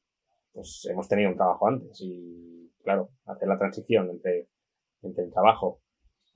pues 0.52 0.86
hemos 0.88 1.08
tenido 1.08 1.30
un 1.30 1.36
trabajo 1.36 1.66
antes 1.66 2.00
y, 2.02 2.70
claro, 2.84 3.10
hacer 3.26 3.48
la 3.48 3.58
transición 3.58 4.10
entre, 4.10 4.46
entre 5.08 5.24
el 5.24 5.32
trabajo, 5.32 5.80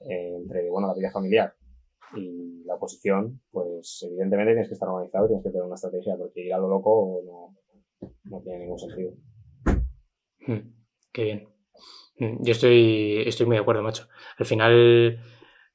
eh, 0.01 0.35
entre, 0.37 0.69
bueno, 0.71 0.89
la 0.89 0.95
vida 0.95 1.11
familiar 1.11 1.55
y 2.15 2.63
la 2.65 2.75
oposición, 2.75 3.41
pues 3.51 4.05
evidentemente 4.09 4.53
tienes 4.53 4.69
que 4.69 4.75
estar 4.75 4.89
organizado, 4.89 5.29
tienes 5.29 5.45
que 5.45 5.51
tener 5.51 5.65
una 5.65 5.75
estrategia, 5.75 6.17
porque 6.17 6.45
ir 6.45 6.55
a 6.55 6.59
lo 6.59 6.69
loco 6.69 7.23
no, 7.25 8.09
no 8.25 8.41
tiene 8.43 8.61
ningún 8.61 8.79
sentido. 8.79 9.13
Hmm, 10.47 10.73
qué 11.13 11.25
bien. 11.25 11.49
Hmm, 12.19 12.43
yo 12.43 12.53
estoy, 12.53 13.23
estoy 13.27 13.47
muy 13.47 13.57
de 13.57 13.63
acuerdo, 13.63 13.83
macho. 13.83 14.09
Al 14.39 14.47
final, 14.47 15.21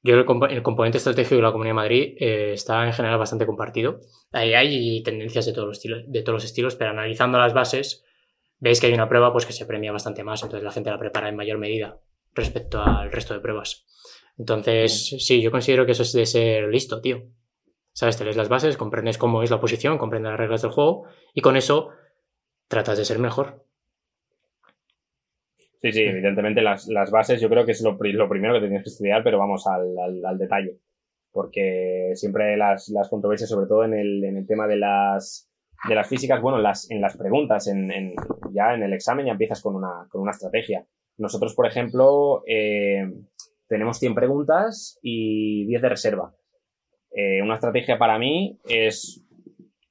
yo 0.02 0.14
el, 0.14 0.26
el 0.50 0.62
componente 0.62 0.98
estratégico 0.98 1.36
de 1.36 1.42
la 1.42 1.52
Comunidad 1.52 1.70
de 1.70 1.74
Madrid 1.74 2.16
eh, 2.18 2.52
está 2.52 2.86
en 2.86 2.92
general 2.92 3.18
bastante 3.18 3.46
compartido. 3.46 4.00
Ahí 4.32 4.54
hay 4.54 5.02
tendencias 5.02 5.46
de 5.46 5.52
todos, 5.52 5.68
los 5.68 5.76
estilos, 5.78 6.04
de 6.06 6.22
todos 6.22 6.34
los 6.34 6.44
estilos, 6.44 6.76
pero 6.76 6.90
analizando 6.90 7.38
las 7.38 7.54
bases, 7.54 8.04
veis 8.58 8.80
que 8.80 8.86
hay 8.86 8.94
una 8.94 9.08
prueba 9.08 9.32
pues, 9.32 9.46
que 9.46 9.52
se 9.52 9.66
premia 9.66 9.92
bastante 9.92 10.22
más, 10.22 10.42
entonces 10.42 10.64
la 10.64 10.72
gente 10.72 10.90
la 10.90 10.98
prepara 10.98 11.28
en 11.28 11.36
mayor 11.36 11.58
medida 11.58 12.00
respecto 12.38 12.80
al 12.80 13.12
resto 13.12 13.34
de 13.34 13.40
pruebas. 13.40 13.84
Entonces, 14.38 15.16
sí, 15.18 15.42
yo 15.42 15.50
considero 15.50 15.84
que 15.84 15.92
eso 15.92 16.04
es 16.04 16.12
de 16.12 16.24
ser 16.24 16.68
listo, 16.68 17.00
tío. 17.00 17.24
¿Sabes? 17.92 18.16
Te 18.16 18.24
lees 18.24 18.36
las 18.36 18.48
bases, 18.48 18.76
comprendes 18.76 19.18
cómo 19.18 19.42
es 19.42 19.50
la 19.50 19.60
posición, 19.60 19.98
comprendes 19.98 20.30
las 20.30 20.38
reglas 20.38 20.62
del 20.62 20.70
juego 20.70 21.04
y 21.34 21.40
con 21.40 21.56
eso 21.56 21.90
tratas 22.68 22.96
de 22.96 23.04
ser 23.04 23.18
mejor. 23.18 23.64
Sí, 25.82 25.92
sí, 25.92 26.02
evidentemente 26.02 26.62
las, 26.62 26.88
las 26.88 27.10
bases 27.10 27.40
yo 27.40 27.48
creo 27.48 27.64
que 27.64 27.72
es 27.72 27.82
lo, 27.82 27.98
lo, 28.00 28.28
primero 28.28 28.54
que 28.54 28.60
tienes 28.60 28.82
que 28.82 28.90
estudiar, 28.90 29.22
pero 29.24 29.38
vamos 29.38 29.66
al, 29.66 29.98
al, 29.98 30.24
al 30.24 30.38
detalle. 30.38 30.78
Porque 31.32 32.12
siempre 32.14 32.56
las, 32.56 32.88
las, 32.88 33.08
controversias, 33.08 33.50
sobre 33.50 33.66
todo 33.66 33.84
en 33.84 33.94
el, 33.94 34.24
en 34.24 34.36
el 34.36 34.46
tema 34.46 34.66
de 34.66 34.76
las, 34.76 35.50
de 35.88 35.94
las 35.94 36.08
físicas, 36.08 36.40
bueno, 36.40 36.58
las, 36.58 36.90
en 36.90 37.00
las 37.00 37.16
preguntas, 37.16 37.66
en, 37.68 37.90
en, 37.90 38.14
ya 38.52 38.74
en 38.74 38.82
el 38.82 38.92
examen 38.92 39.26
ya 39.26 39.32
empiezas 39.32 39.60
con 39.60 39.74
una, 39.74 40.06
con 40.08 40.20
una 40.20 40.32
estrategia. 40.32 40.84
Nosotros, 41.18 41.54
por 41.54 41.66
ejemplo, 41.66 42.42
eh, 42.46 43.12
tenemos 43.68 43.98
100 43.98 44.14
preguntas 44.14 44.98
y 45.02 45.66
10 45.66 45.82
de 45.82 45.88
reserva. 45.88 46.34
Eh, 47.10 47.42
una 47.42 47.54
estrategia 47.54 47.98
para 47.98 48.18
mí 48.18 48.58
es 48.68 49.22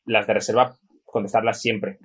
las 0.06 0.26
de 0.26 0.34
reserva 0.34 0.78
contestarlas 1.06 1.62
siempre 1.62 2.00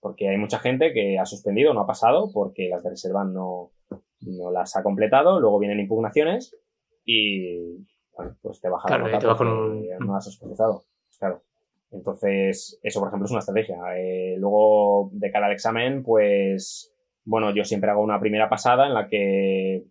porque 0.00 0.28
hay 0.28 0.36
mucha 0.36 0.58
gente 0.58 0.92
que 0.92 1.18
ha 1.18 1.26
suspendido, 1.26 1.74
no 1.74 1.80
ha 1.80 1.86
pasado, 1.86 2.30
porque 2.32 2.68
las 2.68 2.82
de 2.82 2.90
reserva 2.90 3.24
no, 3.24 3.72
no 4.20 4.50
las 4.50 4.76
ha 4.76 4.82
completado, 4.82 5.40
luego 5.40 5.58
vienen 5.58 5.80
impugnaciones 5.80 6.56
y 7.04 7.86
bueno, 8.16 8.36
pues 8.42 8.60
te 8.60 8.68
baja 8.68 8.98
la 8.98 8.98
nota 8.98 9.42
un... 9.42 9.86
no 10.00 10.16
has 10.16 10.24
suspendido. 10.24 10.84
Claro. 11.18 11.42
Entonces, 11.90 12.78
eso, 12.82 13.00
por 13.00 13.08
ejemplo, 13.08 13.24
es 13.24 13.30
una 13.30 13.40
estrategia. 13.40 13.78
Eh, 13.96 14.36
luego, 14.38 15.08
de 15.12 15.30
cara 15.30 15.46
al 15.46 15.52
examen, 15.52 16.02
pues, 16.02 16.94
bueno, 17.28 17.54
yo 17.54 17.64
siempre 17.64 17.90
hago 17.90 18.02
una 18.02 18.20
primera 18.20 18.48
pasada 18.48 18.86
en 18.86 18.94
la 18.94 19.08
que 19.08 19.84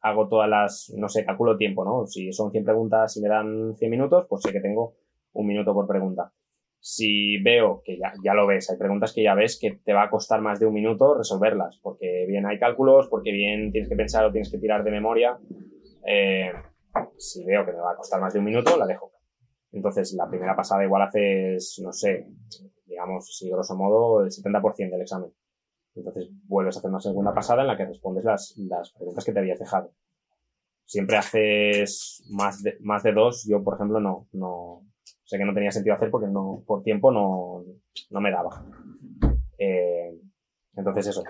hago 0.00 0.28
todas 0.28 0.48
las, 0.48 0.92
no 0.96 1.08
sé, 1.08 1.24
calculo 1.24 1.56
tiempo, 1.56 1.84
¿no? 1.84 2.06
Si 2.06 2.32
son 2.32 2.50
100 2.50 2.64
preguntas 2.64 3.16
y 3.16 3.22
me 3.22 3.28
dan 3.28 3.76
100 3.76 3.90
minutos, 3.90 4.26
pues 4.28 4.42
sé 4.42 4.52
que 4.52 4.60
tengo 4.60 4.94
un 5.32 5.46
minuto 5.46 5.72
por 5.74 5.86
pregunta 5.86 6.32
si 6.80 7.36
veo 7.42 7.82
que 7.84 7.98
ya, 7.98 8.12
ya 8.24 8.32
lo 8.32 8.46
ves, 8.46 8.70
hay 8.70 8.78
preguntas 8.78 9.12
que 9.12 9.22
ya 9.22 9.34
ves 9.34 9.58
que 9.60 9.78
te 9.84 9.92
va 9.92 10.04
a 10.04 10.10
costar 10.10 10.40
más 10.40 10.58
de 10.58 10.66
un 10.66 10.72
minuto 10.72 11.14
resolverlas, 11.14 11.78
porque 11.82 12.24
bien 12.26 12.46
hay 12.46 12.58
cálculos, 12.58 13.08
porque 13.08 13.32
bien 13.32 13.70
tienes 13.70 13.88
que 13.88 13.96
pensar 13.96 14.24
o 14.24 14.32
tienes 14.32 14.50
que 14.50 14.58
tirar 14.58 14.82
de 14.82 14.90
memoria, 14.90 15.38
eh, 16.06 16.50
si 17.18 17.44
veo 17.44 17.66
que 17.66 17.72
me 17.72 17.80
va 17.80 17.92
a 17.92 17.96
costar 17.96 18.20
más 18.20 18.32
de 18.32 18.38
un 18.38 18.46
minuto, 18.46 18.76
la 18.78 18.86
dejo. 18.86 19.12
Entonces, 19.72 20.14
la 20.14 20.28
primera 20.28 20.56
pasada 20.56 20.82
igual 20.82 21.02
haces, 21.02 21.80
no 21.84 21.92
sé, 21.92 22.26
digamos, 22.86 23.36
si 23.36 23.50
grosso 23.50 23.76
modo, 23.76 24.24
el 24.24 24.30
70% 24.30 24.90
del 24.90 25.02
examen. 25.02 25.30
Entonces, 25.94 26.30
vuelves 26.46 26.76
a 26.76 26.78
hacer 26.78 26.90
una 26.90 27.00
segunda 27.00 27.34
pasada 27.34 27.62
en 27.62 27.68
la 27.68 27.76
que 27.76 27.86
respondes 27.86 28.24
las, 28.24 28.56
las 28.58 28.92
preguntas 28.92 29.24
que 29.24 29.32
te 29.32 29.38
habías 29.38 29.58
dejado. 29.58 29.92
Siempre 30.84 31.16
haces 31.16 32.24
más 32.30 32.62
de, 32.62 32.76
más 32.80 33.02
de 33.02 33.12
dos, 33.12 33.46
yo, 33.48 33.62
por 33.62 33.74
ejemplo, 33.74 34.00
no, 34.00 34.28
no, 34.32 34.82
sé 35.24 35.38
que 35.38 35.44
no 35.44 35.54
tenía 35.54 35.70
sentido 35.70 35.94
hacer 35.94 36.10
porque 36.10 36.26
no, 36.26 36.62
por 36.66 36.82
tiempo 36.82 37.12
no, 37.12 37.64
no 38.10 38.20
me 38.20 38.30
daba. 38.30 38.64
Eh, 39.58 40.18
entonces 40.74 41.08
eso, 41.08 41.22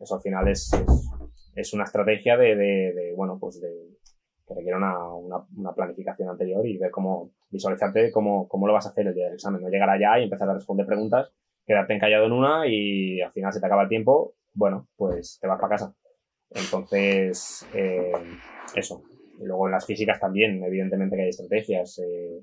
eso 0.00 0.14
al 0.14 0.20
final 0.20 0.48
es, 0.48 0.72
es, 0.72 1.10
es 1.54 1.72
una 1.74 1.84
estrategia 1.84 2.36
de, 2.36 2.56
de, 2.56 2.92
de, 2.94 3.14
bueno, 3.14 3.38
pues 3.38 3.60
de, 3.60 3.98
que 4.48 4.54
requiere 4.54 4.76
una, 4.76 5.12
una, 5.14 5.44
una, 5.56 5.72
planificación 5.74 6.28
anterior 6.28 6.66
y 6.66 6.78
ver 6.78 6.90
cómo 6.90 7.32
visualizarte 7.50 8.10
cómo, 8.10 8.48
cómo 8.48 8.66
lo 8.66 8.72
vas 8.72 8.86
a 8.86 8.90
hacer 8.90 9.06
el 9.06 9.14
día 9.14 9.26
del 9.26 9.34
examen. 9.34 9.62
No 9.62 9.68
llegar 9.68 9.90
allá 9.90 10.18
y 10.18 10.24
empezar 10.24 10.48
a 10.48 10.54
responder 10.54 10.86
preguntas, 10.86 11.30
quedarte 11.68 11.94
encallado 11.94 12.24
en 12.26 12.32
una 12.32 12.66
y 12.66 13.20
al 13.20 13.30
final 13.30 13.52
se 13.52 13.60
te 13.60 13.66
acaba 13.66 13.82
el 13.82 13.90
tiempo, 13.90 14.34
bueno, 14.54 14.88
pues 14.96 15.38
te 15.40 15.46
vas 15.46 15.60
para 15.60 15.76
casa. 15.76 15.94
Entonces, 16.50 17.68
eh, 17.74 18.10
eso. 18.74 19.02
Y 19.38 19.44
luego 19.44 19.66
en 19.66 19.72
las 19.72 19.86
físicas 19.86 20.18
también, 20.18 20.64
evidentemente 20.64 21.14
que 21.14 21.22
hay 21.22 21.28
estrategias. 21.28 21.98
Eh, 21.98 22.40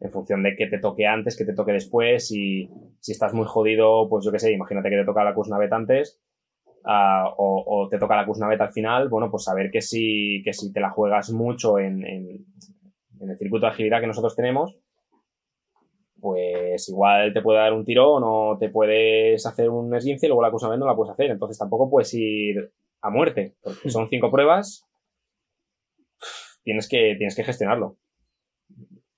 en 0.00 0.10
función 0.10 0.42
de 0.42 0.56
que 0.56 0.66
te 0.66 0.78
toque 0.78 1.06
antes, 1.06 1.38
que 1.38 1.46
te 1.46 1.54
toque 1.54 1.72
después, 1.72 2.30
y 2.30 2.68
si 3.00 3.12
estás 3.12 3.32
muy 3.32 3.46
jodido, 3.46 4.08
pues 4.10 4.24
yo 4.26 4.32
qué 4.32 4.38
sé, 4.38 4.52
imagínate 4.52 4.90
que 4.90 4.96
te 4.96 5.04
toca 5.06 5.24
la 5.24 5.32
Kuznavet 5.32 5.72
antes, 5.72 6.20
uh, 6.84 7.32
o, 7.38 7.88
te 7.88 7.98
toca 7.98 8.14
la 8.14 8.26
Kuznavet 8.26 8.60
al 8.60 8.72
final, 8.72 9.08
bueno, 9.08 9.30
pues 9.30 9.44
saber 9.44 9.70
que 9.70 9.80
si, 9.80 10.42
que 10.44 10.52
si 10.52 10.70
te 10.70 10.80
la 10.80 10.90
juegas 10.90 11.30
mucho 11.30 11.78
en, 11.78 12.04
en, 12.04 12.44
en 13.20 13.30
el 13.30 13.38
circuito 13.38 13.64
de 13.64 13.72
agilidad 13.72 14.02
que 14.02 14.06
nosotros 14.06 14.36
tenemos, 14.36 14.76
pues 16.20 16.65
igual 16.88 17.32
te 17.32 17.42
puede 17.42 17.58
dar 17.58 17.72
un 17.72 17.84
tirón 17.84 18.22
o 18.24 18.56
te 18.58 18.68
puedes 18.68 19.44
hacer 19.46 19.70
un 19.70 19.94
esguince 19.94 20.26
y 20.26 20.28
luego 20.28 20.42
la 20.42 20.50
Kuznavet 20.50 20.78
no 20.78 20.86
la 20.86 20.96
puedes 20.96 21.12
hacer, 21.12 21.30
entonces 21.30 21.58
tampoco 21.58 21.90
puedes 21.90 22.12
ir 22.14 22.70
a 23.02 23.10
muerte, 23.10 23.54
porque 23.62 23.90
son 23.90 24.08
cinco 24.08 24.30
pruebas, 24.30 24.84
tienes 26.62 26.88
que, 26.88 27.14
tienes 27.16 27.34
que 27.34 27.44
gestionarlo 27.44 27.96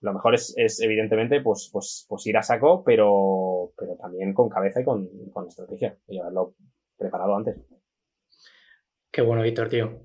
lo 0.00 0.12
mejor 0.12 0.34
es, 0.34 0.54
es 0.56 0.80
evidentemente 0.80 1.40
pues, 1.40 1.70
pues, 1.72 2.06
pues 2.08 2.26
ir 2.26 2.36
a 2.36 2.42
saco, 2.42 2.82
pero, 2.84 3.72
pero 3.76 3.96
también 3.96 4.32
con 4.32 4.48
cabeza 4.48 4.80
y 4.80 4.84
con, 4.84 5.08
con 5.32 5.48
estrategia 5.48 5.96
y 6.08 6.18
haberlo 6.18 6.54
preparado 6.96 7.36
antes. 7.36 7.56
Qué 9.10 9.22
bueno, 9.22 9.42
Víctor, 9.42 9.68
tío. 9.68 10.02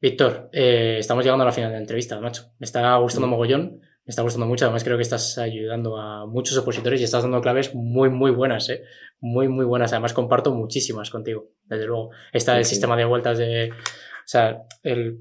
Víctor, 0.00 0.48
eh, 0.52 0.96
estamos 0.98 1.24
llegando 1.24 1.42
a 1.42 1.46
la 1.46 1.52
final 1.52 1.70
de 1.70 1.76
la 1.76 1.82
entrevista, 1.82 2.20
macho. 2.20 2.54
Me 2.58 2.64
está 2.64 2.96
gustando 2.96 3.28
mogollón, 3.28 3.82
me 4.10 4.12
está 4.12 4.22
gustando 4.22 4.46
mucho. 4.46 4.64
Además, 4.64 4.82
creo 4.82 4.96
que 4.96 5.04
estás 5.04 5.38
ayudando 5.38 5.96
a 5.96 6.26
muchos 6.26 6.58
opositores 6.58 7.00
y 7.00 7.04
estás 7.04 7.22
dando 7.22 7.40
claves 7.40 7.76
muy, 7.76 8.10
muy 8.10 8.32
buenas, 8.32 8.68
¿eh? 8.68 8.82
Muy, 9.20 9.46
muy 9.46 9.64
buenas. 9.64 9.92
Además, 9.92 10.12
comparto 10.14 10.52
muchísimas 10.52 11.10
contigo, 11.10 11.52
desde 11.62 11.86
luego. 11.86 12.10
Está 12.32 12.58
el 12.58 12.64
sí. 12.64 12.70
sistema 12.70 12.96
de 12.96 13.04
vueltas 13.04 13.38
de. 13.38 13.70
O 13.70 14.26
sea, 14.26 14.64
el 14.82 15.20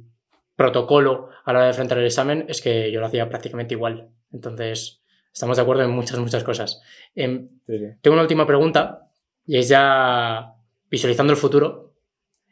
protocolo 0.56 1.30
a 1.46 1.54
la 1.54 1.60
hora 1.60 1.66
de 1.66 1.70
enfrentar 1.70 2.00
el 2.00 2.06
examen 2.08 2.46
es 2.50 2.64
que 2.64 2.92
yo 2.92 3.00
lo 3.00 3.06
hacía 3.06 3.30
prácticamente 3.30 3.76
igual. 3.76 4.10
Entonces, 4.32 5.04
estamos 5.32 5.58
de 5.58 5.62
acuerdo 5.62 5.84
en 5.84 5.92
muchas, 5.92 6.18
muchas 6.18 6.44
cosas. 6.44 6.82
Eh, 7.14 7.48
sí, 7.68 7.78
sí. 7.78 7.86
Tengo 8.02 8.16
una 8.16 8.24
última 8.24 8.48
pregunta 8.48 9.12
y 9.46 9.58
es 9.58 9.70
ya 9.70 10.56
visualizando 10.90 11.32
el 11.32 11.38
futuro. 11.38 11.94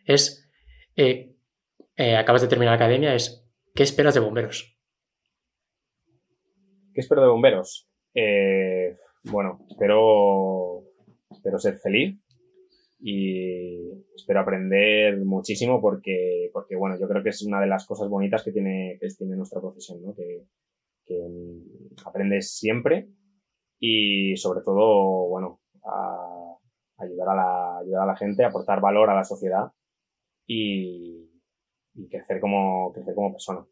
Es, 0.05 0.47
eh, 0.95 1.33
eh, 1.95 2.15
acabas 2.15 2.43
de 2.43 2.47
terminar 2.47 2.73
la 2.73 2.85
academia, 2.85 3.15
es, 3.15 3.43
¿qué 3.73 3.81
esperas 3.81 4.13
de 4.13 4.19
bomberos? 4.19 4.76
¿Qué 6.97 7.01
espero 7.01 7.21
de 7.21 7.27
bomberos? 7.27 7.87
Eh, 8.15 8.97
bueno, 9.25 9.63
espero, 9.69 10.81
espero 11.29 11.59
ser 11.59 11.77
feliz, 11.77 12.19
y 12.99 13.91
espero 14.15 14.39
aprender 14.39 15.23
muchísimo 15.23 15.79
porque, 15.79 16.49
porque, 16.51 16.75
bueno, 16.75 16.97
yo 16.99 17.07
creo 17.07 17.21
que 17.21 17.29
es 17.29 17.43
una 17.43 17.61
de 17.61 17.67
las 17.67 17.85
cosas 17.85 18.09
bonitas 18.09 18.43
que 18.43 18.51
tiene, 18.51 18.97
que 18.99 19.09
tiene 19.15 19.35
nuestra 19.35 19.61
profesión, 19.61 20.01
¿no? 20.01 20.15
Que, 20.15 20.47
aprendes 22.03 22.57
siempre 22.57 23.07
y 23.79 24.35
sobre 24.35 24.61
todo, 24.61 25.27
bueno, 25.27 25.61
a 25.83 26.57
ayudar 26.97 27.29
a 27.29 27.35
la, 27.35 27.77
ayudar 27.77 28.01
a 28.01 28.07
la 28.07 28.17
gente, 28.17 28.43
aportar 28.43 28.81
valor 28.81 29.11
a 29.11 29.15
la 29.15 29.23
sociedad 29.23 29.71
y, 30.47 31.29
crecer 32.09 32.41
como, 32.41 32.91
crecer 32.91 33.13
como 33.13 33.33
persona. 33.33 33.67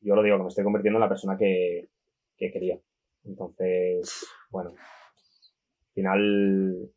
Yo 0.00 0.14
lo 0.14 0.22
digo, 0.22 0.36
que 0.36 0.42
me 0.42 0.48
estoy 0.48 0.64
convirtiendo 0.64 0.98
en 0.98 1.02
la 1.02 1.08
persona 1.08 1.36
que, 1.36 1.88
que 2.36 2.50
quería. 2.50 2.78
Entonces, 3.24 4.26
bueno, 4.50 4.70
al 4.70 5.92
final 5.94 6.90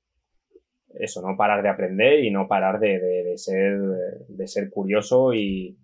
eso, 1.00 1.22
no 1.22 1.38
parar 1.38 1.64
de 1.64 1.70
aprender 1.70 2.24
y 2.24 2.32
no 2.32 2.48
parar 2.48 2.80
de, 2.80 3.00
de, 3.00 3.24
de 3.24 3.38
ser, 3.38 3.80
de 4.28 4.48
ser 4.48 4.70
curioso 4.70 5.34
y, 5.34 5.78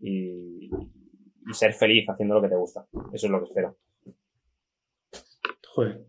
y, 0.00 0.70
y, 0.70 1.54
ser 1.54 1.72
feliz 1.72 2.08
haciendo 2.08 2.34
lo 2.34 2.42
que 2.42 2.48
te 2.48 2.56
gusta. 2.56 2.86
Eso 3.12 3.26
es 3.26 3.30
lo 3.30 3.40
que 3.40 3.46
espero. 3.46 3.76
Joder. 5.74 6.04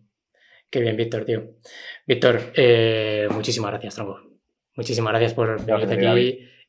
Qué 0.69 0.81
bien, 0.81 0.95
Víctor, 0.95 1.25
tío. 1.25 1.55
Víctor, 2.05 2.39
eh, 2.55 3.27
muchísimas 3.31 3.71
gracias, 3.71 3.95
tronco. 3.95 4.19
Muchísimas 4.75 5.11
gracias 5.11 5.33
por 5.33 5.65
venirte 5.65 5.95
aquí 5.95 6.05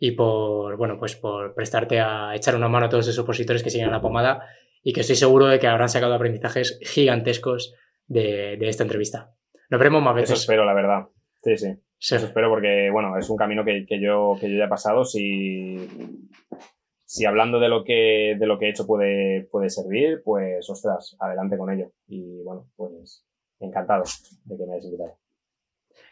y 0.02 0.12
por, 0.12 0.78
bueno, 0.78 0.98
pues 0.98 1.14
por 1.14 1.54
prestarte 1.54 2.00
a 2.00 2.34
echar 2.34 2.56
una 2.56 2.68
mano 2.68 2.86
a 2.86 2.88
todos 2.88 3.06
esos 3.06 3.22
opositores 3.22 3.62
que 3.62 3.68
siguen 3.68 3.90
la 3.90 4.00
pomada 4.00 4.46
y 4.82 4.94
que 4.94 5.02
estoy 5.02 5.14
seguro 5.14 5.46
de 5.46 5.58
que 5.58 5.66
habrán 5.66 5.90
sacado 5.90 6.14
aprendizajes 6.14 6.80
gigantescos 6.82 7.74
de, 8.06 8.56
de 8.56 8.68
esta 8.68 8.82
entrevista. 8.82 9.34
Nos 9.68 9.78
veremos 9.78 10.02
más 10.02 10.14
veces. 10.14 10.30
Eso 10.30 10.40
espero, 10.40 10.64
la 10.64 10.72
verdad. 10.72 11.08
Sí, 11.42 11.56
sí. 11.58 11.68
Eso 12.00 12.16
espero 12.16 12.48
porque, 12.48 12.88
bueno, 12.90 13.18
es 13.18 13.28
un 13.28 13.36
camino 13.36 13.62
que, 13.62 13.84
yo, 14.00 14.36
que 14.40 14.50
yo 14.50 14.56
ya 14.56 14.64
he 14.64 14.68
pasado. 14.68 15.04
Si, 15.04 15.76
si 17.04 17.26
hablando 17.26 17.60
de 17.60 17.68
lo 17.68 17.84
que, 17.84 18.36
de 18.40 18.46
lo 18.46 18.58
que 18.58 18.66
he 18.66 18.70
hecho 18.70 18.86
puede, 18.86 19.48
puede 19.52 19.68
servir, 19.68 20.22
pues, 20.24 20.68
ostras, 20.70 21.14
adelante 21.20 21.58
con 21.58 21.70
ello. 21.70 21.92
Y 22.08 22.42
bueno, 22.42 22.70
pues 22.74 23.26
encantado 23.60 24.04
de 24.44 24.56
que 24.56 24.64
me 24.64 24.72
hayas 24.72 24.86
invitado. 24.86 25.18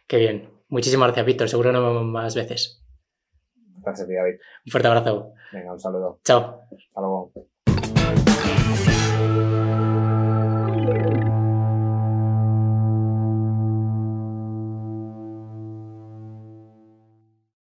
Qué 0.07 0.19
bien. 0.19 0.51
Muchísimas 0.69 1.07
gracias, 1.07 1.25
Víctor. 1.25 1.49
Seguro 1.49 1.73
nos 1.73 1.83
vemos 1.83 2.05
más 2.05 2.37
veces. 2.37 2.85
Gracias, 3.83 4.09
David. 4.09 4.39
Un 4.67 4.71
fuerte 4.71 4.89
abrazo. 4.89 5.33
Venga, 5.53 5.73
un 5.73 5.81
saludo. 5.81 6.21
Chao. 6.25 6.63
Hasta 6.71 7.01
luego. 7.01 7.33